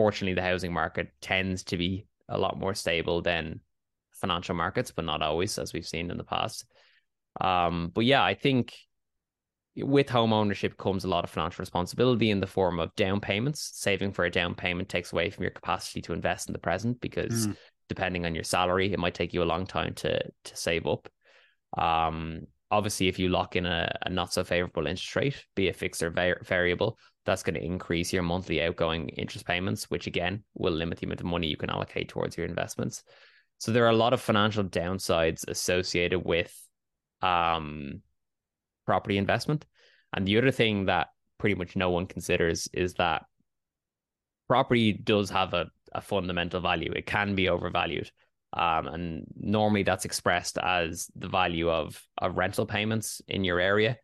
fortunately, 0.00 0.32
the 0.32 0.40
housing 0.40 0.72
market 0.72 1.12
tends 1.20 1.62
to 1.62 1.76
be 1.76 2.06
a 2.26 2.38
lot 2.38 2.58
more 2.58 2.72
stable 2.72 3.20
than 3.20 3.60
financial 4.12 4.54
markets, 4.54 4.92
but 4.92 5.04
not 5.04 5.20
always, 5.20 5.58
as 5.58 5.74
we've 5.74 5.86
seen 5.86 6.10
in 6.10 6.16
the 6.16 6.24
past. 6.24 6.64
Um, 7.38 7.90
but 7.94 8.06
yeah, 8.06 8.24
I 8.24 8.32
think 8.32 8.72
with 9.76 10.08
home 10.08 10.32
ownership 10.32 10.78
comes 10.78 11.04
a 11.04 11.08
lot 11.08 11.22
of 11.22 11.28
financial 11.28 11.60
responsibility 11.60 12.30
in 12.30 12.40
the 12.40 12.46
form 12.46 12.80
of 12.80 12.96
down 12.96 13.20
payments. 13.20 13.72
Saving 13.74 14.10
for 14.10 14.24
a 14.24 14.30
down 14.30 14.54
payment 14.54 14.88
takes 14.88 15.12
away 15.12 15.28
from 15.28 15.42
your 15.42 15.50
capacity 15.50 16.00
to 16.00 16.14
invest 16.14 16.48
in 16.48 16.54
the 16.54 16.58
present 16.58 16.98
because 17.02 17.48
mm. 17.48 17.56
depending 17.90 18.24
on 18.24 18.34
your 18.34 18.44
salary, 18.44 18.90
it 18.90 18.98
might 18.98 19.12
take 19.12 19.34
you 19.34 19.42
a 19.42 19.52
long 19.52 19.66
time 19.66 19.92
to 19.96 20.18
to 20.44 20.56
save 20.56 20.86
up. 20.86 21.10
Um, 21.76 22.46
obviously, 22.70 23.08
if 23.08 23.18
you 23.18 23.28
lock 23.28 23.54
in 23.54 23.66
a, 23.66 23.94
a 24.06 24.08
not 24.08 24.32
so 24.32 24.44
favorable 24.44 24.86
interest 24.86 25.14
rate, 25.14 25.44
be 25.54 25.68
it 25.68 25.76
fixed 25.76 26.02
or 26.02 26.08
var- 26.08 26.40
variable, 26.42 26.96
that's 27.26 27.42
going 27.42 27.54
to 27.54 27.64
increase 27.64 28.12
your 28.12 28.22
monthly 28.22 28.62
outgoing 28.62 29.08
interest 29.10 29.46
payments, 29.46 29.90
which 29.90 30.06
again 30.06 30.42
will 30.54 30.72
limit 30.72 30.98
the 30.98 31.06
amount 31.06 31.20
of 31.20 31.26
money 31.26 31.46
you 31.46 31.56
can 31.56 31.70
allocate 31.70 32.08
towards 32.08 32.36
your 32.36 32.46
investments. 32.46 33.02
So 33.58 33.72
there 33.72 33.84
are 33.84 33.90
a 33.90 33.96
lot 33.96 34.12
of 34.14 34.20
financial 34.20 34.64
downsides 34.64 35.46
associated 35.46 36.20
with 36.24 36.54
um, 37.20 38.00
property 38.86 39.18
investment. 39.18 39.66
And 40.14 40.26
the 40.26 40.38
other 40.38 40.50
thing 40.50 40.86
that 40.86 41.08
pretty 41.38 41.54
much 41.54 41.76
no 41.76 41.90
one 41.90 42.06
considers 42.06 42.68
is 42.72 42.94
that 42.94 43.24
property 44.48 44.92
does 44.92 45.30
have 45.30 45.52
a, 45.54 45.66
a 45.92 46.00
fundamental 46.00 46.60
value. 46.60 46.90
It 46.92 47.06
can 47.06 47.34
be 47.34 47.48
overvalued. 47.48 48.10
Um, 48.52 48.88
and 48.88 49.26
normally 49.36 49.84
that's 49.84 50.04
expressed 50.04 50.58
as 50.58 51.08
the 51.14 51.28
value 51.28 51.70
of, 51.70 52.02
of 52.18 52.36
rental 52.36 52.66
payments 52.66 53.22
in 53.28 53.44
your 53.44 53.60
area 53.60 53.98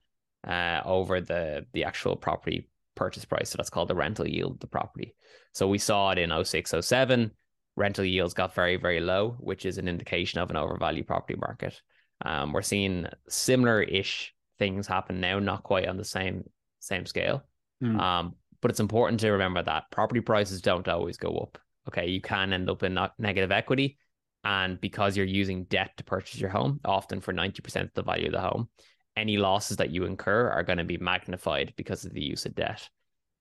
uh, 0.47 0.83
over 0.85 1.21
the, 1.21 1.67
the 1.73 1.85
actual 1.85 2.15
property 2.15 2.69
purchase 2.97 3.25
price. 3.25 3.51
So 3.51 3.57
that's 3.57 3.71
called 3.71 3.89
the 3.89 3.95
rental 3.95 4.27
yield 4.27 4.55
of 4.55 4.61
the 4.61 4.67
property. 4.67 5.15
So 5.53 5.69
we 5.69 5.79
saw 5.79 6.11
it 6.11 6.19
in 6.19 6.33
06, 6.45 6.75
07. 6.81 7.31
Rental 7.77 8.05
yields 8.05 8.35
got 8.35 8.55
very, 8.55 8.77
very 8.77 9.01
low, 9.01 9.37
which 9.39 9.65
is 9.67 9.79
an 9.79 9.87
indication 9.87 10.41
of 10.41 10.51
an 10.51 10.57
overvalued 10.57 11.07
property 11.07 11.39
market. 11.39 11.81
Um, 12.25 12.53
we're 12.53 12.63
seeing 12.63 13.07
similar 13.29 13.83
ish 13.83 14.35
things 14.59 14.87
happen 14.87 15.21
now, 15.21 15.39
not 15.39 15.63
quite 15.63 15.87
on 15.87 15.97
the 15.97 16.05
same 16.05 16.45
same 16.81 17.07
scale. 17.07 17.43
Mm. 17.83 18.01
Um, 18.01 18.35
but 18.63 18.71
it's 18.71 18.81
important 18.81 19.21
to 19.21 19.31
remember 19.31 19.63
that 19.63 19.91
property 19.91 20.21
prices 20.21 20.63
don't 20.63 20.89
always 20.89 21.19
go 21.19 21.37
up. 21.37 21.59
Okay, 21.89 22.09
you 22.09 22.21
can 22.21 22.53
end 22.53 22.71
up 22.71 22.83
in 22.83 22.99
negative 23.19 23.53
equity, 23.53 23.99
and 24.45 24.81
because 24.81 25.17
you're 25.17 25.27
using 25.27 25.65
debt 25.65 25.91
to 25.99 26.05
purchase 26.05 26.41
your 26.41 26.51
home, 26.51 26.81
often 26.85 27.21
for 27.21 27.33
ninety 27.33 27.61
percent 27.61 27.89
of 27.89 27.95
the 27.95 28.03
value 28.03 28.27
of 28.27 28.33
the 28.33 28.41
home, 28.41 28.69
any 29.17 29.37
losses 29.37 29.79
that 29.79 29.91
you 29.91 30.05
incur 30.05 30.51
are 30.51 30.63
going 30.63 30.79
to 30.79 30.85
be 30.85 30.99
magnified 30.99 31.73
because 31.77 32.05
of 32.05 32.13
the 32.13 32.23
use 32.23 32.47
of 32.47 32.55
debt. 32.55 32.89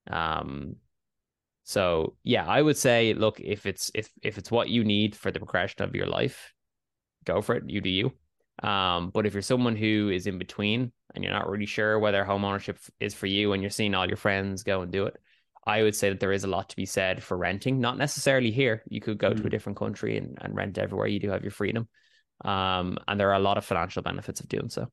Um, 0.09 0.77
so 1.63 2.15
yeah, 2.23 2.45
I 2.45 2.61
would 2.61 2.77
say, 2.77 3.13
look, 3.13 3.39
if 3.39 3.65
it's 3.65 3.91
if 3.93 4.09
if 4.21 4.37
it's 4.37 4.51
what 4.51 4.69
you 4.69 4.83
need 4.83 5.15
for 5.15 5.31
the 5.31 5.39
progression 5.39 5.83
of 5.83 5.95
your 5.95 6.05
life, 6.05 6.53
go 7.25 7.41
for 7.41 7.55
it. 7.55 7.63
You 7.67 7.81
do 7.81 7.89
you. 7.89 8.11
Um, 8.67 9.09
but 9.13 9.25
if 9.25 9.33
you're 9.33 9.41
someone 9.41 9.75
who 9.75 10.09
is 10.09 10.27
in 10.27 10.37
between 10.37 10.91
and 11.13 11.23
you're 11.23 11.33
not 11.33 11.49
really 11.49 11.65
sure 11.65 11.99
whether 11.99 12.23
home 12.23 12.45
ownership 12.45 12.77
is 12.99 13.13
for 13.13 13.25
you, 13.25 13.53
and 13.53 13.61
you're 13.61 13.69
seeing 13.69 13.95
all 13.95 14.07
your 14.07 14.17
friends 14.17 14.63
go 14.63 14.81
and 14.81 14.91
do 14.91 15.05
it, 15.07 15.17
I 15.65 15.81
would 15.81 15.95
say 15.95 16.09
that 16.09 16.19
there 16.19 16.31
is 16.31 16.43
a 16.43 16.47
lot 16.47 16.69
to 16.69 16.75
be 16.75 16.85
said 16.85 17.23
for 17.23 17.35
renting. 17.35 17.79
Not 17.79 17.97
necessarily 17.97 18.51
here. 18.51 18.83
You 18.87 19.01
could 19.01 19.17
go 19.17 19.31
mm. 19.31 19.41
to 19.41 19.47
a 19.47 19.49
different 19.49 19.77
country 19.77 20.17
and, 20.17 20.37
and 20.39 20.55
rent 20.55 20.77
everywhere. 20.77 21.07
You 21.07 21.19
do 21.19 21.31
have 21.31 21.43
your 21.43 21.51
freedom. 21.51 21.87
Um, 22.43 22.97
and 23.07 23.19
there 23.19 23.29
are 23.29 23.35
a 23.35 23.39
lot 23.39 23.57
of 23.57 23.65
financial 23.65 24.03
benefits 24.03 24.39
of 24.39 24.47
doing 24.47 24.69
so 24.69 24.87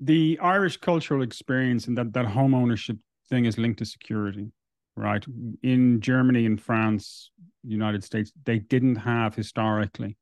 the 0.00 0.38
Irish 0.40 0.76
cultural 0.76 1.22
experience 1.22 1.86
and 1.86 1.98
that 1.98 2.12
that 2.12 2.26
home 2.26 2.54
ownership 2.54 2.96
thing 3.28 3.44
is 3.44 3.58
linked 3.58 3.78
to 3.78 3.84
security, 3.84 4.52
right? 4.96 5.24
In 5.62 6.00
Germany 6.00 6.46
and 6.46 6.60
France, 6.60 7.30
United 7.64 8.04
States, 8.04 8.32
they 8.44 8.58
didn't 8.58 8.96
have 8.96 9.34
historically 9.34 10.16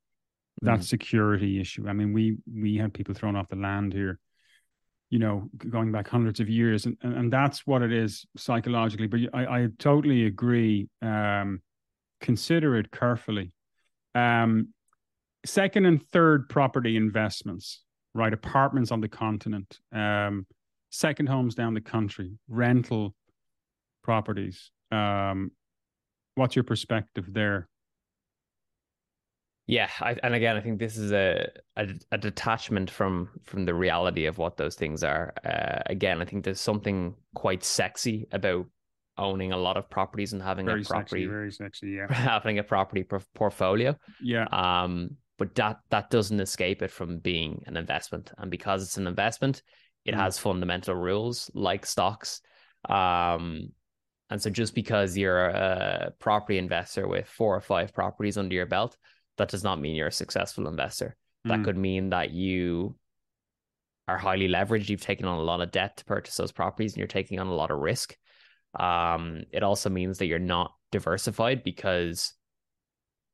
that 0.63 0.81
mm. 0.81 0.85
security 0.85 1.61
issue. 1.61 1.89
I 1.89 1.93
mean, 1.93 2.13
we 2.13 2.39
we 2.53 2.77
had 2.77 2.95
people 2.95 3.15
thrown 3.15 3.37
off 3.37 3.49
the 3.49 3.57
land 3.57 3.93
here, 3.93 4.19
you 5.11 5.19
know, 5.19 5.51
going 5.57 5.93
back 5.93 6.09
hundreds 6.09 6.41
of 6.41 6.49
years, 6.49 6.87
and 6.87 6.97
and, 7.03 7.33
that's 7.33 7.67
what 7.67 7.83
it 7.83 7.93
is 7.93 8.25
psychologically. 8.37 9.07
But 9.07 9.21
I, 9.35 9.47
I 9.47 9.69
totally 9.79 10.25
agree. 10.25 10.89
Um, 11.03 11.61
consider 12.21 12.77
it 12.77 12.91
carefully. 12.91 13.53
Um, 14.15 14.69
second 15.45 15.85
and 15.85 16.03
third 16.09 16.49
property 16.49 16.97
investments 16.97 17.83
right? 18.17 18.33
Apartments 18.33 18.91
on 18.91 19.01
the 19.01 19.09
continent, 19.09 19.79
um, 19.93 20.47
second 20.91 21.29
homes 21.29 21.55
down 21.55 21.75
the 21.75 21.81
country, 21.81 22.39
rental 22.49 23.15
properties. 24.03 24.71
Um, 24.91 25.53
what's 26.35 26.57
your 26.57 26.65
perspective 26.65 27.27
there? 27.33 27.69
Yeah, 29.69 29.91
I, 30.01 30.17
and 30.23 30.33
again, 30.33 30.57
I 30.57 30.61
think 30.61 30.79
this 30.79 30.97
is 30.97 31.11
a, 31.11 31.49
a, 31.77 31.89
a 32.13 32.19
detachment 32.19 32.89
from 32.89 33.31
from 33.43 33.65
the 33.65 33.75
reality 33.75 34.27
of 34.27 34.39
what 34.39 34.57
those 34.57 34.77
things 34.77 35.03
are. 35.03 35.35
Uh, 35.45 35.83
again, 35.87 36.23
I 36.23 36.25
think 36.25 36.45
there's 36.45 36.61
something 36.61 37.17
quite 37.35 37.65
sexy 37.65 38.29
about 38.31 38.67
owning 39.19 39.53
a 39.53 39.57
lot 39.57 39.77
of 39.77 39.91
properties 39.91 40.33
and 40.33 40.43
having 40.43 40.67
very 40.67 40.83
a 40.83 40.85
property, 40.85 41.23
sexy, 41.23 41.27
very 41.27 41.51
sexy, 41.51 41.91
yeah, 41.91 42.13
having 42.13 42.61
a 42.61 42.63
property 42.63 43.05
portfolio. 43.35 43.97
Yeah. 44.23 44.45
Um, 44.53 45.17
but 45.39 45.55
that 45.55 45.81
that 45.91 46.11
doesn't 46.11 46.41
escape 46.41 46.83
it 46.83 46.91
from 46.91 47.19
being 47.19 47.63
an 47.67 47.77
investment. 47.77 48.33
And 48.39 48.51
because 48.51 48.83
it's 48.83 48.97
an 48.97 49.07
investment 49.07 49.63
it 50.05 50.15
mm. 50.15 50.19
has 50.19 50.39
fundamental 50.39 50.95
rules 50.95 51.51
like 51.55 51.85
stocks. 51.85 52.41
Um 52.89 53.71
and 54.29 54.43
so 54.43 54.51
just 54.51 54.75
because 54.75 55.17
you're 55.17 55.47
a 55.47 56.13
property 56.19 56.59
investor 56.59 57.07
with 57.07 57.29
four 57.29 57.55
or 57.55 57.61
five 57.61 57.93
properties 57.95 58.39
under 58.39 58.55
your 58.55 58.67
belt 58.67 58.97
that 59.37 59.49
does 59.49 59.63
not 59.63 59.81
mean 59.81 59.95
you're 59.95 60.09
a 60.09 60.13
successful 60.13 60.69
investor. 60.69 61.17
Mm. 61.47 61.51
that 61.51 61.65
could 61.65 61.77
mean 61.77 62.11
that 62.11 62.31
you 62.31 62.97
are 64.09 64.19
highly 64.19 64.49
leveraged. 64.49 64.89
You've 64.89 65.01
taken 65.01 65.27
on 65.27 65.39
a 65.39 65.43
lot 65.43 65.61
of 65.61 65.73
debt 65.73 65.97
to 65.97 66.05
purchase 66.05 66.37
those 66.37 66.53
properties 66.53 66.93
and 66.93 66.99
you're 66.99 67.09
taking 67.09 67.41
on 67.41 67.49
a 67.49 67.55
lot 67.55 67.71
of 67.71 67.79
risk. 67.79 68.17
Um 68.79 69.43
it 69.53 69.63
also 69.63 69.91
means 69.91 70.19
that 70.19 70.27
you're 70.27 70.39
not 70.39 70.73
diversified 70.93 71.65
because 71.65 72.33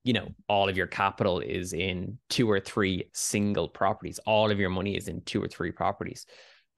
you 0.04 0.12
know 0.12 0.28
all 0.48 0.68
of 0.68 0.76
your 0.76 0.86
capital 0.86 1.40
is 1.40 1.72
in 1.72 2.18
two 2.28 2.50
or 2.50 2.60
three 2.60 3.08
single 3.12 3.68
properties. 3.68 4.18
All 4.26 4.50
of 4.50 4.58
your 4.58 4.70
money 4.70 4.96
is 4.96 5.08
in 5.08 5.22
two 5.22 5.42
or 5.42 5.48
three 5.48 5.70
properties. 5.70 6.26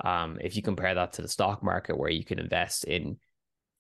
Um, 0.05 0.39
if 0.41 0.57
you 0.57 0.63
compare 0.63 0.95
that 0.95 1.15
to 1.15 1.23
the 1.23 1.29
stock 1.29 1.63
market 1.63 1.97
where 1.97 2.11
you 2.11 2.25
can 2.25 2.39
invest 2.39 2.85
in 2.85 3.17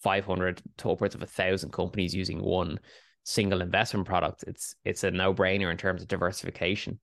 500 0.02 0.62
to 0.78 0.90
upwards 0.90 1.14
of 1.14 1.22
a 1.22 1.26
thousand 1.26 1.72
companies 1.72 2.14
using 2.14 2.40
one 2.42 2.78
single 3.24 3.62
investment 3.62 4.06
product, 4.06 4.44
it's 4.46 4.74
it's 4.84 5.04
a 5.04 5.10
no 5.10 5.34
brainer 5.34 5.70
in 5.70 5.76
terms 5.76 6.02
of 6.02 6.08
diversification, 6.08 7.00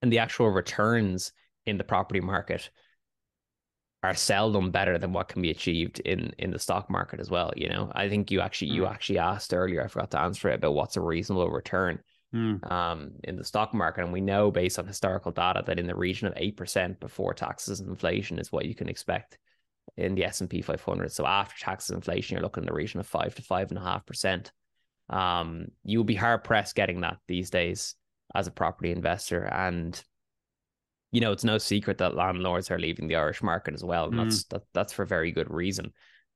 and 0.00 0.12
the 0.12 0.18
actual 0.18 0.48
returns 0.48 1.32
in 1.66 1.78
the 1.78 1.84
property 1.84 2.20
market 2.20 2.70
are 4.04 4.14
seldom 4.14 4.70
better 4.70 4.98
than 4.98 5.12
what 5.12 5.28
can 5.28 5.40
be 5.40 5.50
achieved 5.50 6.00
in 6.00 6.32
in 6.38 6.50
the 6.50 6.58
stock 6.58 6.90
market 6.90 7.20
as 7.20 7.30
well. 7.30 7.52
You 7.56 7.68
know, 7.68 7.90
I 7.94 8.08
think 8.08 8.30
you 8.30 8.40
actually 8.40 8.72
mm. 8.72 8.74
you 8.74 8.86
actually 8.86 9.18
asked 9.18 9.54
earlier. 9.54 9.82
I 9.82 9.88
forgot 9.88 10.10
to 10.12 10.20
answer 10.20 10.50
it 10.50 10.56
about 10.56 10.74
what's 10.74 10.96
a 10.96 11.00
reasonable 11.00 11.50
return 11.50 12.00
mm. 12.34 12.70
um, 12.70 13.12
in 13.24 13.36
the 13.36 13.44
stock 13.44 13.72
market, 13.72 14.04
and 14.04 14.12
we 14.12 14.20
know 14.20 14.50
based 14.50 14.78
on 14.78 14.86
historical 14.86 15.32
data 15.32 15.62
that 15.66 15.78
in 15.78 15.86
the 15.86 15.94
region 15.94 16.28
of 16.28 16.34
eight 16.36 16.56
percent 16.56 17.00
before 17.00 17.32
taxes 17.32 17.80
and 17.80 17.88
inflation 17.88 18.38
is 18.38 18.52
what 18.52 18.66
you 18.66 18.74
can 18.74 18.88
expect 18.88 19.38
in 19.96 20.14
the 20.14 20.24
S 20.24 20.40
and 20.40 20.50
P 20.50 20.60
500. 20.60 21.10
So 21.10 21.26
after 21.26 21.54
taxes 21.58 21.90
and 21.90 21.98
inflation, 21.98 22.34
you're 22.34 22.42
looking 22.42 22.64
in 22.64 22.68
the 22.68 22.74
region 22.74 23.00
of 23.00 23.06
five 23.06 23.34
to 23.36 23.42
five 23.42 23.70
and 23.70 23.78
a 23.78 23.82
half 23.82 24.04
percent. 24.04 24.52
Um, 25.08 25.66
you'll 25.82 26.04
be 26.04 26.14
hard 26.14 26.44
pressed 26.44 26.74
getting 26.74 27.00
that 27.02 27.18
these 27.26 27.50
days 27.50 27.94
as 28.34 28.46
a 28.46 28.50
property 28.50 28.90
investor, 28.90 29.44
and 29.44 30.02
you 31.14 31.20
know, 31.20 31.30
it's 31.30 31.44
no 31.44 31.58
secret 31.58 31.98
that 31.98 32.16
landlords 32.16 32.72
are 32.72 32.78
leaving 32.78 33.06
the 33.06 33.14
Irish 33.14 33.40
market 33.40 33.72
as 33.72 33.84
well, 33.84 34.06
and 34.06 34.14
mm. 34.14 34.24
that's 34.24 34.44
that, 34.46 34.62
that's 34.72 34.92
for 34.92 35.04
very 35.04 35.30
good 35.30 35.48
reason. 35.48 35.92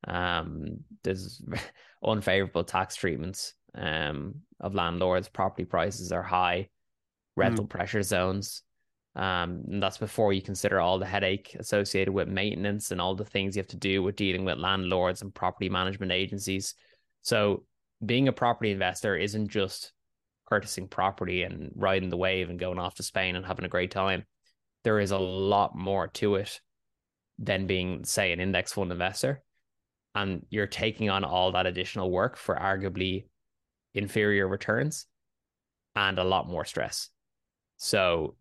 Um, 0.07 0.85
there's 1.03 1.43
unfavorable 2.03 2.63
tax 2.63 2.95
treatments 2.95 3.55
um, 3.75 4.35
of 4.61 4.75
landlords. 4.75 5.27
Property 5.27 5.65
prices 5.65 6.13
are 6.13 6.23
high, 6.23 6.69
rental 7.35 7.65
mm. 7.65 7.69
pressure 7.69 8.01
zones. 8.01 8.63
Um, 9.17 9.63
and 9.67 9.83
that's 9.83 9.97
before 9.97 10.31
you 10.31 10.41
consider 10.41 10.79
all 10.79 10.97
the 10.97 11.05
headache 11.05 11.57
associated 11.59 12.13
with 12.13 12.29
maintenance 12.29 12.91
and 12.91 13.01
all 13.01 13.15
the 13.15 13.25
things 13.25 13.57
you 13.57 13.59
have 13.59 13.67
to 13.67 13.75
do 13.75 14.01
with 14.01 14.15
dealing 14.15 14.45
with 14.45 14.59
landlords 14.59 15.21
and 15.21 15.35
property 15.35 15.67
management 15.67 16.13
agencies. 16.13 16.73
So, 17.21 17.65
being 18.05 18.29
a 18.29 18.31
property 18.31 18.71
investor 18.71 19.17
isn't 19.17 19.49
just 19.49 19.91
purchasing 20.47 20.87
property 20.87 21.43
and 21.43 21.69
riding 21.75 22.09
the 22.09 22.15
wave 22.15 22.49
and 22.49 22.57
going 22.57 22.79
off 22.79 22.95
to 22.95 23.03
Spain 23.03 23.35
and 23.35 23.45
having 23.45 23.65
a 23.65 23.67
great 23.69 23.91
time 23.91 24.23
there 24.83 24.99
is 24.99 25.11
a 25.11 25.17
lot 25.17 25.75
more 25.75 26.07
to 26.07 26.35
it 26.35 26.61
than 27.37 27.67
being, 27.67 28.03
say, 28.03 28.31
an 28.31 28.39
index 28.39 28.73
fund 28.73 28.91
investor. 28.91 29.41
And 30.15 30.45
you're 30.49 30.67
taking 30.67 31.09
on 31.09 31.23
all 31.23 31.51
that 31.51 31.65
additional 31.65 32.11
work 32.11 32.35
for 32.35 32.55
arguably 32.55 33.25
inferior 33.93 34.47
returns 34.47 35.05
and 35.95 36.17
a 36.19 36.23
lot 36.23 36.47
more 36.47 36.65
stress. 36.65 37.09
So, 37.77 38.35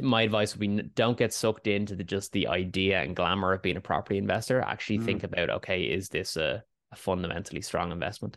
my 0.00 0.22
advice 0.22 0.54
would 0.54 0.60
be 0.60 0.82
don't 0.94 1.18
get 1.18 1.32
sucked 1.32 1.66
into 1.66 1.96
the, 1.96 2.04
just 2.04 2.30
the 2.30 2.46
idea 2.46 3.02
and 3.02 3.16
glamour 3.16 3.54
of 3.54 3.62
being 3.62 3.76
a 3.76 3.80
property 3.80 4.18
investor. 4.18 4.60
Actually, 4.60 4.98
mm. 4.98 5.04
think 5.04 5.24
about 5.24 5.50
okay, 5.50 5.82
is 5.82 6.08
this 6.08 6.36
a, 6.36 6.62
a 6.92 6.96
fundamentally 6.96 7.60
strong 7.60 7.90
investment? 7.90 8.36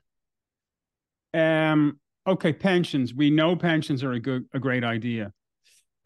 Um. 1.34 1.99
Okay, 2.26 2.51
pensions. 2.51 3.13
We 3.13 3.30
know 3.30 3.55
pensions 3.55 4.03
are 4.03 4.11
a 4.13 4.20
good, 4.20 4.45
a 4.53 4.59
great 4.59 4.84
idea 4.84 5.32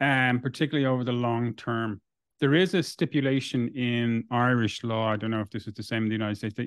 um, 0.02 0.40
particularly 0.40 0.84
over 0.84 1.04
the 1.04 1.12
long 1.12 1.54
term. 1.54 2.00
There 2.40 2.54
is 2.54 2.74
a 2.74 2.82
stipulation 2.82 3.68
in 3.68 4.24
Irish 4.32 4.82
law. 4.82 5.08
I 5.08 5.16
don't 5.16 5.30
know 5.30 5.40
if 5.40 5.50
this 5.50 5.68
is 5.68 5.74
the 5.74 5.82
same 5.84 6.02
in 6.02 6.08
the 6.08 6.14
United 6.14 6.36
States 6.36 6.58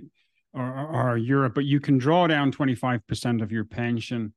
or, 0.54 0.64
or, 0.64 1.12
or 1.12 1.18
Europe, 1.18 1.54
but 1.54 1.66
you 1.66 1.82
can 1.82 1.98
draw 1.98 2.28
down 2.28 2.52
25% 2.52 3.44
of 3.44 3.52
your 3.52 3.66
pension 3.66 4.34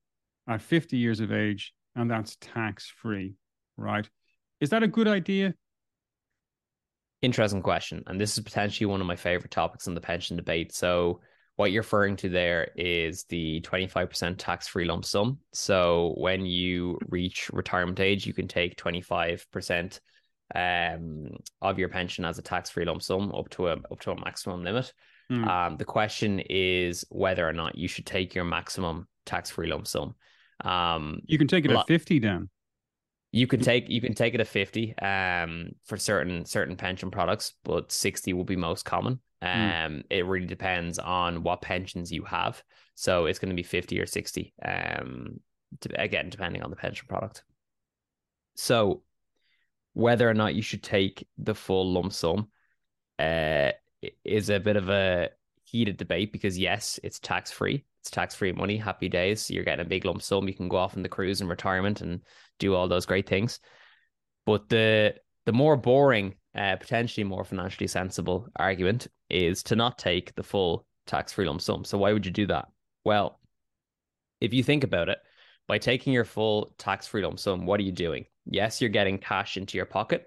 at 0.48 0.60
50 0.60 0.96
years 0.96 1.20
of 1.20 1.30
age, 1.30 1.72
and 1.94 2.10
that's 2.10 2.36
tax 2.40 2.92
free, 3.00 3.34
right? 3.76 4.08
Is 4.60 4.70
that 4.70 4.82
a 4.82 4.88
good 4.88 5.06
idea? 5.06 5.54
Interesting 7.22 7.62
question. 7.62 8.02
And 8.08 8.20
this 8.20 8.36
is 8.36 8.42
potentially 8.42 8.86
one 8.86 9.00
of 9.00 9.06
my 9.06 9.16
favorite 9.16 9.52
topics 9.52 9.86
in 9.86 9.94
the 9.94 10.00
pension 10.00 10.36
debate. 10.36 10.74
So, 10.74 11.20
what 11.58 11.72
you're 11.72 11.82
referring 11.82 12.14
to 12.14 12.28
there 12.28 12.70
is 12.76 13.24
the 13.24 13.60
25% 13.62 14.36
tax 14.38 14.68
free 14.68 14.84
lump 14.84 15.04
sum. 15.04 15.38
So 15.52 16.14
when 16.16 16.46
you 16.46 17.00
reach 17.08 17.50
retirement 17.52 17.98
age, 17.98 18.24
you 18.28 18.32
can 18.32 18.46
take 18.46 18.76
25% 18.76 19.98
um, 20.54 21.30
of 21.60 21.80
your 21.80 21.88
pension 21.88 22.24
as 22.24 22.38
a 22.38 22.42
tax 22.42 22.70
free 22.70 22.84
lump 22.84 23.02
sum 23.02 23.32
up 23.34 23.48
to 23.50 23.66
a 23.66 23.72
up 23.72 23.98
to 24.02 24.12
a 24.12 24.20
maximum 24.20 24.62
limit. 24.62 24.92
Mm. 25.32 25.48
Um, 25.48 25.76
the 25.76 25.84
question 25.84 26.38
is 26.48 27.04
whether 27.08 27.46
or 27.46 27.52
not 27.52 27.76
you 27.76 27.88
should 27.88 28.06
take 28.06 28.36
your 28.36 28.44
maximum 28.44 29.08
tax 29.26 29.50
free 29.50 29.66
lump 29.66 29.88
sum. 29.88 30.14
Um, 30.64 31.22
you 31.26 31.38
can 31.38 31.48
take 31.48 31.64
it 31.64 31.72
at 31.72 31.88
50 31.88 32.20
then. 32.20 32.50
You 33.32 33.48
can 33.48 33.58
take 33.58 33.88
you 33.88 34.00
can 34.00 34.14
take 34.14 34.34
it 34.34 34.40
at 34.40 34.46
50 34.46 34.96
um, 34.98 35.70
for 35.86 35.96
certain 35.96 36.44
certain 36.44 36.76
pension 36.76 37.10
products, 37.10 37.54
but 37.64 37.90
60 37.90 38.32
will 38.32 38.44
be 38.44 38.54
most 38.54 38.84
common. 38.84 39.18
Mm. 39.42 39.86
Um, 39.86 39.92
mm. 39.92 40.04
it 40.10 40.26
really 40.26 40.46
depends 40.46 40.98
on 40.98 41.42
what 41.42 41.62
pensions 41.62 42.10
you 42.10 42.24
have. 42.24 42.62
So 42.94 43.26
it's 43.26 43.38
going 43.38 43.50
to 43.50 43.56
be 43.56 43.62
50 43.62 44.00
or 44.00 44.06
60. 44.06 44.54
Um, 44.64 45.40
to, 45.80 46.00
again, 46.00 46.30
depending 46.30 46.62
on 46.62 46.70
the 46.70 46.76
pension 46.76 47.06
product. 47.08 47.44
So 48.56 49.02
whether 49.92 50.28
or 50.28 50.34
not 50.34 50.54
you 50.54 50.62
should 50.62 50.82
take 50.82 51.26
the 51.38 51.54
full 51.54 51.92
lump 51.92 52.12
sum 52.12 52.48
uh, 53.18 53.72
is 54.24 54.50
a 54.50 54.60
bit 54.60 54.76
of 54.76 54.88
a 54.88 55.30
heated 55.64 55.96
debate 55.96 56.32
because 56.32 56.58
yes, 56.58 56.98
it's 57.02 57.18
tax 57.18 57.50
free. 57.50 57.84
It's 58.00 58.10
tax 58.10 58.34
free 58.34 58.52
money. 58.52 58.76
Happy 58.76 59.08
days. 59.08 59.50
You're 59.50 59.64
getting 59.64 59.84
a 59.84 59.88
big 59.88 60.04
lump 60.04 60.22
sum. 60.22 60.48
You 60.48 60.54
can 60.54 60.68
go 60.68 60.76
off 60.76 60.96
on 60.96 61.02
the 61.02 61.08
cruise 61.08 61.40
in 61.40 61.48
retirement 61.48 62.00
and 62.00 62.20
do 62.58 62.74
all 62.74 62.88
those 62.88 63.06
great 63.06 63.28
things. 63.28 63.60
But 64.46 64.68
the 64.68 65.14
the 65.46 65.52
more 65.52 65.76
boring 65.76 66.34
uh, 66.54 66.76
potentially 66.76 67.24
more 67.24 67.44
financially 67.44 67.86
sensible 67.86 68.48
argument 68.56 69.08
is 69.30 69.62
to 69.64 69.76
not 69.76 69.98
take 69.98 70.34
the 70.34 70.42
full 70.42 70.86
tax 71.06 71.32
free 71.32 71.46
lump 71.46 71.60
sum. 71.60 71.84
So, 71.84 71.98
why 71.98 72.12
would 72.12 72.26
you 72.26 72.32
do 72.32 72.46
that? 72.46 72.68
Well, 73.04 73.40
if 74.40 74.52
you 74.52 74.62
think 74.62 74.84
about 74.84 75.08
it, 75.08 75.18
by 75.66 75.78
taking 75.78 76.12
your 76.12 76.24
full 76.24 76.74
tax 76.78 77.06
free 77.06 77.22
lump 77.22 77.38
sum, 77.38 77.66
what 77.66 77.80
are 77.80 77.84
you 77.84 77.92
doing? 77.92 78.24
Yes, 78.46 78.80
you're 78.80 78.90
getting 78.90 79.18
cash 79.18 79.56
into 79.56 79.76
your 79.76 79.86
pocket, 79.86 80.24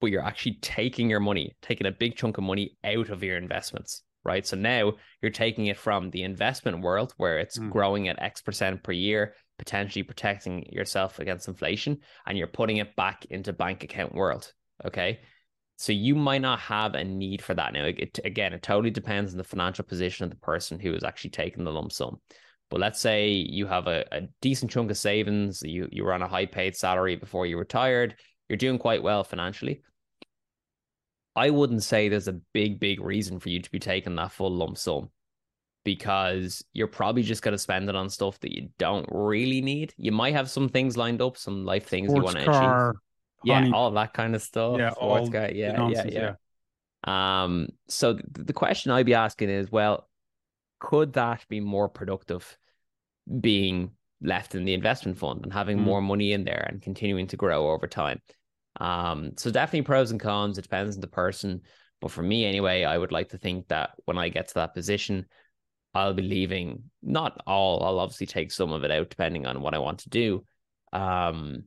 but 0.00 0.10
you're 0.10 0.24
actually 0.24 0.58
taking 0.60 1.08
your 1.08 1.20
money, 1.20 1.56
taking 1.62 1.86
a 1.86 1.92
big 1.92 2.16
chunk 2.16 2.38
of 2.38 2.44
money 2.44 2.76
out 2.84 3.08
of 3.08 3.22
your 3.22 3.38
investments, 3.38 4.02
right? 4.24 4.46
So 4.46 4.56
now 4.56 4.92
you're 5.22 5.30
taking 5.30 5.66
it 5.66 5.78
from 5.78 6.10
the 6.10 6.22
investment 6.22 6.82
world 6.82 7.14
where 7.16 7.38
it's 7.38 7.58
mm. 7.58 7.70
growing 7.70 8.08
at 8.08 8.20
X 8.20 8.42
percent 8.42 8.82
per 8.82 8.92
year, 8.92 9.34
potentially 9.58 10.02
protecting 10.02 10.66
yourself 10.70 11.18
against 11.18 11.48
inflation, 11.48 11.98
and 12.26 12.36
you're 12.36 12.46
putting 12.46 12.76
it 12.76 12.94
back 12.96 13.24
into 13.26 13.54
bank 13.54 13.82
account 13.82 14.14
world. 14.14 14.52
Okay. 14.84 15.20
So 15.76 15.92
you 15.92 16.14
might 16.14 16.40
not 16.40 16.58
have 16.60 16.94
a 16.94 17.04
need 17.04 17.42
for 17.42 17.54
that 17.54 17.74
now. 17.74 17.84
It, 17.84 18.18
again, 18.24 18.54
it 18.54 18.62
totally 18.62 18.90
depends 18.90 19.32
on 19.32 19.38
the 19.38 19.44
financial 19.44 19.84
position 19.84 20.24
of 20.24 20.30
the 20.30 20.36
person 20.36 20.80
who 20.80 20.94
is 20.94 21.04
actually 21.04 21.30
taking 21.30 21.64
the 21.64 21.72
lump 21.72 21.92
sum. 21.92 22.18
But 22.70 22.80
let's 22.80 22.98
say 22.98 23.28
you 23.28 23.66
have 23.66 23.86
a, 23.86 24.04
a 24.10 24.22
decent 24.40 24.70
chunk 24.70 24.90
of 24.90 24.96
savings, 24.96 25.62
you 25.62 25.88
you 25.92 26.02
were 26.02 26.12
on 26.12 26.22
a 26.22 26.28
high 26.28 26.46
paid 26.46 26.74
salary 26.74 27.14
before 27.14 27.46
you 27.46 27.58
retired, 27.58 28.16
you're 28.48 28.56
doing 28.56 28.78
quite 28.78 29.02
well 29.02 29.22
financially. 29.22 29.82
I 31.36 31.50
wouldn't 31.50 31.82
say 31.82 32.08
there's 32.08 32.28
a 32.28 32.40
big, 32.54 32.80
big 32.80 33.00
reason 33.00 33.38
for 33.38 33.50
you 33.50 33.60
to 33.60 33.70
be 33.70 33.78
taking 33.78 34.16
that 34.16 34.32
full 34.32 34.50
lump 34.50 34.78
sum 34.78 35.10
because 35.84 36.64
you're 36.72 36.88
probably 36.88 37.22
just 37.22 37.42
going 37.42 37.52
to 37.52 37.58
spend 37.58 37.90
it 37.90 37.94
on 37.94 38.08
stuff 38.08 38.40
that 38.40 38.52
you 38.52 38.70
don't 38.78 39.06
really 39.12 39.60
need. 39.60 39.92
You 39.98 40.10
might 40.10 40.34
have 40.34 40.50
some 40.50 40.70
things 40.70 40.96
lined 40.96 41.20
up, 41.20 41.36
some 41.36 41.64
life 41.66 41.86
things 41.86 42.10
Sports 42.10 42.18
you 42.18 42.24
want 42.24 42.36
to 42.38 42.50
achieve 42.50 43.00
yeah, 43.44 43.60
honey. 43.60 43.72
all 43.72 43.90
that 43.92 44.14
kind 44.14 44.34
of 44.34 44.42
stuff. 44.42 44.78
Yeah, 44.78 44.90
all 44.90 45.28
guy. 45.28 45.52
Yeah, 45.54 45.88
yeah, 45.88 46.04
yeah, 46.04 46.34
yeah. 47.06 47.42
Um, 47.42 47.68
so 47.88 48.14
th- 48.14 48.24
the 48.32 48.52
question 48.52 48.92
I'd 48.92 49.06
be 49.06 49.14
asking 49.14 49.50
is, 49.50 49.70
well, 49.70 50.08
could 50.78 51.14
that 51.14 51.44
be 51.48 51.60
more 51.60 51.88
productive 51.88 52.56
being 53.40 53.92
left 54.20 54.54
in 54.54 54.64
the 54.64 54.74
investment 54.74 55.18
fund 55.18 55.40
and 55.44 55.52
having 55.52 55.78
mm. 55.78 55.82
more 55.82 56.00
money 56.00 56.32
in 56.32 56.44
there 56.44 56.66
and 56.68 56.82
continuing 56.82 57.26
to 57.28 57.36
grow 57.36 57.70
over 57.70 57.86
time? 57.86 58.20
Um, 58.80 59.32
so 59.36 59.50
definitely 59.50 59.82
pros 59.82 60.10
and 60.10 60.20
cons. 60.20 60.58
It 60.58 60.62
depends 60.62 60.96
on 60.96 61.00
the 61.00 61.06
person. 61.06 61.62
But 62.00 62.10
for 62.10 62.22
me, 62.22 62.44
anyway, 62.44 62.84
I 62.84 62.98
would 62.98 63.12
like 63.12 63.30
to 63.30 63.38
think 63.38 63.68
that 63.68 63.90
when 64.04 64.18
I 64.18 64.28
get 64.28 64.48
to 64.48 64.54
that 64.54 64.74
position, 64.74 65.26
I'll 65.94 66.14
be 66.14 66.22
leaving 66.22 66.84
not 67.02 67.40
all. 67.46 67.82
I'll 67.82 68.00
obviously 68.00 68.26
take 68.26 68.52
some 68.52 68.72
of 68.72 68.84
it 68.84 68.90
out 68.90 69.08
depending 69.08 69.46
on 69.46 69.62
what 69.62 69.74
I 69.74 69.78
want 69.78 70.00
to 70.00 70.10
do. 70.10 70.44
Um, 70.92 71.64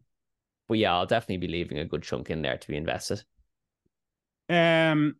but 0.70 0.78
yeah, 0.78 0.96
I'll 0.96 1.06
definitely 1.06 1.46
be 1.46 1.52
leaving 1.52 1.80
a 1.80 1.86
good 1.86 2.04
chunk 2.04 2.30
in 2.30 2.42
there 2.42 2.58
to 2.58 2.68
be 2.68 2.78
invested. 2.78 3.24
Um. 4.48 5.16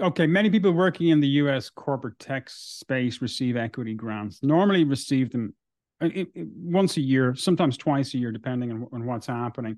Okay, 0.00 0.26
many 0.26 0.50
people 0.50 0.72
working 0.72 1.10
in 1.10 1.20
the 1.20 1.28
U.S. 1.28 1.70
corporate 1.70 2.18
tech 2.18 2.50
space 2.50 3.22
receive 3.22 3.56
equity 3.56 3.94
grants. 3.94 4.42
Normally, 4.42 4.82
receive 4.82 5.30
them 5.30 5.54
uh, 6.00 6.08
once 6.34 6.96
a 6.96 7.00
year, 7.00 7.36
sometimes 7.36 7.76
twice 7.76 8.12
a 8.14 8.18
year, 8.18 8.32
depending 8.32 8.72
on, 8.72 8.88
on 8.92 9.06
what's 9.06 9.28
happening. 9.28 9.76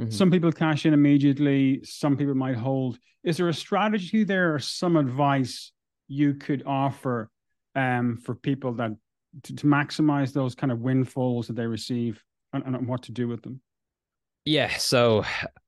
Mm-hmm. 0.00 0.10
Some 0.10 0.30
people 0.30 0.52
cash 0.52 0.86
in 0.86 0.94
immediately. 0.94 1.80
Some 1.82 2.16
people 2.16 2.36
might 2.36 2.54
hold. 2.54 2.98
Is 3.24 3.36
there 3.36 3.48
a 3.48 3.54
strategy 3.54 4.22
there, 4.22 4.54
or 4.54 4.60
some 4.60 4.96
advice 4.96 5.72
you 6.06 6.34
could 6.34 6.62
offer 6.64 7.28
um, 7.74 8.16
for 8.16 8.36
people 8.36 8.74
that 8.74 8.92
to, 9.42 9.56
to 9.56 9.66
maximize 9.66 10.32
those 10.32 10.54
kind 10.54 10.70
of 10.70 10.78
windfalls 10.78 11.48
that 11.48 11.56
they 11.56 11.66
receive 11.66 12.22
and, 12.52 12.64
and 12.64 12.86
what 12.86 13.02
to 13.04 13.12
do 13.12 13.26
with 13.26 13.42
them? 13.42 13.60
Yeah. 14.48 14.74
So, 14.78 15.24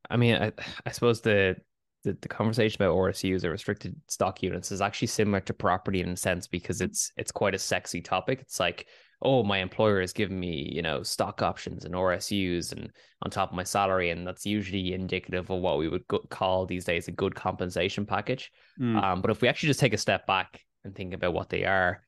I 0.08 0.16
mean, 0.16 0.36
I, 0.36 0.52
I 0.86 0.90
suppose 0.90 1.20
the 1.20 1.56
the, 2.02 2.16
the 2.22 2.28
conversation 2.28 2.82
about 2.82 2.96
RSUs 2.96 3.44
or 3.44 3.50
restricted 3.50 3.94
stock 4.06 4.42
units 4.42 4.72
is 4.72 4.80
actually 4.80 5.08
similar 5.08 5.40
to 5.40 5.52
property 5.52 6.00
in 6.00 6.08
a 6.08 6.16
sense 6.16 6.46
because 6.46 6.80
it's 6.80 7.12
it's 7.18 7.30
quite 7.30 7.54
a 7.54 7.58
sexy 7.58 8.00
topic. 8.00 8.40
It's 8.40 8.58
like, 8.58 8.86
oh, 9.20 9.42
my 9.42 9.58
employer 9.58 10.00
is 10.00 10.14
giving 10.14 10.40
me, 10.40 10.72
you 10.74 10.80
know, 10.80 11.02
stock 11.02 11.42
options 11.42 11.84
and 11.84 11.94
RSUs 11.94 12.72
and 12.72 12.90
on 13.20 13.30
top 13.30 13.50
of 13.50 13.56
my 13.56 13.64
salary, 13.64 14.08
and 14.08 14.26
that's 14.26 14.46
usually 14.46 14.94
indicative 14.94 15.50
of 15.50 15.60
what 15.60 15.76
we 15.76 15.88
would 15.88 16.08
go- 16.08 16.24
call 16.30 16.64
these 16.64 16.86
days 16.86 17.06
a 17.06 17.12
good 17.12 17.34
compensation 17.34 18.06
package. 18.06 18.50
Mm. 18.80 19.02
Um, 19.02 19.20
but 19.20 19.30
if 19.30 19.42
we 19.42 19.48
actually 19.48 19.68
just 19.68 19.80
take 19.80 19.92
a 19.92 19.98
step 19.98 20.26
back 20.26 20.58
and 20.84 20.94
think 20.94 21.12
about 21.12 21.34
what 21.34 21.50
they 21.50 21.66
are, 21.66 22.02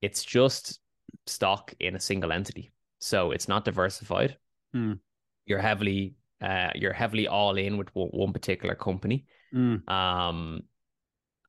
it's 0.00 0.22
just 0.22 0.78
stock 1.26 1.74
in 1.80 1.96
a 1.96 2.00
single 2.00 2.30
entity, 2.30 2.70
so 3.00 3.32
it's 3.32 3.48
not 3.48 3.64
diversified. 3.64 4.36
Mm. 4.76 5.00
You're 5.46 5.60
heavily 5.60 6.14
uh, 6.42 6.70
you're 6.74 6.92
heavily 6.92 7.28
all 7.28 7.56
in 7.56 7.76
with 7.76 7.88
one 7.92 8.32
particular 8.32 8.74
company. 8.74 9.26
Mm. 9.54 9.88
Um, 9.88 10.62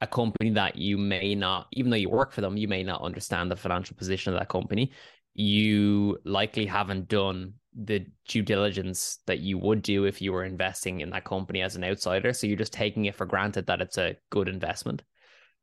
a 0.01 0.07
company 0.07 0.51
that 0.51 0.75
you 0.75 0.97
may 0.97 1.33
not, 1.33 1.67
even 1.73 1.89
though 1.89 1.97
you 1.97 2.09
work 2.09 2.31
for 2.31 2.41
them, 2.41 2.57
you 2.57 2.67
may 2.67 2.83
not 2.83 3.01
understand 3.01 3.49
the 3.49 3.55
financial 3.55 3.95
position 3.95 4.33
of 4.33 4.39
that 4.39 4.49
company. 4.49 4.91
You 5.33 6.19
likely 6.25 6.65
haven't 6.65 7.07
done 7.07 7.53
the 7.75 8.05
due 8.27 8.43
diligence 8.43 9.19
that 9.25 9.39
you 9.39 9.57
would 9.57 9.81
do 9.81 10.05
if 10.05 10.21
you 10.21 10.31
were 10.31 10.43
investing 10.43 11.01
in 11.01 11.09
that 11.09 11.25
company 11.25 11.61
as 11.61 11.75
an 11.75 11.83
outsider. 11.83 12.31
So 12.33 12.45
you're 12.45 12.57
just 12.57 12.73
taking 12.73 13.05
it 13.05 13.15
for 13.15 13.25
granted 13.25 13.65
that 13.65 13.81
it's 13.81 13.97
a 13.97 14.15
good 14.29 14.47
investment. 14.47 15.01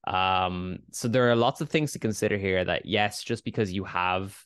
Um, 0.09 0.79
so 0.91 1.07
there 1.07 1.31
are 1.31 1.37
lots 1.37 1.61
of 1.61 1.69
things 1.69 1.93
to 1.93 2.01
consider 2.01 2.37
here 2.37 2.65
that 2.65 2.87
yes, 2.87 3.23
just 3.23 3.45
because 3.45 3.71
you 3.71 3.85
have 3.85 4.37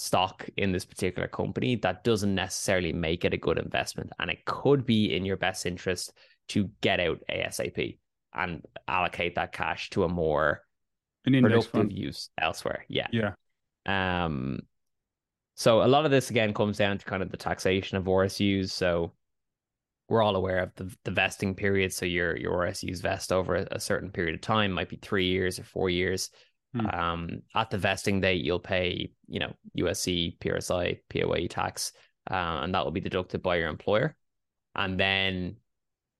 stock 0.00 0.48
in 0.56 0.72
this 0.72 0.86
particular 0.86 1.28
company, 1.28 1.76
that 1.76 2.04
doesn't 2.04 2.34
necessarily 2.34 2.92
make 2.92 3.24
it 3.24 3.34
a 3.34 3.36
good 3.36 3.58
investment. 3.58 4.10
And 4.18 4.30
it 4.30 4.44
could 4.46 4.86
be 4.86 5.14
in 5.14 5.26
your 5.26 5.36
best 5.36 5.66
interest 5.66 6.12
to 6.48 6.70
get 6.80 7.00
out 7.00 7.20
ASAP 7.30 7.98
and 8.34 8.64
allocate 8.88 9.34
that 9.34 9.52
cash 9.52 9.90
to 9.90 10.04
a 10.04 10.08
more 10.08 10.62
productive 11.24 11.66
fund. 11.66 11.92
use 11.92 12.30
elsewhere. 12.38 12.84
Yeah. 12.88 13.08
Yeah. 13.12 13.32
Um 13.86 14.60
so 15.54 15.82
a 15.82 15.88
lot 15.88 16.06
of 16.06 16.10
this 16.10 16.30
again 16.30 16.54
comes 16.54 16.78
down 16.78 16.96
to 16.96 17.04
kind 17.04 17.22
of 17.22 17.30
the 17.30 17.36
taxation 17.36 17.98
of 17.98 18.04
RSUs. 18.04 18.70
So 18.70 19.12
we're 20.08 20.22
all 20.22 20.34
aware 20.34 20.60
of 20.60 20.74
the, 20.76 20.96
the 21.04 21.10
vesting 21.10 21.54
period. 21.54 21.92
So 21.92 22.06
your 22.06 22.36
your 22.36 22.52
RSUs 22.52 23.02
vest 23.02 23.32
over 23.32 23.56
a, 23.56 23.68
a 23.72 23.80
certain 23.80 24.10
period 24.10 24.34
of 24.34 24.40
time, 24.40 24.72
might 24.72 24.88
be 24.88 24.96
three 24.96 25.26
years 25.26 25.58
or 25.58 25.64
four 25.64 25.90
years. 25.90 26.30
Hmm. 26.74 26.86
Um, 26.86 27.42
at 27.54 27.70
the 27.70 27.78
vesting 27.78 28.20
date, 28.20 28.44
you'll 28.44 28.60
pay, 28.60 29.12
you 29.26 29.40
know, 29.40 29.52
USC, 29.78 30.38
PRSI, 30.38 31.00
PAYE 31.08 31.48
tax, 31.48 31.92
uh, 32.30 32.60
and 32.62 32.74
that 32.74 32.84
will 32.84 32.92
be 32.92 33.00
deducted 33.00 33.42
by 33.42 33.56
your 33.56 33.68
employer. 33.68 34.16
And 34.76 34.98
then 34.98 35.56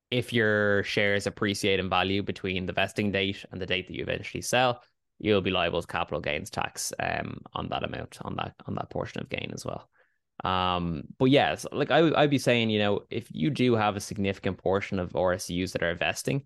if 0.09 0.33
your 0.33 0.83
shares 0.83 1.25
appreciate 1.25 1.79
in 1.79 1.89
value 1.89 2.21
between 2.21 2.65
the 2.65 2.73
vesting 2.73 3.11
date 3.11 3.45
and 3.51 3.61
the 3.61 3.65
date 3.65 3.87
that 3.87 3.95
you 3.95 4.03
eventually 4.03 4.41
sell, 4.41 4.83
you'll 5.19 5.41
be 5.41 5.51
liable 5.51 5.81
to 5.81 5.87
capital 5.87 6.19
gains 6.19 6.49
tax 6.49 6.91
um, 6.99 7.39
on 7.53 7.69
that 7.69 7.83
amount, 7.83 8.17
on 8.21 8.35
that 8.35 8.53
on 8.67 8.75
that 8.75 8.89
portion 8.89 9.21
of 9.21 9.29
gain 9.29 9.51
as 9.53 9.65
well. 9.65 9.89
Um, 10.43 11.03
but 11.17 11.25
yes, 11.25 11.65
like 11.71 11.91
I 11.91 12.11
I'd 12.15 12.29
be 12.29 12.39
saying, 12.39 12.69
you 12.71 12.79
know, 12.79 13.01
if 13.09 13.27
you 13.31 13.49
do 13.49 13.75
have 13.75 13.95
a 13.95 14.01
significant 14.01 14.57
portion 14.57 14.99
of 14.99 15.13
RSUs 15.13 15.71
that 15.71 15.83
are 15.83 15.95
vesting, 15.95 16.43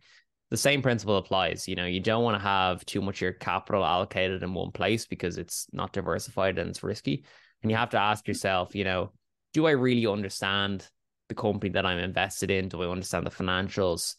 the 0.56 0.62
same 0.62 0.82
principle 0.82 1.18
applies. 1.18 1.68
You 1.68 1.76
know, 1.76 1.86
you 1.86 2.00
don't 2.00 2.24
want 2.24 2.36
to 2.36 2.48
have 2.48 2.86
too 2.86 3.02
much 3.02 3.18
of 3.18 3.22
your 3.24 3.34
capital 3.34 3.84
allocated 3.84 4.42
in 4.42 4.54
one 4.54 4.72
place 4.72 5.06
because 5.06 5.38
it's 5.38 5.68
not 5.74 5.92
diversified 5.92 6.58
and 6.58 6.70
it's 6.70 6.82
risky. 6.82 7.26
And 7.62 7.70
you 7.70 7.76
have 7.76 7.90
to 7.90 8.00
ask 8.00 8.26
yourself, 8.26 8.74
you 8.74 8.86
know, 8.86 9.12
do 9.54 9.68
I 9.68 9.72
really 9.72 10.08
understand 10.08 10.88
the 11.28 11.36
company 11.36 11.72
that 11.72 11.86
I'm 11.86 11.98
invested 11.98 12.52
in? 12.52 12.70
Do 12.70 12.82
I 12.84 12.88
understand 12.88 13.26
the 13.26 13.32
financials? 13.32 14.16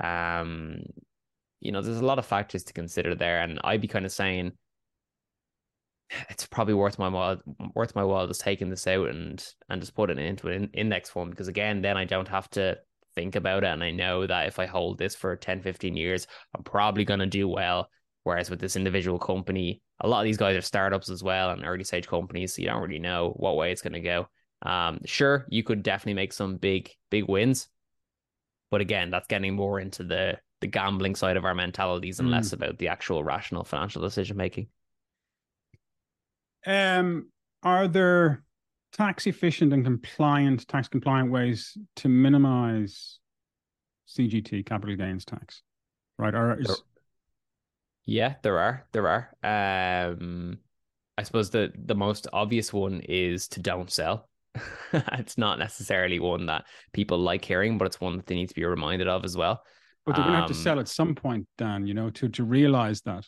Um, 0.00 0.82
you 1.58 1.72
know, 1.72 1.82
there's 1.82 1.98
a 1.98 2.06
lot 2.06 2.20
of 2.20 2.26
factors 2.26 2.62
to 2.64 2.72
consider 2.72 3.16
there. 3.16 3.40
And 3.40 3.58
I'd 3.64 3.80
be 3.80 3.88
kind 3.88 4.06
of 4.06 4.12
saying 4.12 4.52
it's 6.28 6.46
probably 6.46 6.74
worth 6.74 7.00
my 7.00 7.08
while 7.08 7.42
worth 7.74 7.96
my 7.96 8.04
while 8.04 8.28
just 8.28 8.42
taking 8.42 8.70
this 8.70 8.86
out 8.86 9.08
and 9.08 9.44
and 9.68 9.80
just 9.80 9.96
put 9.96 10.08
it 10.10 10.18
into 10.18 10.46
an 10.46 10.70
index 10.72 11.10
fund 11.10 11.30
because 11.30 11.48
again, 11.48 11.82
then 11.82 11.96
I 11.96 12.04
don't 12.04 12.28
have 12.28 12.48
to 12.50 12.78
think 13.14 13.36
about 13.36 13.64
it. 13.64 13.68
And 13.68 13.82
I 13.82 13.90
know 13.90 14.26
that 14.26 14.46
if 14.46 14.58
I 14.58 14.66
hold 14.66 14.98
this 14.98 15.14
for 15.14 15.36
10, 15.36 15.62
15 15.62 15.96
years, 15.96 16.26
I'm 16.54 16.62
probably 16.62 17.04
going 17.04 17.20
to 17.20 17.26
do 17.26 17.48
well. 17.48 17.88
Whereas 18.22 18.50
with 18.50 18.60
this 18.60 18.76
individual 18.76 19.18
company, 19.18 19.80
a 20.00 20.08
lot 20.08 20.20
of 20.20 20.24
these 20.24 20.36
guys 20.36 20.56
are 20.56 20.62
startups 20.62 21.10
as 21.10 21.22
well 21.22 21.50
and 21.50 21.64
early 21.64 21.84
stage 21.84 22.06
companies. 22.06 22.54
So 22.54 22.62
you 22.62 22.68
don't 22.68 22.82
really 22.82 22.98
know 22.98 23.32
what 23.36 23.56
way 23.56 23.72
it's 23.72 23.82
going 23.82 23.94
to 23.94 24.00
go. 24.00 24.28
Um, 24.62 25.00
sure, 25.06 25.46
you 25.48 25.62
could 25.62 25.82
definitely 25.82 26.14
make 26.14 26.32
some 26.32 26.56
big, 26.56 26.90
big 27.10 27.28
wins. 27.28 27.68
But 28.70 28.82
again, 28.82 29.10
that's 29.10 29.26
getting 29.26 29.54
more 29.54 29.80
into 29.80 30.04
the 30.04 30.38
the 30.60 30.66
gambling 30.66 31.14
side 31.14 31.38
of 31.38 31.44
our 31.46 31.54
mentalities 31.54 32.20
and 32.20 32.28
mm. 32.28 32.32
less 32.32 32.52
about 32.52 32.76
the 32.76 32.88
actual 32.88 33.24
rational 33.24 33.64
financial 33.64 34.02
decision 34.02 34.36
making. 34.36 34.68
Um, 36.66 37.30
are 37.62 37.88
there 37.88 38.44
tax 38.92 39.26
efficient 39.26 39.72
and 39.72 39.84
compliant, 39.84 40.66
tax 40.68 40.88
compliant 40.88 41.30
ways 41.30 41.76
to 41.96 42.08
minimize 42.08 43.18
CGT, 44.08 44.66
capital 44.66 44.96
gains 44.96 45.24
tax, 45.24 45.62
right? 46.18 46.34
Or 46.34 46.58
is... 46.58 46.66
there, 46.66 46.76
yeah, 48.06 48.34
there 48.42 48.58
are. 48.58 48.86
There 48.92 49.08
are. 49.08 50.10
Um, 50.12 50.58
I 51.16 51.22
suppose 51.22 51.50
the 51.50 51.72
the 51.76 51.94
most 51.94 52.26
obvious 52.32 52.72
one 52.72 53.00
is 53.08 53.48
to 53.48 53.60
don't 53.60 53.90
sell. 53.90 54.28
it's 54.92 55.38
not 55.38 55.58
necessarily 55.58 56.18
one 56.18 56.46
that 56.46 56.64
people 56.92 57.18
like 57.18 57.44
hearing, 57.44 57.78
but 57.78 57.86
it's 57.86 58.00
one 58.00 58.16
that 58.16 58.26
they 58.26 58.34
need 58.34 58.48
to 58.48 58.54
be 58.54 58.64
reminded 58.64 59.06
of 59.06 59.24
as 59.24 59.36
well. 59.36 59.62
But 60.04 60.16
they're 60.16 60.24
going 60.24 60.34
to 60.34 60.40
have 60.40 60.48
to 60.48 60.56
um, 60.56 60.60
sell 60.60 60.80
at 60.80 60.88
some 60.88 61.14
point, 61.14 61.46
Dan. 61.58 61.86
You 61.86 61.94
know, 61.94 62.10
to 62.10 62.28
to 62.30 62.44
realize 62.44 63.00
that. 63.02 63.24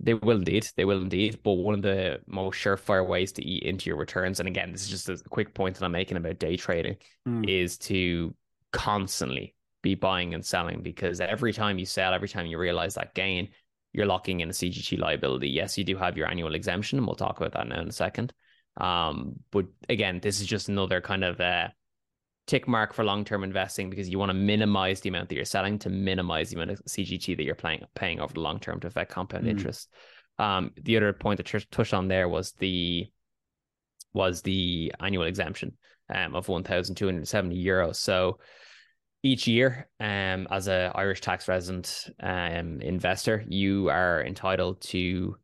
They 0.00 0.14
will 0.14 0.38
indeed. 0.38 0.66
They 0.76 0.84
will 0.84 1.00
indeed. 1.00 1.40
But 1.42 1.52
one 1.52 1.74
of 1.74 1.82
the 1.82 2.20
most 2.26 2.56
surefire 2.56 3.06
ways 3.06 3.32
to 3.32 3.44
eat 3.44 3.62
into 3.62 3.88
your 3.88 3.96
returns, 3.96 4.40
and 4.40 4.48
again, 4.48 4.72
this 4.72 4.82
is 4.82 4.88
just 4.88 5.08
a 5.08 5.16
quick 5.28 5.54
point 5.54 5.76
that 5.76 5.84
I'm 5.84 5.92
making 5.92 6.16
about 6.16 6.38
day 6.38 6.56
trading, 6.56 6.96
mm. 7.26 7.48
is 7.48 7.78
to 7.78 8.34
constantly 8.72 9.54
be 9.82 9.94
buying 9.94 10.34
and 10.34 10.44
selling 10.44 10.82
because 10.82 11.20
every 11.20 11.52
time 11.52 11.78
you 11.78 11.86
sell, 11.86 12.12
every 12.12 12.28
time 12.28 12.46
you 12.46 12.58
realize 12.58 12.94
that 12.94 13.14
gain, 13.14 13.50
you're 13.92 14.06
locking 14.06 14.40
in 14.40 14.50
a 14.50 14.52
CGT 14.52 14.98
liability. 14.98 15.48
Yes, 15.48 15.78
you 15.78 15.84
do 15.84 15.96
have 15.96 16.16
your 16.16 16.28
annual 16.28 16.54
exemption, 16.54 16.98
and 16.98 17.06
we'll 17.06 17.14
talk 17.14 17.38
about 17.38 17.52
that 17.52 17.68
now 17.68 17.80
in 17.80 17.88
a 17.88 17.92
second. 17.92 18.32
Um, 18.76 19.36
but 19.52 19.66
again, 19.88 20.18
this 20.20 20.40
is 20.40 20.46
just 20.46 20.68
another 20.68 21.00
kind 21.00 21.22
of 21.22 21.40
uh, 21.40 21.68
tick 22.46 22.68
mark 22.68 22.92
for 22.92 23.04
long 23.04 23.24
term 23.24 23.44
investing 23.44 23.90
because 23.90 24.08
you 24.08 24.18
want 24.18 24.30
to 24.30 24.34
minimize 24.34 25.00
the 25.00 25.08
amount 25.08 25.28
that 25.28 25.34
you're 25.34 25.44
selling 25.44 25.78
to 25.80 25.90
minimize 25.90 26.50
the 26.50 26.56
amount 26.56 26.70
of 26.70 26.84
CGT 26.84 27.36
that 27.36 27.44
you're 27.44 27.54
playing, 27.54 27.82
paying 27.94 28.20
over 28.20 28.34
the 28.34 28.40
long 28.40 28.60
term 28.60 28.80
to 28.80 28.86
affect 28.86 29.10
compound 29.10 29.44
mm. 29.44 29.50
interest. 29.50 29.88
Um, 30.38 30.72
the 30.76 30.96
other 30.96 31.12
point 31.12 31.38
that 31.38 31.46
Trish 31.46 31.66
touched 31.70 31.94
on 31.94 32.08
there 32.08 32.28
was 32.28 32.52
the 32.52 33.06
was 34.12 34.42
the 34.42 34.92
annual 35.00 35.24
exemption 35.24 35.76
um, 36.12 36.34
of 36.34 36.48
1,270 36.48 37.64
euros. 37.64 37.96
So 37.96 38.38
each 39.22 39.46
year, 39.48 39.88
um, 39.98 40.46
as 40.50 40.68
a 40.68 40.92
Irish 40.94 41.20
tax 41.20 41.48
resident 41.48 42.10
um, 42.22 42.80
investor, 42.80 43.44
you 43.48 43.88
are 43.88 44.22
entitled 44.24 44.82
to 44.82 45.36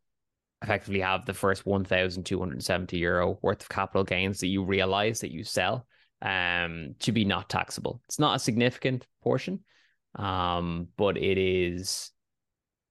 effectively 0.63 1.01
have 1.01 1.25
the 1.25 1.35
first 1.35 1.65
1,270 1.65 2.99
euro 2.99 3.39
worth 3.43 3.63
of 3.63 3.69
capital 3.71 4.05
gains 4.05 4.41
that 4.41 4.49
you 4.49 4.63
realize 4.63 5.21
that 5.21 5.33
you 5.33 5.43
sell 5.43 5.87
um, 6.23 6.95
to 7.01 7.13
be 7.13 7.25
not 7.25 7.49
taxable. 7.49 8.01
It's 8.07 8.19
not 8.19 8.37
a 8.37 8.41
significant 8.41 9.07
portion, 9.23 9.61
um, 10.17 10.89
but 10.97 11.17
it 11.17 11.39
is, 11.39 12.11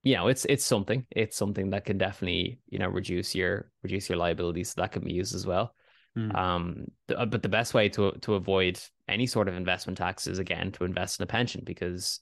you 0.04 0.16
know, 0.16 0.28
it's 0.28 0.46
it's 0.46 0.66
something. 0.66 1.06
It's 1.12 1.38
something 1.38 1.72
that 1.72 1.86
can 1.86 1.98
definitely, 1.98 2.60
you 2.70 2.80
know, 2.80 2.88
reduce 2.88 3.36
your 3.36 3.72
reduce 3.84 4.10
your 4.10 4.18
liabilities. 4.18 4.70
So 4.70 4.82
that 4.82 4.92
can 4.92 5.04
be 5.04 5.14
used 5.14 5.36
as 5.36 5.46
well. 5.46 5.74
Mm. 6.18 6.36
Um, 6.36 6.86
the, 7.08 7.20
uh, 7.20 7.26
but 7.26 7.44
the 7.44 7.50
best 7.50 7.74
way 7.74 7.90
to 7.90 8.12
to 8.22 8.36
avoid 8.36 8.80
any 9.08 9.28
sort 9.28 9.48
of 9.48 9.56
investment 9.56 9.98
tax 9.98 10.28
is 10.28 10.40
again 10.40 10.72
to 10.74 10.84
invest 10.84 11.20
in 11.20 11.24
a 11.24 11.28
pension 11.28 11.62
because 11.66 12.20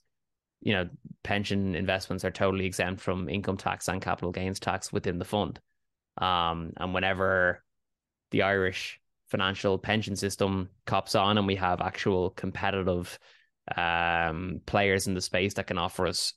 you 0.60 0.72
know 0.72 0.88
pension 1.22 1.74
investments 1.74 2.24
are 2.24 2.30
totally 2.30 2.66
exempt 2.66 3.00
from 3.00 3.28
income 3.28 3.56
tax 3.56 3.88
and 3.88 4.02
capital 4.02 4.32
gains 4.32 4.60
tax 4.60 4.92
within 4.92 5.18
the 5.18 5.24
fund. 5.24 5.58
Um, 6.18 6.72
and 6.76 6.92
whenever 6.92 7.62
the 8.30 8.42
Irish 8.42 9.00
financial 9.28 9.78
pension 9.78 10.16
system 10.16 10.68
cops 10.86 11.14
on 11.14 11.38
and 11.38 11.46
we 11.46 11.56
have 11.56 11.80
actual 11.80 12.30
competitive 12.30 13.18
um, 13.76 14.60
players 14.66 15.06
in 15.06 15.14
the 15.14 15.20
space 15.20 15.54
that 15.54 15.66
can 15.66 15.78
offer 15.78 16.06
us 16.06 16.32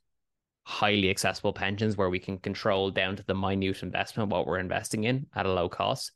highly 0.64 1.10
accessible 1.10 1.54
pensions 1.54 1.98
where 1.98 2.10
we 2.10 2.20
can 2.20 2.38
control 2.38 2.92
down 2.92 3.16
to 3.16 3.24
the 3.24 3.34
minute 3.34 3.82
investment 3.82 4.30
what 4.30 4.46
we're 4.46 4.60
investing 4.60 5.06
in 5.06 5.26
at 5.36 5.46
a 5.46 5.52
low 5.52 5.68
cost 5.68 6.12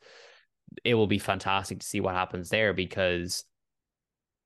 it 0.84 0.94
will 0.94 1.08
be 1.08 1.20
fantastic 1.20 1.80
to 1.80 1.86
see 1.86 2.00
what 2.00 2.14
happens 2.14 2.50
there 2.50 2.74
because 2.74 3.44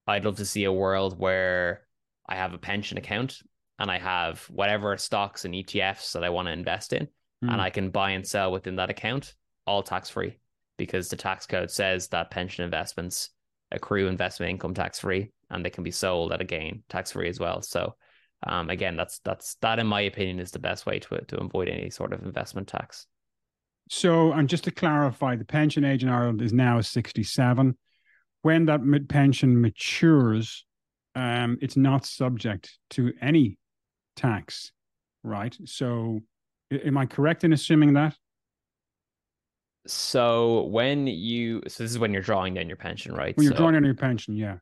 i'd 0.08 0.24
love 0.24 0.38
to 0.38 0.46
see 0.46 0.64
a 0.64 0.72
world 0.72 1.20
where 1.20 1.82
i 2.28 2.36
have 2.36 2.54
a 2.54 2.58
pension 2.58 2.98
account 2.98 3.40
and 3.78 3.92
i 3.92 3.98
have 3.98 4.42
whatever 4.50 4.96
stocks 4.98 5.44
and 5.44 5.54
etfs 5.54 6.14
that 6.14 6.24
i 6.24 6.30
want 6.30 6.48
to 6.48 6.54
invest 6.54 6.94
in 6.94 7.06
mm. 7.44 7.52
and 7.52 7.62
i 7.62 7.70
can 7.70 7.90
buy 7.90 8.12
and 8.12 8.26
sell 8.26 8.52
within 8.52 8.78
that 8.78 8.90
account 8.90 9.34
all 9.68 9.84
tax 9.84 10.10
free 10.10 10.38
because 10.80 11.10
the 11.10 11.16
tax 11.16 11.46
code 11.46 11.70
says 11.70 12.08
that 12.08 12.32
pension 12.32 12.66
investments 12.66 13.30
accrue 13.72 14.08
investment 14.08 14.50
income 14.50 14.74
tax 14.74 15.00
free 15.00 15.32
and 15.52 15.64
they 15.64 15.70
can 15.70 15.84
be 15.84 15.92
sold 15.92 16.32
at 16.32 16.42
a 16.42 16.46
gain 16.46 16.84
tax 16.90 17.12
free 17.12 17.30
as 17.30 17.40
well. 17.40 17.62
So 17.62 17.94
um, 18.48 18.70
again, 18.70 18.96
that's 18.96 19.20
that's 19.20 19.56
that 19.62 19.80
in 19.80 19.88
my 19.88 20.02
opinion 20.02 20.40
is 20.40 20.52
the 20.52 20.60
best 20.60 20.86
way 20.86 21.00
to 21.00 21.22
to 21.26 21.40
avoid 21.40 21.68
any 21.68 21.90
sort 21.90 22.14
of 22.14 22.24
investment 22.24 22.68
tax. 22.68 23.06
So, 23.90 24.32
and 24.32 24.48
just 24.48 24.66
to 24.66 24.72
clarify, 24.72 25.36
the 25.36 25.46
pension 25.46 25.84
age 25.84 26.04
in 26.04 26.10
Ireland 26.10 26.42
is 26.42 26.54
now 26.54 26.80
67. 26.80 27.78
When 28.44 28.66
that 28.66 28.84
mid 28.84 29.10
pension 29.10 29.60
matures, 29.60 30.66
um, 31.16 31.58
it's 31.62 31.76
not 31.76 32.06
subject 32.06 32.78
to 32.92 33.12
any 33.20 33.58
tax, 34.16 34.72
right? 35.24 35.58
So, 35.66 36.22
am 36.72 36.98
I 36.98 37.08
correct 37.08 37.44
in 37.44 37.52
assuming 37.52 37.94
that? 37.94 38.16
So 39.88 40.64
when 40.66 41.08
you 41.08 41.62
so 41.68 41.84
this 41.84 41.92
is 41.92 42.00
when 42.00 42.14
you're 42.14 42.22
drawing 42.22 42.54
down 42.54 42.68
your 42.68 42.78
pension, 42.78 43.14
right? 43.14 43.36
When 43.36 43.44
you're 43.44 43.54
so, 43.54 43.60
drawing 43.60 43.74
down 43.74 43.86
your 43.86 43.96
pension, 43.96 44.36
yeah. 44.36 44.58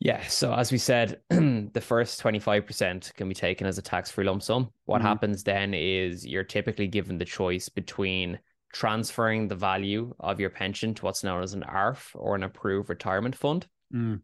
Yeah. 0.00 0.22
So 0.26 0.52
as 0.52 0.70
we 0.70 0.78
said, 0.78 1.20
the 1.30 1.80
first 1.80 2.22
25% 2.22 3.14
can 3.14 3.28
be 3.28 3.34
taken 3.34 3.66
as 3.66 3.78
a 3.78 3.82
tax-free 3.82 4.24
lump 4.24 4.42
sum. 4.42 4.70
What 4.84 4.98
mm-hmm. 4.98 5.06
happens 5.06 5.44
then 5.44 5.72
is 5.72 6.26
you're 6.26 6.44
typically 6.44 6.88
given 6.88 7.16
the 7.16 7.24
choice 7.24 7.68
between 7.68 8.38
transferring 8.72 9.48
the 9.48 9.54
value 9.54 10.12
of 10.18 10.40
your 10.40 10.50
pension 10.50 10.94
to 10.94 11.04
what's 11.04 11.24
known 11.24 11.42
as 11.42 11.54
an 11.54 11.62
ARF 11.62 12.10
or 12.14 12.34
an 12.34 12.42
approved 12.42 12.90
retirement 12.90 13.36
fund, 13.36 13.66
mm. 13.94 14.20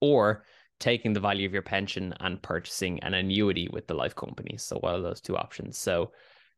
or 0.00 0.44
taking 0.78 1.12
the 1.12 1.20
value 1.20 1.46
of 1.46 1.52
your 1.52 1.60
pension 1.60 2.14
and 2.20 2.40
purchasing 2.40 3.00
an 3.00 3.14
annuity 3.14 3.68
with 3.70 3.86
the 3.88 3.94
life 3.94 4.14
company. 4.14 4.56
So 4.56 4.76
what 4.78 4.94
are 4.94 5.02
those 5.02 5.20
two 5.20 5.36
options? 5.36 5.76
So 5.76 6.12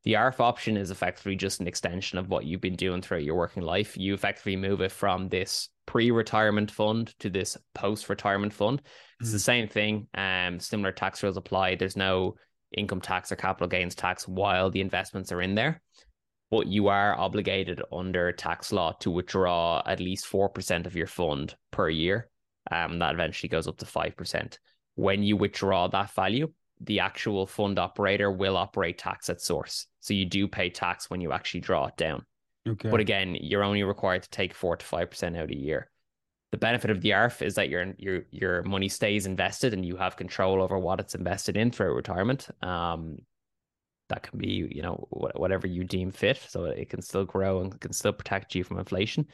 the 0.05 0.17
ARF 0.17 0.41
option 0.41 0.77
is 0.77 0.91
effectively 0.91 1.37
just 1.37 1.61
an 1.61 1.69
extension 1.69 2.19
of 2.19 2.29
what 2.29 2.45
you've 2.45 2.61
been 2.61 2.77
doing 2.77 3.03
throughout 3.03 3.23
your 3.23 3.37
working 3.37 3.63
life. 3.63 3.97
You 3.97 4.15
effectively 4.15 4.57
move 4.57 4.81
it 4.81 4.91
from 4.91 5.29
this 5.29 5.69
pre-retirement 5.87 6.71
fund 6.71 7.15
to 7.21 7.31
this 7.31 7.57
post-retirement 7.75 8.53
fund. 8.53 8.83
It's 9.21 9.31
mm. 9.31 9.35
the 9.35 9.39
same 9.39 9.69
thing. 9.69 10.09
Um, 10.15 10.59
similar 10.59 10.91
tax 10.91 11.23
rules 11.23 11.37
apply. 11.37 11.77
There's 11.77 11.97
no 11.97 12.35
income 12.77 13.01
tax 13.01 13.31
or 13.31 13.37
capital 13.37 13.69
gains 13.69 13.95
tax 13.95 14.27
while 14.27 14.71
the 14.71 14.81
investments 14.81 15.31
are 15.31 15.43
in 15.43 15.55
there. 15.55 15.81
But 16.51 16.67
you 16.67 16.89
are 16.89 17.19
obligated 17.19 17.81
under 17.93 18.33
tax 18.33 18.73
law 18.73 18.93
to 19.01 19.11
withdraw 19.11 19.83
at 19.87 20.01
least 20.01 20.31
4% 20.31 20.87
of 20.87 20.97
your 20.97 21.07
fund 21.07 21.55
per 21.71 21.89
year. 21.89 22.29
Um, 22.71 22.99
that 22.99 23.15
eventually 23.15 23.49
goes 23.49 23.69
up 23.69 23.79
to 23.79 23.87
5%. 23.87 24.59
When 24.97 25.23
you 25.23 25.37
withdraw 25.37 25.89
that 25.89 26.11
value, 26.11 26.53
the 26.85 27.01
actual 27.01 27.47
fund 27.47 27.79
operator 27.79 28.31
will 28.31 28.57
operate 28.57 28.99
tax 28.99 29.31
at 29.31 29.41
source. 29.41 29.87
So 30.01 30.15
you 30.15 30.25
do 30.25 30.49
pay 30.49 30.71
tax 30.71 31.09
when 31.09 31.21
you 31.21 31.33
actually 31.33 31.61
draw 31.61 31.87
it 31.87 31.97
down. 31.97 32.25
Okay. 32.69 32.91
But 32.91 33.01
again, 33.01 33.37
you're 33.41 33.65
only 33.65 33.83
required 33.83 34.23
to 34.23 34.31
take 34.31 34.55
four 34.55 34.77
to 34.77 34.85
five 34.85 35.11
percent 35.11 35.37
out 35.37 35.51
a 35.51 35.57
year. 35.57 35.91
The 36.53 36.59
benefit 36.59 36.91
of 36.91 37.01
the 37.01 37.15
ARF 37.15 37.43
is 37.43 37.55
that 37.55 37.69
your 37.69 37.95
your 37.99 38.23
your 38.31 38.63
money 38.63 38.89
stays 38.89 39.27
invested 39.27 39.73
and 39.73 39.85
you 39.85 39.97
have 39.97 40.17
control 40.17 40.63
over 40.63 40.79
what 40.79 41.01
it's 41.01 41.15
invested 41.15 41.57
in 41.57 41.71
throughout 41.71 41.95
retirement. 41.95 42.49
Um, 42.63 43.19
that 44.09 44.23
can 44.23 44.39
be 44.39 44.69
you 44.71 44.83
know 44.83 45.07
whatever 45.11 45.67
you 45.67 45.85
deem 45.85 46.11
fit, 46.11 46.39
so 46.49 46.67
it 46.67 46.91
can 46.91 47.03
still 47.03 47.25
grow 47.25 47.61
and 47.61 47.81
can 47.81 47.93
still 47.93 48.13
protect 48.13 48.55
you 48.55 48.65
from 48.65 48.79
inflation. 48.79 49.27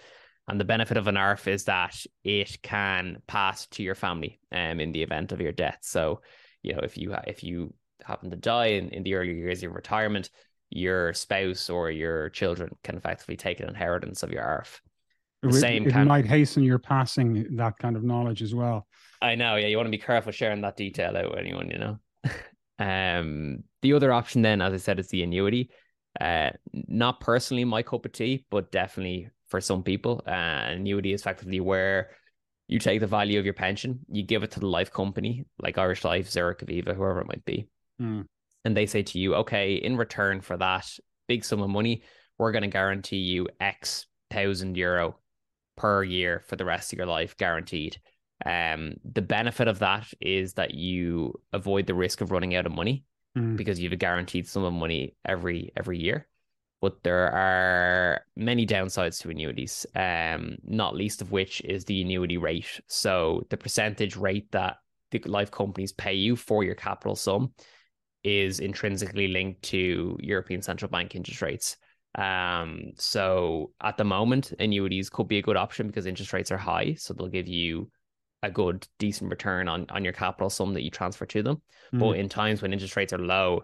And 0.48 0.58
the 0.58 0.64
benefit 0.64 0.96
of 0.96 1.08
an 1.08 1.18
ARF 1.18 1.46
is 1.46 1.64
that 1.64 2.06
it 2.24 2.62
can 2.62 3.18
pass 3.26 3.66
to 3.66 3.82
your 3.82 3.94
family 3.94 4.40
um, 4.50 4.80
in 4.80 4.92
the 4.92 5.02
event 5.02 5.32
of 5.32 5.42
your 5.42 5.52
death. 5.52 5.78
So 5.82 6.22
you 6.68 6.74
know, 6.74 6.80
if 6.82 6.98
you 6.98 7.14
if 7.26 7.42
you 7.42 7.72
happen 8.04 8.30
to 8.30 8.36
die 8.36 8.66
in, 8.66 8.90
in 8.90 9.02
the 9.02 9.14
early 9.14 9.34
years 9.34 9.62
of 9.62 9.72
retirement, 9.72 10.30
your 10.70 11.14
spouse 11.14 11.70
or 11.70 11.90
your 11.90 12.28
children 12.28 12.70
can 12.84 12.96
effectively 12.96 13.36
take 13.36 13.60
an 13.60 13.68
inheritance 13.68 14.22
of 14.22 14.30
your 14.30 14.42
ARF. 14.42 14.82
The 15.42 15.48
it, 15.48 15.52
same 15.54 15.86
it 15.86 16.04
might 16.04 16.26
hasten 16.26 16.62
your 16.62 16.78
passing 16.78 17.56
that 17.56 17.78
kind 17.78 17.96
of 17.96 18.04
knowledge 18.04 18.42
as 18.42 18.54
well. 18.54 18.86
I 19.22 19.34
know, 19.34 19.56
yeah. 19.56 19.68
You 19.68 19.76
want 19.76 19.86
to 19.86 19.90
be 19.90 19.98
careful 19.98 20.30
sharing 20.30 20.60
that 20.60 20.76
detail 20.76 21.16
out 21.16 21.30
with 21.30 21.38
anyone, 21.38 21.70
you 21.70 21.78
know. 21.78 21.98
um, 22.78 23.64
the 23.82 23.94
other 23.94 24.12
option, 24.12 24.42
then, 24.42 24.60
as 24.60 24.74
I 24.74 24.76
said, 24.76 25.00
is 25.00 25.08
the 25.08 25.22
annuity. 25.22 25.70
Uh, 26.20 26.50
not 26.72 27.20
personally 27.20 27.64
my 27.64 27.82
cup 27.82 28.04
of 28.04 28.12
tea, 28.12 28.44
but 28.50 28.72
definitely 28.72 29.30
for 29.46 29.60
some 29.60 29.82
people, 29.82 30.22
uh, 30.26 30.30
annuity 30.30 31.12
is 31.12 31.20
effectively 31.22 31.60
where 31.60 32.10
you 32.68 32.78
take 32.78 33.00
the 33.00 33.06
value 33.06 33.38
of 33.38 33.44
your 33.44 33.54
pension, 33.54 34.00
you 34.08 34.22
give 34.22 34.42
it 34.42 34.50
to 34.52 34.60
the 34.60 34.66
life 34.66 34.92
company, 34.92 35.46
like 35.58 35.78
Irish 35.78 36.04
Life, 36.04 36.30
Zurich, 36.30 36.60
Aviva, 36.60 36.94
whoever 36.94 37.20
it 37.20 37.26
might 37.26 37.44
be. 37.44 37.66
Mm. 38.00 38.26
And 38.64 38.76
they 38.76 38.86
say 38.86 39.02
to 39.02 39.18
you, 39.18 39.34
okay, 39.36 39.74
in 39.74 39.96
return 39.96 40.42
for 40.42 40.56
that 40.58 40.86
big 41.26 41.44
sum 41.44 41.62
of 41.62 41.70
money, 41.70 42.02
we're 42.38 42.52
going 42.52 42.62
to 42.62 42.68
guarantee 42.68 43.16
you 43.16 43.48
X 43.58 44.06
thousand 44.30 44.76
euro 44.76 45.16
per 45.76 46.04
year 46.04 46.44
for 46.46 46.56
the 46.56 46.64
rest 46.64 46.92
of 46.92 46.98
your 46.98 47.06
life, 47.06 47.36
guaranteed. 47.38 47.98
Um, 48.44 48.94
the 49.10 49.22
benefit 49.22 49.66
of 49.66 49.78
that 49.78 50.06
is 50.20 50.54
that 50.54 50.74
you 50.74 51.40
avoid 51.52 51.86
the 51.86 51.94
risk 51.94 52.20
of 52.20 52.30
running 52.30 52.54
out 52.54 52.66
of 52.66 52.72
money 52.72 53.04
mm. 53.36 53.56
because 53.56 53.80
you 53.80 53.86
have 53.88 53.94
a 53.94 53.96
guaranteed 53.96 54.46
sum 54.46 54.64
of 54.64 54.72
money 54.72 55.16
every 55.24 55.72
every 55.76 55.98
year 55.98 56.28
but 56.80 57.02
there 57.02 57.30
are 57.32 58.20
many 58.36 58.66
downsides 58.66 59.20
to 59.20 59.30
annuities, 59.30 59.84
um, 59.96 60.56
not 60.64 60.94
least 60.94 61.20
of 61.22 61.32
which 61.32 61.60
is 61.62 61.84
the 61.84 62.02
annuity 62.02 62.38
rate. 62.38 62.80
So 62.86 63.44
the 63.50 63.56
percentage 63.56 64.16
rate 64.16 64.50
that 64.52 64.76
the 65.10 65.20
life 65.26 65.50
companies 65.50 65.92
pay 65.92 66.14
you 66.14 66.36
for 66.36 66.62
your 66.62 66.74
capital 66.74 67.16
sum 67.16 67.52
is 68.22 68.60
intrinsically 68.60 69.28
linked 69.28 69.62
to 69.62 70.16
European 70.20 70.62
Central 70.62 70.90
Bank 70.90 71.14
interest 71.14 71.42
rates. 71.42 71.76
Um, 72.14 72.92
so 72.96 73.72
at 73.80 73.96
the 73.96 74.04
moment, 74.04 74.52
annuities 74.58 75.10
could 75.10 75.28
be 75.28 75.38
a 75.38 75.42
good 75.42 75.56
option 75.56 75.86
because 75.86 76.06
interest 76.06 76.32
rates 76.32 76.50
are 76.50 76.58
high, 76.58 76.94
so 76.94 77.14
they'll 77.14 77.28
give 77.28 77.48
you 77.48 77.90
a 78.42 78.50
good, 78.50 78.86
decent 78.98 79.30
return 79.30 79.68
on 79.68 79.86
on 79.90 80.04
your 80.04 80.12
capital 80.12 80.50
sum 80.50 80.74
that 80.74 80.82
you 80.82 80.90
transfer 80.90 81.26
to 81.26 81.42
them. 81.42 81.60
Mm. 81.92 81.98
But 81.98 82.12
in 82.12 82.28
times 82.28 82.62
when 82.62 82.72
interest 82.72 82.96
rates 82.96 83.12
are 83.12 83.18
low, 83.18 83.62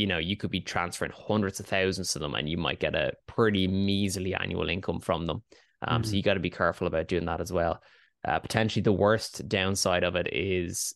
you 0.00 0.06
know, 0.06 0.16
you 0.16 0.34
could 0.34 0.50
be 0.50 0.62
transferring 0.62 1.12
hundreds 1.14 1.60
of 1.60 1.66
thousands 1.66 2.10
to 2.12 2.18
them 2.18 2.34
and 2.34 2.48
you 2.48 2.56
might 2.56 2.80
get 2.80 2.94
a 2.94 3.12
pretty 3.26 3.68
measly 3.68 4.34
annual 4.34 4.70
income 4.70 4.98
from 4.98 5.26
them. 5.26 5.42
Um, 5.82 6.00
mm-hmm. 6.00 6.10
So 6.10 6.16
you 6.16 6.22
got 6.22 6.34
to 6.34 6.40
be 6.40 6.48
careful 6.48 6.86
about 6.86 7.06
doing 7.06 7.26
that 7.26 7.42
as 7.42 7.52
well. 7.52 7.82
Uh, 8.26 8.38
potentially, 8.38 8.82
the 8.82 8.92
worst 8.92 9.46
downside 9.46 10.02
of 10.02 10.16
it 10.16 10.28
is 10.32 10.94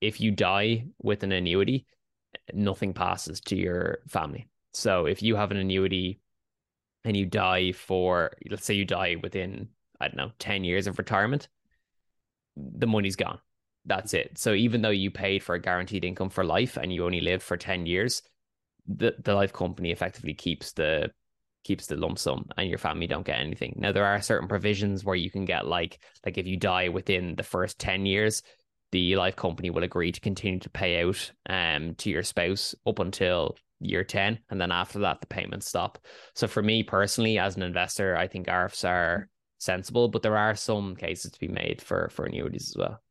if 0.00 0.20
you 0.20 0.32
die 0.32 0.86
with 0.98 1.22
an 1.22 1.30
annuity, 1.30 1.86
nothing 2.52 2.94
passes 2.94 3.40
to 3.42 3.56
your 3.56 3.98
family. 4.08 4.48
So 4.72 5.06
if 5.06 5.22
you 5.22 5.36
have 5.36 5.52
an 5.52 5.56
annuity 5.56 6.20
and 7.04 7.16
you 7.16 7.26
die 7.26 7.70
for, 7.70 8.32
let's 8.50 8.64
say 8.64 8.74
you 8.74 8.84
die 8.84 9.16
within, 9.22 9.68
I 10.00 10.08
don't 10.08 10.16
know, 10.16 10.32
10 10.40 10.64
years 10.64 10.88
of 10.88 10.98
retirement, 10.98 11.46
the 12.56 12.88
money's 12.88 13.16
gone. 13.16 13.38
That's 13.84 14.14
it. 14.14 14.36
So 14.36 14.52
even 14.54 14.82
though 14.82 14.90
you 14.90 15.12
paid 15.12 15.44
for 15.44 15.54
a 15.54 15.60
guaranteed 15.60 16.04
income 16.04 16.30
for 16.30 16.44
life 16.44 16.76
and 16.76 16.92
you 16.92 17.04
only 17.04 17.20
live 17.20 17.42
for 17.42 17.56
10 17.56 17.86
years, 17.86 18.22
the, 18.86 19.14
the 19.22 19.34
life 19.34 19.52
company 19.52 19.90
effectively 19.90 20.34
keeps 20.34 20.72
the 20.72 21.10
keeps 21.64 21.86
the 21.86 21.96
lump 21.96 22.18
sum 22.18 22.48
and 22.56 22.68
your 22.68 22.78
family 22.78 23.06
don't 23.06 23.26
get 23.26 23.38
anything. 23.38 23.74
Now 23.76 23.92
there 23.92 24.04
are 24.04 24.20
certain 24.20 24.48
provisions 24.48 25.04
where 25.04 25.16
you 25.16 25.30
can 25.30 25.44
get 25.44 25.66
like 25.66 26.00
like 26.24 26.38
if 26.38 26.46
you 26.46 26.56
die 26.56 26.88
within 26.88 27.36
the 27.36 27.42
first 27.42 27.78
10 27.78 28.06
years, 28.06 28.42
the 28.90 29.16
life 29.16 29.36
company 29.36 29.70
will 29.70 29.84
agree 29.84 30.12
to 30.12 30.20
continue 30.20 30.58
to 30.60 30.70
pay 30.70 31.02
out 31.02 31.30
um 31.48 31.94
to 31.96 32.10
your 32.10 32.22
spouse 32.22 32.74
up 32.86 32.98
until 32.98 33.56
year 33.78 34.04
10 34.04 34.38
and 34.50 34.60
then 34.60 34.72
after 34.72 35.00
that 35.00 35.20
the 35.20 35.26
payments 35.26 35.68
stop. 35.68 35.98
So 36.34 36.48
for 36.48 36.62
me 36.62 36.82
personally 36.82 37.38
as 37.38 37.56
an 37.56 37.62
investor, 37.62 38.16
I 38.16 38.26
think 38.26 38.48
ARFs 38.48 38.88
are 38.88 39.28
sensible, 39.58 40.08
but 40.08 40.22
there 40.22 40.36
are 40.36 40.56
some 40.56 40.96
cases 40.96 41.30
to 41.32 41.40
be 41.40 41.48
made 41.48 41.80
for 41.80 42.10
for 42.12 42.24
annuities 42.24 42.70
as 42.70 42.76
well. 42.76 43.02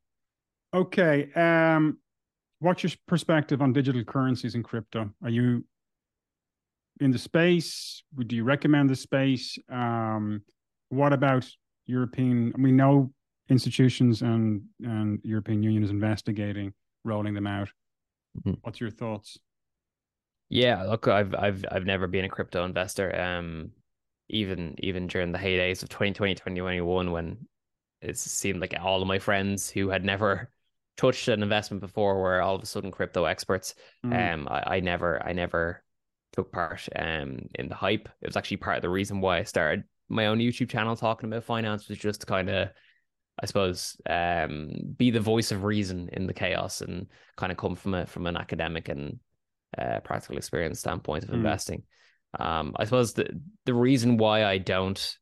Okay. 0.74 1.32
Um 1.34 2.00
what's 2.62 2.84
your 2.84 2.92
perspective 3.08 3.62
on 3.62 3.74
digital 3.74 4.04
currencies 4.04 4.56
and 4.56 4.64
crypto? 4.64 5.10
Are 5.24 5.30
you 5.30 5.66
in 7.00 7.12
the 7.12 7.18
space? 7.18 8.04
Would 8.16 8.32
you 8.32 8.44
recommend 8.44 8.90
the 8.90 8.96
space? 8.96 9.58
Um, 9.70 10.44
what 10.90 11.12
about 11.12 11.46
European? 11.88 12.54
We 12.58 12.72
know 12.72 13.12
institutions 13.50 14.22
and 14.22 14.62
and 14.84 15.20
European 15.24 15.64
Union 15.64 15.84
is 15.84 15.90
investigating 15.90 16.74
rolling 17.04 17.34
them 17.34 17.48
out. 17.48 17.70
Mm-hmm. 18.38 18.54
What's 18.62 18.80
your 18.80 18.92
thoughts? 18.92 19.38
Yeah, 20.50 20.84
look, 20.84 21.08
I've 21.08 21.34
I've 21.34 21.66
I've 21.72 21.86
never 21.86 22.08
been 22.08 22.26
a 22.26 22.30
crypto 22.30 22.64
investor. 22.64 23.20
Um, 23.20 23.72
even 24.30 24.76
even 24.78 25.08
during 25.08 25.32
the 25.32 25.40
heydays 25.40 25.82
of 25.82 25.90
2020, 25.90 26.36
2021, 26.36 27.12
when 27.12 27.48
it 28.02 28.18
seemed 28.18 28.62
like 28.62 28.76
all 28.80 29.02
of 29.02 29.08
my 29.08 29.20
friends 29.20 29.70
who 29.70 29.90
had 29.90 30.06
never 30.06 30.52
touched 31.02 31.28
an 31.28 31.44
investment 31.44 31.82
before 31.82 32.22
where 32.22 32.42
all 32.42 32.56
of 32.56 32.64
a 32.64 32.66
sudden 32.66 32.92
crypto 32.92 33.26
experts. 33.26 33.76
Mm. 34.06 34.34
Um, 34.34 34.48
I, 34.48 34.76
I 34.76 34.80
never, 34.80 35.12
I 35.30 35.34
never 35.34 35.84
took 36.34 36.52
part 36.52 36.88
um 36.96 37.50
in 37.56 37.68
the 37.68 37.76
hype. 37.76 38.08
It 38.22 38.28
was 38.28 38.38
actually 38.38 38.58
part 38.58 38.78
of 38.78 38.84
the 38.84 38.90
reason 38.90 39.22
why 39.22 39.40
I 39.40 39.44
started 39.44 39.84
my 40.08 40.28
own 40.28 40.40
YouTube 40.40 40.70
channel 40.70 40.96
talking 40.96 41.30
about 41.30 41.44
finance 41.44 41.90
was 41.90 41.98
just 41.98 42.22
to 42.22 42.26
kind 42.26 42.50
of, 42.50 42.70
I 43.42 43.46
suppose, 43.46 43.96
um, 44.10 44.72
be 44.98 45.12
the 45.12 45.20
voice 45.34 45.52
of 45.52 45.64
reason 45.64 46.10
in 46.14 46.28
the 46.28 46.34
chaos 46.34 46.82
and 46.82 47.08
kind 47.38 47.52
of 47.52 47.58
come 47.58 47.76
from 47.76 47.94
a 47.94 48.06
from 48.06 48.28
an 48.28 48.38
academic 48.38 48.90
and 48.90 49.20
uh, 49.78 50.00
practical 50.04 50.38
experience 50.38 50.80
standpoint 50.80 51.24
of 51.24 51.30
mm. 51.30 51.36
investing. 51.36 51.84
Um, 52.40 52.74
I 52.80 52.86
suppose 52.86 53.14
the 53.14 53.28
the 53.66 53.74
reason 53.74 54.18
why 54.18 54.46
I 54.46 54.58
don't 54.60 55.18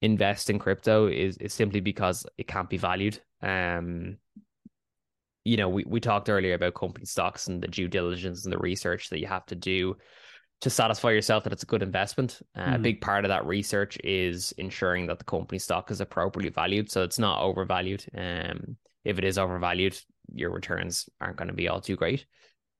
invest 0.00 0.50
in 0.50 0.58
crypto 0.58 1.06
is 1.06 1.36
is 1.38 1.52
simply 1.54 1.80
because 1.80 2.26
it 2.36 2.46
can't 2.46 2.70
be 2.70 2.78
valued 2.78 3.20
Um, 3.42 4.18
you 5.44 5.56
know, 5.56 5.68
we, 5.68 5.84
we 5.86 6.00
talked 6.00 6.28
earlier 6.28 6.54
about 6.54 6.74
company 6.74 7.06
stocks 7.06 7.46
and 7.46 7.62
the 7.62 7.68
due 7.68 7.88
diligence 7.88 8.44
and 8.44 8.52
the 8.52 8.58
research 8.58 9.10
that 9.10 9.20
you 9.20 9.26
have 9.26 9.46
to 9.46 9.54
do 9.54 9.96
to 10.60 10.70
satisfy 10.70 11.10
yourself 11.10 11.44
that 11.44 11.52
it's 11.52 11.62
a 11.62 11.66
good 11.66 11.82
investment. 11.82 12.40
Uh, 12.56 12.62
mm. 12.62 12.74
A 12.74 12.78
big 12.78 13.00
part 13.00 13.24
of 13.24 13.28
that 13.28 13.46
research 13.46 13.96
is 14.02 14.52
ensuring 14.58 15.06
that 15.06 15.18
the 15.18 15.24
company 15.24 15.58
stock 15.58 15.90
is 15.90 16.00
appropriately 16.00 16.50
valued, 16.50 16.90
so 16.90 17.02
it's 17.02 17.18
not 17.18 17.42
overvalued. 17.42 18.04
Um, 18.16 18.76
if 19.04 19.18
it 19.18 19.24
is 19.24 19.38
overvalued, 19.38 19.98
your 20.34 20.50
returns 20.50 21.08
aren't 21.20 21.36
going 21.36 21.48
to 21.48 21.54
be 21.54 21.68
all 21.68 21.80
too 21.80 21.96
great. 21.96 22.26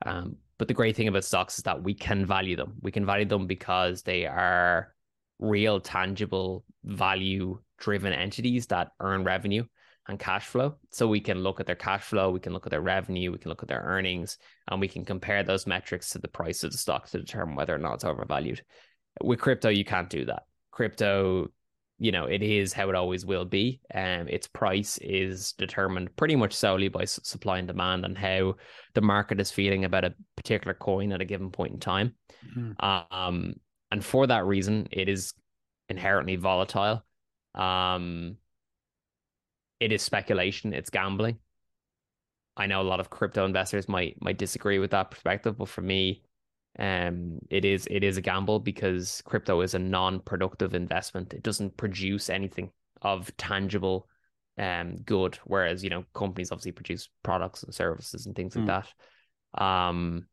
Um, 0.04 0.36
but 0.59 0.66
the 0.66 0.74
great 0.74 0.96
thing 0.96 1.09
about 1.09 1.24
stocks 1.24 1.59
is 1.59 1.64
that 1.64 1.82
we 1.82 1.94
can 1.94 2.26
value 2.26 2.56
them. 2.56 2.74
We 2.82 2.90
can 2.90 3.06
value 3.06 3.24
them 3.24 3.46
because 3.46 4.02
they 4.02 4.26
are 4.26 4.92
real, 5.38 5.80
tangible, 5.80 6.64
value 6.84 7.61
driven 7.78 8.12
entities 8.12 8.66
that 8.66 8.90
earn 9.00 9.22
revenue 9.22 9.64
and 10.09 10.18
cash 10.18 10.46
flow. 10.46 10.76
So 10.90 11.06
we 11.06 11.20
can 11.20 11.38
look 11.38 11.61
at 11.61 11.66
their 11.66 11.74
cash 11.74 12.02
flow, 12.02 12.30
we 12.30 12.40
can 12.40 12.52
look 12.52 12.66
at 12.66 12.70
their 12.70 12.80
revenue, 12.80 13.30
we 13.30 13.38
can 13.38 13.50
look 13.50 13.62
at 13.62 13.68
their 13.68 13.82
earnings, 13.82 14.38
and 14.70 14.80
we 14.80 14.88
can 14.88 15.04
compare 15.04 15.42
those 15.42 15.66
metrics 15.66 16.11
to 16.11 16.18
the 16.18 16.28
price 16.28 16.64
of 16.64 16.72
the 16.72 16.78
stock 16.78 17.09
to 17.11 17.18
determine 17.18 17.56
whether 17.56 17.74
or 17.74 17.78
not 17.78 17.94
it's 17.94 18.04
overvalued. 18.04 18.62
With 19.22 19.40
crypto, 19.40 19.68
you 19.68 19.84
can't 19.84 20.09
do 20.09 20.24
that. 20.26 20.44
Crypto, 20.70 21.48
you 21.98 22.12
know, 22.12 22.24
it 22.24 22.42
is 22.42 22.72
how 22.72 22.88
it 22.88 22.94
always 22.94 23.26
will 23.26 23.44
be. 23.44 23.80
Um, 23.92 24.28
its 24.28 24.46
price 24.46 24.98
is 24.98 25.52
determined 25.52 26.14
pretty 26.16 26.36
much 26.36 26.54
solely 26.54 26.88
by 26.88 27.04
supply 27.04 27.59
and 27.59 27.68
demand 27.68 28.04
and 28.04 28.16
how 28.16 28.54
the 28.94 29.00
market 29.00 29.40
is 29.40 29.50
feeling 29.50 29.84
about 29.84 30.04
a 30.04 30.14
particular 30.36 30.74
coin 30.74 31.12
at 31.12 31.20
a 31.20 31.26
given 31.26 31.50
point 31.50 31.74
in 31.74 31.80
time. 31.80 32.14
Mm-hmm. 32.46 32.84
Um, 32.84 33.54
and 33.90 34.04
for 34.04 34.26
that 34.26 34.46
reason, 34.46 34.88
it 34.90 35.09
is 35.09 35.34
inherently 35.88 36.36
volatile. 36.36 37.04
Um, 37.54 38.36
it 39.81 39.93
is 39.93 40.03
speculation, 40.03 40.72
it's 40.72 40.91
gambling. 40.91 41.39
I 42.57 42.66
know 42.66 42.81
a 42.81 42.83
lot 42.83 43.01
of 43.01 43.11
crypto 43.11 43.45
investors 43.45 43.89
might 43.89 44.20
might 44.20 44.39
disagree 44.39 44.79
with 44.79 44.91
that 44.91 45.11
perspective, 45.11 45.57
but 45.59 45.68
for 45.68 45.81
me, 45.81 46.22
um, 46.79 47.39
it 47.51 47.64
is 47.64 47.87
it 47.91 48.03
is 48.03 48.16
a 48.16 48.22
gamble 48.22 48.59
because 48.59 49.22
crypto 49.24 49.61
is 49.61 49.74
a 49.74 49.79
non-productive 49.79 50.74
investment. 50.74 51.35
It 51.35 51.43
doesn't 51.43 51.76
produce 51.76 52.29
anything 52.31 52.70
of 53.03 53.35
tangible 53.37 54.09
um 54.59 54.97
good, 55.05 55.39
whereas 55.45 55.85
you 55.85 55.91
know 55.91 56.05
companies 56.14 56.51
obviously 56.51 56.72
produce 56.72 57.09
products 57.22 57.62
and 57.62 57.72
services 57.72 58.26
and 58.26 58.35
things 58.35 58.55
mm. 58.55 58.66
like 58.66 58.85
hmm. 58.85 58.89
that. 59.57 59.64
Um, 59.64 60.26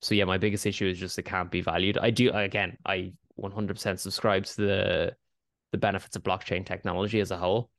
so 0.00 0.14
yeah, 0.14 0.24
my 0.24 0.38
biggest 0.38 0.64
issue 0.66 0.86
is 0.86 0.98
just 0.98 1.18
it 1.18 1.24
can't 1.24 1.50
be 1.50 1.60
valued. 1.60 1.98
I 1.98 2.10
do 2.10 2.30
again, 2.30 2.78
I 2.86 3.12
100% 3.38 3.98
subscribe 3.98 4.44
to 4.46 4.56
the 4.56 5.16
the 5.72 5.78
benefits 5.78 6.16
of 6.16 6.22
blockchain 6.22 6.64
technology 6.64 7.20
as 7.20 7.30
a 7.30 7.36
whole. 7.36 7.70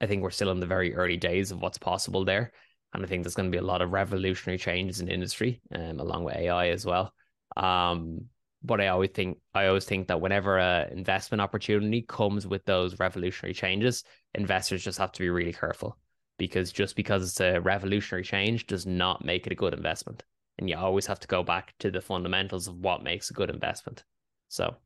I 0.00 0.06
think 0.06 0.22
we're 0.22 0.30
still 0.30 0.50
in 0.50 0.60
the 0.60 0.66
very 0.66 0.94
early 0.94 1.16
days 1.16 1.50
of 1.50 1.60
what's 1.60 1.78
possible 1.78 2.24
there. 2.24 2.52
And 2.92 3.04
I 3.04 3.06
think 3.06 3.22
there's 3.22 3.34
going 3.34 3.50
to 3.50 3.56
be 3.56 3.62
a 3.62 3.66
lot 3.66 3.82
of 3.82 3.92
revolutionary 3.92 4.58
changes 4.58 5.00
in 5.00 5.08
industry, 5.08 5.60
um, 5.74 6.00
along 6.00 6.24
with 6.24 6.36
AI 6.36 6.68
as 6.68 6.84
well. 6.84 7.12
Um, 7.56 8.26
but 8.62 8.80
I 8.80 8.88
always 8.88 9.10
think 9.10 9.38
I 9.54 9.66
always 9.66 9.84
think 9.84 10.08
that 10.08 10.20
whenever 10.20 10.58
a 10.58 10.88
investment 10.90 11.40
opportunity 11.40 12.02
comes 12.02 12.46
with 12.46 12.64
those 12.64 12.98
revolutionary 12.98 13.54
changes, 13.54 14.04
investors 14.34 14.84
just 14.84 14.98
have 14.98 15.12
to 15.12 15.20
be 15.20 15.30
really 15.30 15.52
careful 15.52 15.98
because 16.36 16.72
just 16.72 16.96
because 16.96 17.22
it's 17.22 17.40
a 17.40 17.60
revolutionary 17.60 18.24
change 18.24 18.66
does 18.66 18.86
not 18.86 19.24
make 19.24 19.46
it 19.46 19.52
a 19.52 19.56
good 19.56 19.74
investment. 19.74 20.24
And 20.58 20.68
you 20.68 20.76
always 20.76 21.06
have 21.06 21.20
to 21.20 21.28
go 21.28 21.42
back 21.42 21.74
to 21.78 21.90
the 21.90 22.00
fundamentals 22.00 22.68
of 22.68 22.76
what 22.76 23.02
makes 23.02 23.30
a 23.30 23.34
good 23.34 23.50
investment. 23.50 24.04
So 24.48 24.76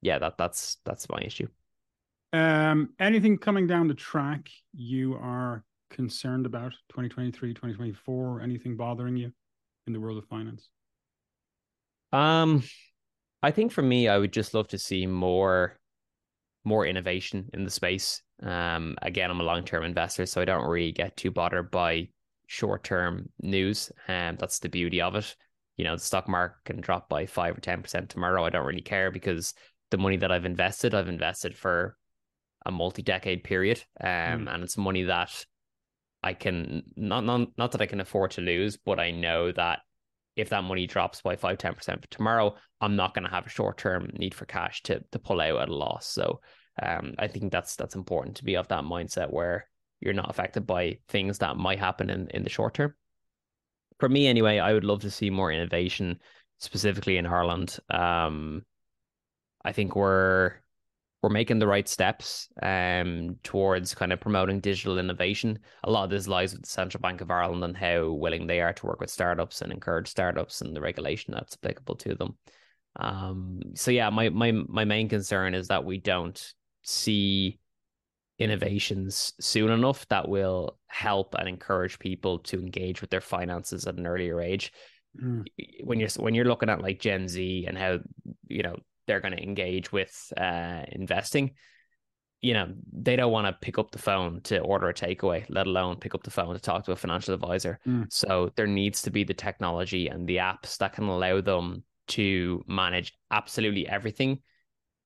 yeah, 0.00 0.18
that 0.18 0.38
that's 0.38 0.78
that's 0.84 1.08
my 1.08 1.20
issue. 1.20 1.48
Um, 2.32 2.90
anything 2.98 3.38
coming 3.38 3.66
down 3.66 3.88
the 3.88 3.94
track 3.94 4.48
you 4.72 5.14
are 5.14 5.64
concerned 5.90 6.46
about 6.46 6.72
2023, 6.90 7.54
2024? 7.54 8.40
Anything 8.42 8.76
bothering 8.76 9.16
you 9.16 9.32
in 9.86 9.92
the 9.92 10.00
world 10.00 10.18
of 10.18 10.26
finance? 10.26 10.68
Um, 12.12 12.62
I 13.42 13.50
think 13.50 13.72
for 13.72 13.82
me, 13.82 14.08
I 14.08 14.18
would 14.18 14.32
just 14.32 14.54
love 14.54 14.68
to 14.68 14.78
see 14.78 15.06
more 15.06 15.76
more 16.64 16.84
innovation 16.84 17.48
in 17.54 17.64
the 17.64 17.70
space. 17.70 18.20
Um, 18.42 18.96
again, 19.00 19.30
I'm 19.30 19.40
a 19.40 19.44
long 19.44 19.64
term 19.64 19.84
investor, 19.84 20.26
so 20.26 20.40
I 20.40 20.44
don't 20.44 20.68
really 20.68 20.92
get 20.92 21.16
too 21.16 21.30
bothered 21.30 21.70
by 21.70 22.08
short 22.46 22.84
term 22.84 23.30
news. 23.40 23.90
And 24.06 24.34
um, 24.34 24.36
that's 24.38 24.58
the 24.58 24.68
beauty 24.68 25.00
of 25.00 25.14
it. 25.14 25.34
You 25.76 25.84
know, 25.84 25.96
the 25.96 26.02
stock 26.02 26.28
market 26.28 26.56
can 26.64 26.80
drop 26.80 27.08
by 27.08 27.26
five 27.26 27.56
or 27.56 27.60
ten 27.60 27.82
percent 27.82 28.10
tomorrow. 28.10 28.44
I 28.44 28.50
don't 28.50 28.66
really 28.66 28.82
care 28.82 29.10
because 29.10 29.54
the 29.90 29.98
money 29.98 30.16
that 30.18 30.32
I've 30.32 30.44
invested, 30.44 30.94
I've 30.94 31.08
invested 31.08 31.56
for 31.56 31.96
a 32.66 32.70
multi-decade 32.70 33.44
period, 33.44 33.82
um, 34.00 34.08
mm. 34.08 34.54
and 34.54 34.62
it's 34.62 34.76
money 34.76 35.04
that 35.04 35.44
I 36.22 36.34
can 36.34 36.82
not 36.96 37.24
not 37.24 37.48
not 37.56 37.72
that 37.72 37.80
I 37.80 37.86
can 37.86 38.00
afford 38.00 38.32
to 38.32 38.40
lose, 38.40 38.76
but 38.76 38.98
I 38.98 39.10
know 39.10 39.52
that 39.52 39.80
if 40.36 40.50
that 40.50 40.64
money 40.64 40.86
drops 40.86 41.20
by 41.20 41.34
5 41.34 41.58
10% 41.58 42.00
for 42.00 42.08
tomorrow, 42.10 42.54
I'm 42.80 42.94
not 42.94 43.12
going 43.12 43.24
to 43.24 43.30
have 43.30 43.46
a 43.46 43.50
short-term 43.50 44.10
need 44.16 44.34
for 44.34 44.46
cash 44.46 44.82
to 44.84 45.02
to 45.12 45.18
pull 45.18 45.40
out 45.40 45.60
at 45.60 45.68
a 45.68 45.74
loss. 45.74 46.06
So 46.06 46.40
um, 46.82 47.14
I 47.18 47.28
think 47.28 47.52
that's 47.52 47.76
that's 47.76 47.96
important 47.96 48.36
to 48.36 48.44
be 48.44 48.56
of 48.56 48.68
that 48.68 48.84
mindset 48.84 49.32
where 49.32 49.68
you're 50.00 50.14
not 50.14 50.30
affected 50.30 50.66
by 50.66 50.98
things 51.08 51.38
that 51.38 51.56
might 51.56 51.80
happen 51.80 52.08
in, 52.10 52.28
in 52.28 52.44
the 52.44 52.50
short 52.50 52.74
term. 52.74 52.94
For 53.98 54.08
me, 54.08 54.28
anyway, 54.28 54.58
I 54.58 54.72
would 54.72 54.84
love 54.84 55.00
to 55.00 55.10
see 55.10 55.28
more 55.28 55.50
innovation, 55.50 56.20
specifically 56.58 57.16
in 57.16 57.26
Ireland. 57.26 57.76
Um, 57.90 58.64
I 59.64 59.72
think 59.72 59.96
we're 59.96 60.54
we're 61.22 61.30
making 61.30 61.58
the 61.58 61.66
right 61.66 61.88
steps 61.88 62.48
um, 62.62 63.36
towards 63.42 63.94
kind 63.94 64.12
of 64.12 64.20
promoting 64.20 64.60
digital 64.60 64.98
innovation. 64.98 65.58
A 65.82 65.90
lot 65.90 66.04
of 66.04 66.10
this 66.10 66.28
lies 66.28 66.52
with 66.52 66.62
the 66.62 66.68
Central 66.68 67.00
Bank 67.00 67.20
of 67.20 67.30
Ireland 67.30 67.64
and 67.64 67.76
how 67.76 68.12
willing 68.12 68.46
they 68.46 68.60
are 68.60 68.72
to 68.72 68.86
work 68.86 69.00
with 69.00 69.10
startups 69.10 69.60
and 69.60 69.72
encourage 69.72 70.08
startups 70.08 70.60
and 70.60 70.76
the 70.76 70.80
regulation 70.80 71.34
that's 71.34 71.56
applicable 71.60 71.96
to 71.96 72.14
them. 72.14 72.36
Um, 73.00 73.60
so 73.74 73.90
yeah, 73.90 74.10
my 74.10 74.28
my 74.28 74.52
my 74.52 74.84
main 74.84 75.08
concern 75.08 75.54
is 75.54 75.68
that 75.68 75.84
we 75.84 75.98
don't 75.98 76.54
see 76.82 77.58
innovations 78.38 79.32
soon 79.40 79.70
enough 79.70 80.06
that 80.08 80.28
will 80.28 80.78
help 80.86 81.34
and 81.34 81.48
encourage 81.48 81.98
people 81.98 82.38
to 82.38 82.60
engage 82.60 83.00
with 83.00 83.10
their 83.10 83.20
finances 83.20 83.86
at 83.86 83.96
an 83.96 84.06
earlier 84.06 84.40
age. 84.40 84.72
Mm. 85.20 85.44
When 85.82 85.98
you're 85.98 86.10
when 86.16 86.34
you're 86.34 86.44
looking 86.44 86.70
at 86.70 86.80
like 86.80 87.00
Gen 87.00 87.26
Z 87.26 87.64
and 87.66 87.76
how 87.76 87.98
you 88.46 88.62
know 88.62 88.76
they're 89.08 89.20
going 89.20 89.36
to 89.36 89.42
engage 89.42 89.90
with 89.90 90.32
uh, 90.36 90.82
investing, 90.92 91.54
you 92.40 92.54
know, 92.54 92.72
they 92.92 93.16
don't 93.16 93.32
want 93.32 93.48
to 93.48 93.58
pick 93.60 93.78
up 93.78 93.90
the 93.90 93.98
phone 93.98 94.40
to 94.42 94.60
order 94.60 94.88
a 94.88 94.94
takeaway, 94.94 95.44
let 95.48 95.66
alone 95.66 95.96
pick 95.96 96.14
up 96.14 96.22
the 96.22 96.30
phone 96.30 96.54
to 96.54 96.60
talk 96.60 96.84
to 96.84 96.92
a 96.92 96.96
financial 96.96 97.34
advisor. 97.34 97.80
Mm. 97.84 98.06
So 98.12 98.52
there 98.54 98.68
needs 98.68 99.02
to 99.02 99.10
be 99.10 99.24
the 99.24 99.34
technology 99.34 100.06
and 100.06 100.28
the 100.28 100.36
apps 100.36 100.78
that 100.78 100.92
can 100.92 101.04
allow 101.04 101.40
them 101.40 101.82
to 102.08 102.62
manage 102.68 103.12
absolutely 103.32 103.88
everything 103.88 104.38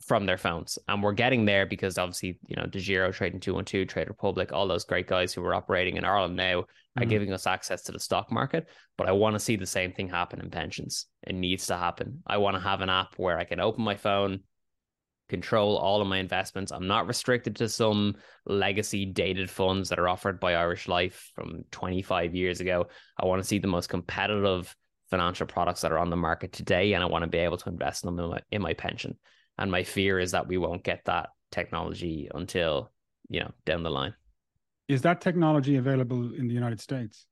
from 0.05 0.26
their 0.26 0.36
phones. 0.36 0.78
And 0.88 1.03
we're 1.03 1.12
getting 1.12 1.44
there 1.44 1.66
because 1.66 1.98
obviously, 1.98 2.38
you 2.46 2.57
know, 2.57 2.64
DEGIRO, 2.64 3.12
Trading 3.12 3.40
212, 3.40 3.86
Trade 3.86 4.09
Republic, 4.09 4.53
all 4.53 4.66
those 4.66 4.84
great 4.84 5.07
guys 5.07 5.32
who 5.32 5.44
are 5.44 5.55
operating 5.55 5.96
in 5.96 6.05
Ireland 6.05 6.36
now 6.36 6.61
are 6.61 6.64
mm-hmm. 7.00 7.09
giving 7.09 7.32
us 7.32 7.46
access 7.46 7.82
to 7.82 7.92
the 7.92 8.00
stock 8.00 8.30
market. 8.30 8.68
But 8.98 9.09
I 9.09 9.12
want 9.12 9.34
to 9.34 9.40
see 9.40 9.57
the 9.57 9.66
same 9.66 9.92
thing 9.92 10.09
happen 10.09 10.40
in 10.40 10.50
pensions. 10.50 11.07
It 11.26 11.34
needs 11.34 11.66
to 11.66 11.76
happen. 11.76 12.22
I 12.26 12.38
want 12.38 12.57
to 12.57 12.62
have 12.62 12.80
an 12.80 12.90
app 12.90 13.14
where 13.16 13.38
I 13.38 13.44
can 13.44 13.61
open 13.61 13.84
my 13.84 13.96
phone, 13.96 14.40
control 15.28 15.76
all 15.76 16.03
of 16.03 16.09
my 16.09 16.18
investments. 16.18 16.72
I'm 16.72 16.88
not 16.88 17.07
restricted 17.07 17.57
to 17.57 17.68
some 17.68 18.16
legacy 18.44 19.07
dated 19.07 19.48
funds 19.48 19.88
that 19.88 19.98
are 19.98 20.09
offered 20.09 20.40
by 20.40 20.55
Irish 20.55 20.88
Life 20.88 21.30
from 21.34 21.64
25 21.70 22.34
years 22.34 22.61
ago. 22.61 22.88
I 23.18 23.26
want 23.26 23.40
to 23.40 23.48
see 23.48 23.59
the 23.59 23.68
most 23.68 23.88
competitive 23.88 24.74
financial 25.11 25.46
products 25.46 25.82
that 25.82 25.92
are 25.92 25.98
on 25.98 26.11
the 26.11 26.16
market 26.16 26.53
today, 26.53 26.94
and 26.94 27.05
I 27.05 27.07
want 27.07 27.22
to 27.22 27.28
be 27.28 27.38
able 27.38 27.59
to 27.59 27.68
invest 27.68 28.03
in 28.03 28.09
them 28.09 28.24
in 28.24 28.30
my, 28.30 28.40
in 28.50 28.62
my 28.62 28.72
pension. 28.74 29.18
And 29.62 29.70
my 29.70 29.84
fear 29.84 30.18
is 30.18 30.32
that 30.32 30.48
we 30.48 30.58
won't 30.58 30.82
get 30.82 31.04
that 31.04 31.28
technology 31.52 32.28
until, 32.34 32.90
you 33.28 33.38
know, 33.38 33.52
down 33.64 33.84
the 33.84 33.90
line. 33.90 34.12
Is 34.88 35.02
that 35.02 35.20
technology 35.20 35.76
available 35.76 36.34
in 36.34 36.48
the 36.48 36.54
United 36.54 36.80
States? 36.80 37.26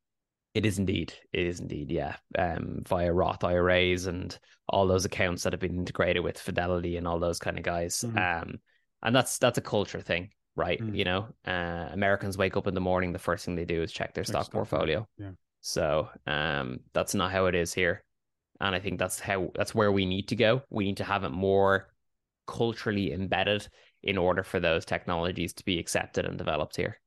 It 0.54 0.64
is 0.64 0.78
indeed. 0.78 1.12
It 1.32 1.44
is 1.44 1.58
indeed, 1.58 1.90
yeah. 1.90 2.14
Um, 2.38 2.84
via 2.86 3.12
Roth 3.12 3.42
IRAs 3.42 4.06
and 4.06 4.38
all 4.68 4.86
those 4.86 5.04
accounts 5.04 5.42
that 5.42 5.52
have 5.52 5.58
been 5.58 5.74
integrated 5.74 6.22
with 6.22 6.38
Fidelity 6.38 6.98
and 6.98 7.08
all 7.08 7.18
those 7.18 7.40
kind 7.40 7.58
of 7.58 7.64
guys. 7.64 8.04
Mm-hmm. 8.06 8.18
Um, 8.18 8.60
and 9.02 9.16
that's 9.16 9.38
that's 9.38 9.58
a 9.58 9.62
culture 9.62 10.00
thing, 10.00 10.30
right? 10.54 10.80
Mm-hmm. 10.80 10.94
You 10.94 11.04
know, 11.06 11.26
uh, 11.48 11.88
Americans 11.90 12.38
wake 12.38 12.56
up 12.56 12.68
in 12.68 12.74
the 12.74 12.80
morning, 12.80 13.12
the 13.12 13.18
first 13.18 13.44
thing 13.44 13.56
they 13.56 13.64
do 13.64 13.82
is 13.82 13.90
check 13.90 14.14
their 14.14 14.22
check 14.22 14.30
stock, 14.30 14.44
stock 14.44 14.52
portfolio. 14.52 15.04
Yeah. 15.18 15.32
So 15.62 16.08
um, 16.28 16.78
that's 16.92 17.16
not 17.16 17.32
how 17.32 17.46
it 17.46 17.56
is 17.56 17.74
here, 17.74 18.04
and 18.60 18.72
I 18.72 18.78
think 18.78 19.00
that's 19.00 19.18
how 19.18 19.50
that's 19.56 19.74
where 19.74 19.90
we 19.90 20.06
need 20.06 20.28
to 20.28 20.36
go. 20.36 20.62
We 20.70 20.84
need 20.84 20.98
to 20.98 21.04
have 21.04 21.24
it 21.24 21.30
more 21.30 21.88
culturally 22.50 23.12
embedded 23.12 23.68
in 24.02 24.18
order 24.18 24.42
for 24.42 24.60
those 24.60 24.84
technologies 24.84 25.52
to 25.54 25.64
be 25.64 25.78
accepted 25.78 26.24
and 26.26 26.36
developed 26.36 26.76
here. 26.76 26.98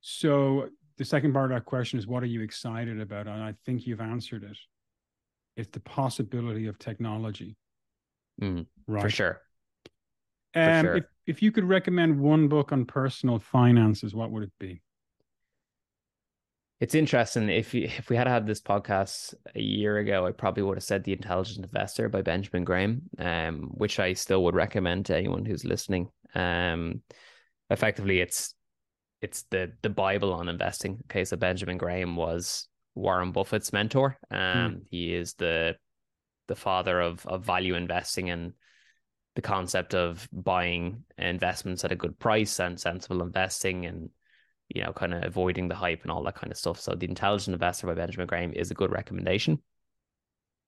So 0.00 0.68
the 0.98 1.04
second 1.04 1.32
part 1.32 1.52
of 1.52 1.56
that 1.56 1.64
question 1.64 1.98
is 1.98 2.06
what 2.06 2.22
are 2.22 2.26
you 2.26 2.42
excited 2.42 3.00
about? 3.00 3.28
And 3.28 3.42
I 3.42 3.54
think 3.64 3.86
you've 3.86 4.00
answered 4.00 4.42
it. 4.42 4.58
It's 5.56 5.70
the 5.70 5.80
possibility 5.80 6.66
of 6.66 6.78
technology. 6.78 7.56
Mm, 8.40 8.66
right. 8.86 9.02
For 9.02 9.10
sure. 9.10 9.40
Um, 10.54 10.62
for 10.64 10.80
sure. 10.80 10.96
If, 10.96 11.04
if 11.26 11.42
you 11.42 11.52
could 11.52 11.64
recommend 11.64 12.18
one 12.18 12.48
book 12.48 12.72
on 12.72 12.84
personal 12.84 13.38
finances, 13.38 14.14
what 14.14 14.30
would 14.32 14.42
it 14.42 14.52
be? 14.58 14.82
It's 16.82 16.96
interesting. 16.96 17.48
If 17.48 17.74
you, 17.74 17.84
if 17.84 18.10
we 18.10 18.16
had 18.16 18.26
had 18.26 18.44
this 18.44 18.60
podcast 18.60 19.34
a 19.54 19.60
year 19.60 19.98
ago, 19.98 20.26
I 20.26 20.32
probably 20.32 20.64
would 20.64 20.78
have 20.78 20.82
said 20.82 21.04
"The 21.04 21.12
Intelligent 21.12 21.64
Investor" 21.64 22.08
by 22.08 22.22
Benjamin 22.22 22.64
Graham, 22.64 23.02
um, 23.20 23.70
which 23.74 24.00
I 24.00 24.14
still 24.14 24.42
would 24.42 24.56
recommend 24.56 25.06
to 25.06 25.16
anyone 25.16 25.44
who's 25.44 25.64
listening. 25.64 26.10
Um, 26.34 27.02
effectively, 27.70 28.18
it's 28.18 28.56
it's 29.20 29.44
the 29.44 29.70
the 29.82 29.90
Bible 29.90 30.32
on 30.32 30.48
investing. 30.48 30.98
Okay, 31.04 31.24
so 31.24 31.36
Benjamin 31.36 31.78
Graham 31.78 32.16
was 32.16 32.66
Warren 32.96 33.30
Buffett's 33.30 33.72
mentor. 33.72 34.18
Um, 34.32 34.40
mm. 34.40 34.80
he 34.90 35.14
is 35.14 35.34
the 35.34 35.76
the 36.48 36.56
father 36.56 37.00
of 37.00 37.24
of 37.28 37.44
value 37.44 37.76
investing 37.76 38.28
and 38.28 38.54
the 39.36 39.42
concept 39.42 39.94
of 39.94 40.28
buying 40.32 41.04
investments 41.16 41.84
at 41.84 41.92
a 41.92 41.96
good 41.96 42.18
price 42.18 42.58
and 42.58 42.80
sensible 42.80 43.22
investing 43.22 43.86
and 43.86 44.10
you 44.74 44.82
know, 44.82 44.92
kind 44.92 45.14
of 45.14 45.24
avoiding 45.24 45.68
the 45.68 45.74
hype 45.74 46.02
and 46.02 46.10
all 46.10 46.22
that 46.24 46.34
kind 46.34 46.52
of 46.52 46.58
stuff. 46.58 46.80
So, 46.80 46.94
The 46.94 47.08
Intelligent 47.08 47.54
Investor 47.54 47.86
by 47.86 47.94
Benjamin 47.94 48.26
Graham 48.26 48.52
is 48.52 48.70
a 48.70 48.74
good 48.74 48.90
recommendation. 48.90 49.60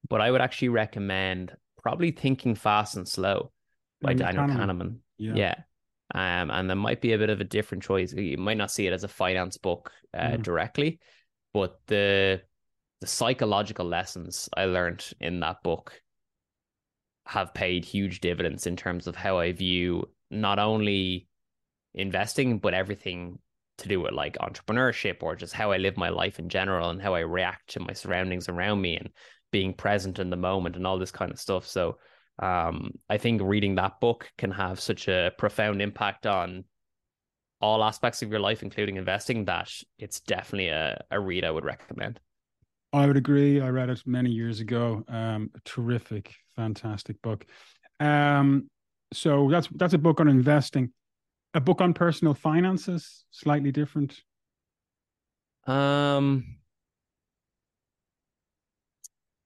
But 0.08 0.20
I 0.20 0.30
would 0.30 0.40
actually 0.40 0.68
recommend 0.68 1.56
probably 1.82 2.10
Thinking 2.10 2.54
Fast 2.54 2.96
and 2.96 3.08
Slow 3.08 3.52
by 4.00 4.14
Daniel, 4.14 4.46
Daniel 4.46 4.66
Kahneman. 4.66 4.78
Kahneman. 4.78 4.96
Yeah. 5.18 5.34
yeah. 5.34 5.54
Um, 6.14 6.50
and 6.50 6.68
there 6.68 6.76
might 6.76 7.00
be 7.00 7.12
a 7.12 7.18
bit 7.18 7.30
of 7.30 7.40
a 7.40 7.44
different 7.44 7.82
choice. 7.82 8.12
You 8.12 8.36
might 8.36 8.58
not 8.58 8.70
see 8.70 8.86
it 8.86 8.92
as 8.92 9.04
a 9.04 9.08
finance 9.08 9.56
book 9.56 9.90
uh, 10.12 10.32
mm. 10.32 10.42
directly, 10.42 11.00
but 11.52 11.80
the 11.86 12.42
the 13.00 13.06
psychological 13.06 13.86
lessons 13.86 14.48
I 14.56 14.64
learned 14.66 15.04
in 15.20 15.40
that 15.40 15.62
book 15.62 16.00
have 17.26 17.52
paid 17.54 17.84
huge 17.84 18.20
dividends 18.20 18.66
in 18.66 18.76
terms 18.76 19.06
of 19.06 19.16
how 19.16 19.38
I 19.38 19.52
view 19.52 20.08
not 20.30 20.58
only 20.58 21.26
investing 21.94 22.58
but 22.58 22.74
everything 22.74 23.38
to 23.78 23.88
do 23.88 24.00
with 24.00 24.12
like 24.12 24.38
entrepreneurship 24.38 25.22
or 25.22 25.34
just 25.36 25.52
how 25.52 25.72
I 25.72 25.78
live 25.78 25.96
my 25.96 26.08
life 26.08 26.38
in 26.38 26.48
general 26.48 26.90
and 26.90 27.02
how 27.02 27.14
I 27.14 27.20
react 27.20 27.70
to 27.70 27.80
my 27.80 27.92
surroundings 27.92 28.48
around 28.48 28.80
me 28.80 28.96
and 28.96 29.10
being 29.50 29.72
present 29.72 30.18
in 30.18 30.30
the 30.30 30.36
moment 30.36 30.76
and 30.76 30.86
all 30.86 30.98
this 30.98 31.10
kind 31.10 31.30
of 31.30 31.40
stuff. 31.40 31.66
So 31.66 31.98
um, 32.40 32.92
I 33.08 33.18
think 33.18 33.40
reading 33.42 33.76
that 33.76 34.00
book 34.00 34.30
can 34.38 34.50
have 34.50 34.80
such 34.80 35.08
a 35.08 35.32
profound 35.38 35.80
impact 35.80 36.26
on 36.26 36.64
all 37.60 37.82
aspects 37.82 38.22
of 38.22 38.30
your 38.30 38.40
life, 38.40 38.62
including 38.62 38.96
investing, 38.96 39.44
that 39.46 39.72
it's 39.98 40.20
definitely 40.20 40.68
a, 40.68 41.02
a 41.10 41.18
read 41.18 41.44
I 41.44 41.50
would 41.50 41.64
recommend. 41.64 42.20
I 42.92 43.06
would 43.06 43.16
agree. 43.16 43.60
I 43.60 43.70
read 43.70 43.90
it 43.90 44.02
many 44.06 44.30
years 44.30 44.60
ago. 44.60 45.02
Um, 45.08 45.50
terrific, 45.64 46.34
fantastic 46.54 47.20
book. 47.22 47.44
Um, 48.00 48.68
so 49.12 49.48
that's 49.50 49.68
that's 49.74 49.94
a 49.94 49.98
book 49.98 50.20
on 50.20 50.28
investing 50.28 50.92
a 51.54 51.60
book 51.60 51.80
on 51.80 51.94
personal 51.94 52.34
finances 52.34 53.24
slightly 53.30 53.72
different 53.72 54.20
um 55.66 56.44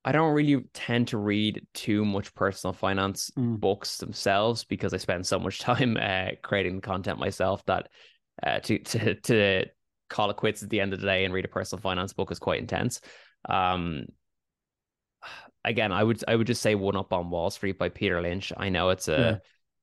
I 0.05 0.13
don't 0.13 0.33
really 0.33 0.65
tend 0.73 1.09
to 1.09 1.19
read 1.19 1.67
too 1.75 2.03
much 2.03 2.35
personal 2.35 2.73
finance 2.73 3.31
mm. 3.37 3.61
books 3.61 3.99
themselves 3.99 4.65
because 4.65 4.95
I 4.95 4.97
spend 4.97 5.27
so 5.27 5.39
much 5.39 5.59
time 5.61 5.99
uh, 6.01 6.29
creating 6.43 6.81
content 6.81 7.19
myself 7.19 7.63
that 7.67 7.89
uh, 8.43 8.61
to 8.61 8.79
to 8.85 9.15
to 9.17 9.65
call 10.09 10.31
it 10.31 10.37
quits 10.37 10.63
at 10.63 10.71
the 10.71 10.81
end 10.81 10.95
of 10.95 11.01
the 11.01 11.07
day 11.07 11.27
and 11.27 11.35
read 11.35 11.45
a 11.45 11.49
personal 11.49 11.83
finance 11.83 12.15
book 12.15 12.33
is 12.33 12.39
quite 12.39 12.61
intense. 12.61 13.03
Um, 13.47 14.07
again, 15.63 15.93
I 15.93 16.03
would 16.03 16.25
I 16.27 16.37
would 16.37 16.47
just 16.47 16.63
say 16.63 16.75
One 16.75 16.97
Up 16.97 17.13
on 17.13 17.29
Wall 17.29 17.51
Street 17.51 17.79
by 17.79 17.91
Peter 17.91 18.23
Lynch. 18.23 18.51
I 18.57 18.71
know 18.71 18.89
it's 18.89 19.09
a 19.09 19.19
yeah. 19.19 19.37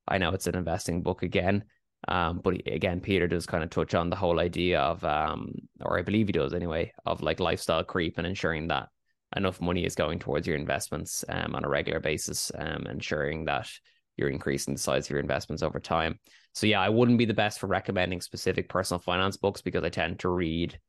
I 0.08 0.18
know 0.18 0.32
it's 0.32 0.48
an 0.48 0.56
investing 0.56 1.04
book 1.04 1.22
again. 1.22 1.66
Um, 2.08 2.42
but 2.44 2.68
again, 2.68 3.00
Peter 3.00 3.28
does 3.28 3.46
kind 3.46 3.64
of 3.64 3.70
touch 3.70 3.96
on 3.96 4.10
the 4.10 4.16
whole 4.16 4.40
idea 4.40 4.80
of, 4.80 5.04
um, 5.04 5.54
or 5.82 5.98
I 5.98 6.04
believe 6.04 6.28
he 6.28 6.34
does 6.34 6.54
anyway, 6.54 6.94
of 7.06 7.22
like 7.22 7.40
lifestyle 7.40 7.84
creep 7.84 8.18
and 8.18 8.28
ensuring 8.28 8.68
that 8.68 8.90
enough 9.36 9.60
money 9.60 9.86
is 9.86 9.96
going 9.96 10.20
towards 10.20 10.46
your 10.48 10.56
investments 10.56 11.26
um, 11.30 11.56
on 11.56 11.66
a 11.66 11.70
regular 11.70 12.00
basis, 12.00 12.52
um, 12.58 12.86
ensuring 12.88 13.46
that 13.46 13.70
you're 14.18 14.30
increasing 14.30 14.76
the 14.76 14.80
size 14.80 15.08
of 15.08 15.12
your 15.12 15.20
investments 15.20 15.64
over 15.64 15.80
time. 15.80 16.20
So 16.54 16.68
yeah, 16.68 16.80
I 16.80 16.90
wouldn't 16.90 17.18
be 17.18 17.26
the 17.26 17.34
best 17.34 17.60
for 17.60 17.68
recommending 17.68 18.22
specific 18.22 18.70
personal 18.70 19.00
finance 19.00 19.36
books 19.36 19.62
because 19.62 19.84
I 19.84 19.90
tend 19.90 20.20
to 20.20 20.30
read 20.30 20.80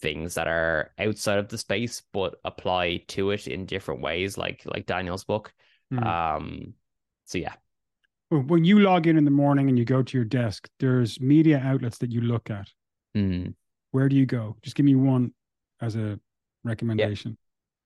things 0.00 0.34
that 0.34 0.46
are 0.46 0.92
outside 0.98 1.38
of 1.38 1.48
the 1.48 1.58
space 1.58 2.02
but 2.12 2.36
apply 2.44 3.02
to 3.08 3.32
it 3.32 3.48
in 3.48 3.66
different 3.66 4.00
ways, 4.00 4.38
like 4.38 4.62
like 4.64 4.86
Daniel's 4.86 5.24
book. 5.24 5.52
Mm. 5.92 6.06
Um, 6.06 6.74
so 7.24 7.38
yeah, 7.38 7.54
when 8.30 8.64
you 8.64 8.80
log 8.80 9.06
in 9.06 9.16
in 9.16 9.24
the 9.24 9.30
morning 9.30 9.68
and 9.68 9.78
you 9.78 9.84
go 9.84 10.02
to 10.02 10.18
your 10.18 10.24
desk, 10.24 10.68
there's 10.80 11.20
media 11.20 11.60
outlets 11.64 11.98
that 11.98 12.12
you 12.12 12.20
look 12.20 12.50
at. 12.50 12.68
Mm. 13.16 13.54
Where 13.92 14.08
do 14.08 14.16
you 14.16 14.26
go? 14.26 14.56
Just 14.62 14.76
give 14.76 14.84
me 14.84 14.94
one 14.94 15.32
as 15.80 15.96
a 15.96 16.20
recommendation. 16.64 17.38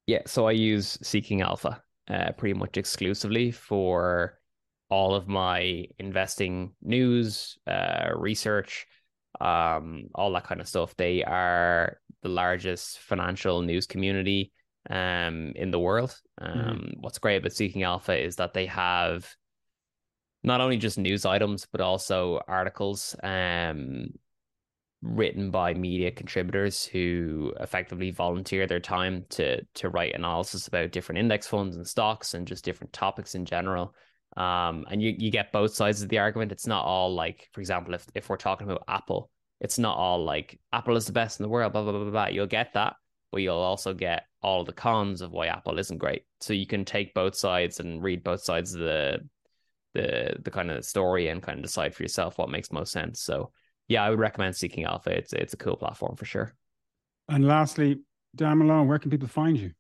Yeah, 0.06 0.18
yeah. 0.18 0.22
so 0.26 0.46
I 0.48 0.52
use 0.52 0.98
Seeking 1.02 1.42
Alpha 1.42 1.82
uh, 2.08 2.32
pretty 2.32 2.54
much 2.54 2.76
exclusively 2.76 3.52
for 3.52 4.38
all 4.90 5.14
of 5.14 5.28
my 5.28 5.86
investing 5.98 6.72
news, 6.82 7.56
uh, 7.66 8.10
research, 8.14 8.86
um, 9.40 10.08
all 10.14 10.32
that 10.32 10.44
kind 10.44 10.60
of 10.60 10.68
stuff. 10.68 10.94
They 10.96 11.22
are 11.22 11.98
the 12.22 12.28
largest 12.28 12.98
financial 12.98 13.62
news 13.62 13.86
community 13.86 14.52
um, 14.90 15.52
in 15.54 15.70
the 15.70 15.78
world. 15.78 16.14
Mm-hmm. 16.40 16.60
Um, 16.60 16.76
mm. 16.76 16.92
What's 17.00 17.18
great 17.18 17.36
about 17.36 17.52
Seeking 17.52 17.84
Alpha 17.84 18.20
is 18.20 18.36
that 18.36 18.54
they 18.54 18.66
have 18.66 19.32
not 20.42 20.60
only 20.60 20.76
just 20.76 20.98
news 20.98 21.24
items 21.24 21.66
but 21.70 21.80
also 21.80 22.40
articles 22.48 23.14
um 23.22 24.08
written 25.02 25.50
by 25.50 25.74
media 25.74 26.12
contributors 26.12 26.84
who 26.84 27.52
effectively 27.58 28.12
volunteer 28.12 28.66
their 28.66 28.80
time 28.80 29.24
to 29.28 29.60
to 29.74 29.88
write 29.88 30.14
analysis 30.14 30.68
about 30.68 30.92
different 30.92 31.18
index 31.18 31.46
funds 31.46 31.76
and 31.76 31.86
stocks 31.86 32.34
and 32.34 32.46
just 32.46 32.64
different 32.64 32.92
topics 32.92 33.34
in 33.34 33.44
general. 33.44 33.94
Um 34.36 34.86
and 34.90 35.02
you 35.02 35.14
you 35.18 35.30
get 35.30 35.52
both 35.52 35.74
sides 35.74 36.02
of 36.02 36.08
the 36.08 36.18
argument. 36.18 36.52
It's 36.52 36.68
not 36.68 36.84
all 36.84 37.12
like 37.14 37.48
for 37.52 37.60
example 37.60 37.94
if 37.94 38.06
if 38.14 38.28
we're 38.28 38.36
talking 38.36 38.68
about 38.68 38.84
apple 38.86 39.30
it's 39.60 39.78
not 39.78 39.96
all 39.96 40.24
like 40.24 40.58
apple 40.72 40.96
is 40.96 41.06
the 41.06 41.12
best 41.12 41.40
in 41.40 41.44
the 41.44 41.48
world 41.48 41.72
blah 41.72 41.82
blah 41.82 41.92
blah 41.92 42.02
blah, 42.02 42.10
blah. 42.10 42.26
you'll 42.26 42.46
get 42.46 42.72
that 42.74 42.94
but 43.32 43.42
you'll 43.42 43.56
also 43.56 43.94
get 43.94 44.26
all 44.42 44.64
the 44.64 44.72
cons 44.72 45.20
of 45.20 45.32
why 45.32 45.46
apple 45.46 45.78
isn't 45.78 45.98
great. 45.98 46.22
So 46.40 46.52
you 46.52 46.66
can 46.66 46.84
take 46.84 47.14
both 47.14 47.34
sides 47.34 47.80
and 47.80 48.02
read 48.02 48.22
both 48.22 48.42
sides 48.42 48.74
of 48.74 48.80
the 48.80 49.20
the 49.94 50.36
the 50.42 50.50
kind 50.50 50.70
of 50.70 50.84
story 50.84 51.28
and 51.28 51.42
kind 51.42 51.58
of 51.58 51.64
decide 51.64 51.94
for 51.94 52.02
yourself 52.02 52.38
what 52.38 52.50
makes 52.50 52.72
most 52.72 52.92
sense. 52.92 53.20
So 53.20 53.52
yeah, 53.88 54.04
I 54.04 54.10
would 54.10 54.18
recommend 54.18 54.56
Seeking 54.56 54.84
Alpha. 54.84 55.10
It's 55.10 55.32
it's 55.32 55.54
a 55.54 55.58
cool 55.58 55.76
platform 55.76 56.16
for 56.16 56.24
sure. 56.24 56.54
And 57.28 57.46
lastly, 57.46 58.00
Dan 58.34 58.58
Malone, 58.58 58.88
where 58.88 58.98
can 58.98 59.10
people 59.10 59.28
find 59.28 59.58
you? 59.58 59.72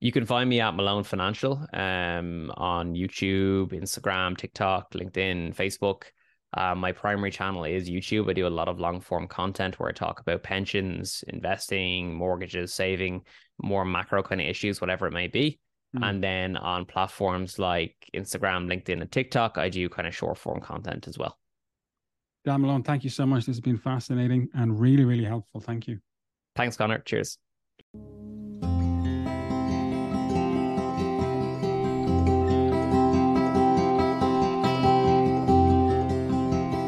You 0.00 0.12
can 0.12 0.24
find 0.24 0.48
me 0.48 0.60
at 0.60 0.74
Malone 0.74 1.04
Financial 1.04 1.62
um, 1.74 2.50
on 2.56 2.94
YouTube, 2.94 3.72
Instagram, 3.72 4.36
TikTok, 4.36 4.92
LinkedIn, 4.92 5.54
Facebook. 5.54 6.04
Uh, 6.56 6.74
my 6.74 6.90
primary 6.90 7.30
channel 7.30 7.64
is 7.64 7.88
YouTube. 7.88 8.28
I 8.28 8.32
do 8.32 8.46
a 8.46 8.48
lot 8.48 8.68
of 8.68 8.80
long 8.80 9.00
form 9.00 9.28
content 9.28 9.78
where 9.78 9.90
I 9.90 9.92
talk 9.92 10.20
about 10.20 10.42
pensions, 10.42 11.22
investing, 11.28 12.14
mortgages, 12.14 12.72
saving, 12.72 13.22
more 13.62 13.84
macro 13.84 14.22
kind 14.22 14.40
of 14.40 14.46
issues, 14.46 14.80
whatever 14.80 15.06
it 15.06 15.12
may 15.12 15.28
be. 15.28 15.60
Mm. 15.96 16.08
And 16.08 16.22
then 16.22 16.56
on 16.56 16.84
platforms 16.84 17.58
like 17.58 17.94
Instagram, 18.14 18.66
LinkedIn, 18.66 19.00
and 19.00 19.10
TikTok, 19.10 19.58
I 19.58 19.68
do 19.68 19.88
kind 19.88 20.06
of 20.06 20.14
short 20.14 20.38
form 20.38 20.60
content 20.60 21.08
as 21.08 21.18
well. 21.18 21.36
Dan 22.44 22.62
Malone, 22.62 22.82
thank 22.82 23.04
you 23.04 23.10
so 23.10 23.26
much. 23.26 23.40
This 23.40 23.56
has 23.56 23.60
been 23.60 23.76
fascinating 23.76 24.48
and 24.54 24.80
really, 24.80 25.04
really 25.04 25.24
helpful. 25.24 25.60
Thank 25.60 25.88
you. 25.88 25.98
Thanks, 26.56 26.76
Connor. 26.76 27.00
Cheers. 27.00 27.38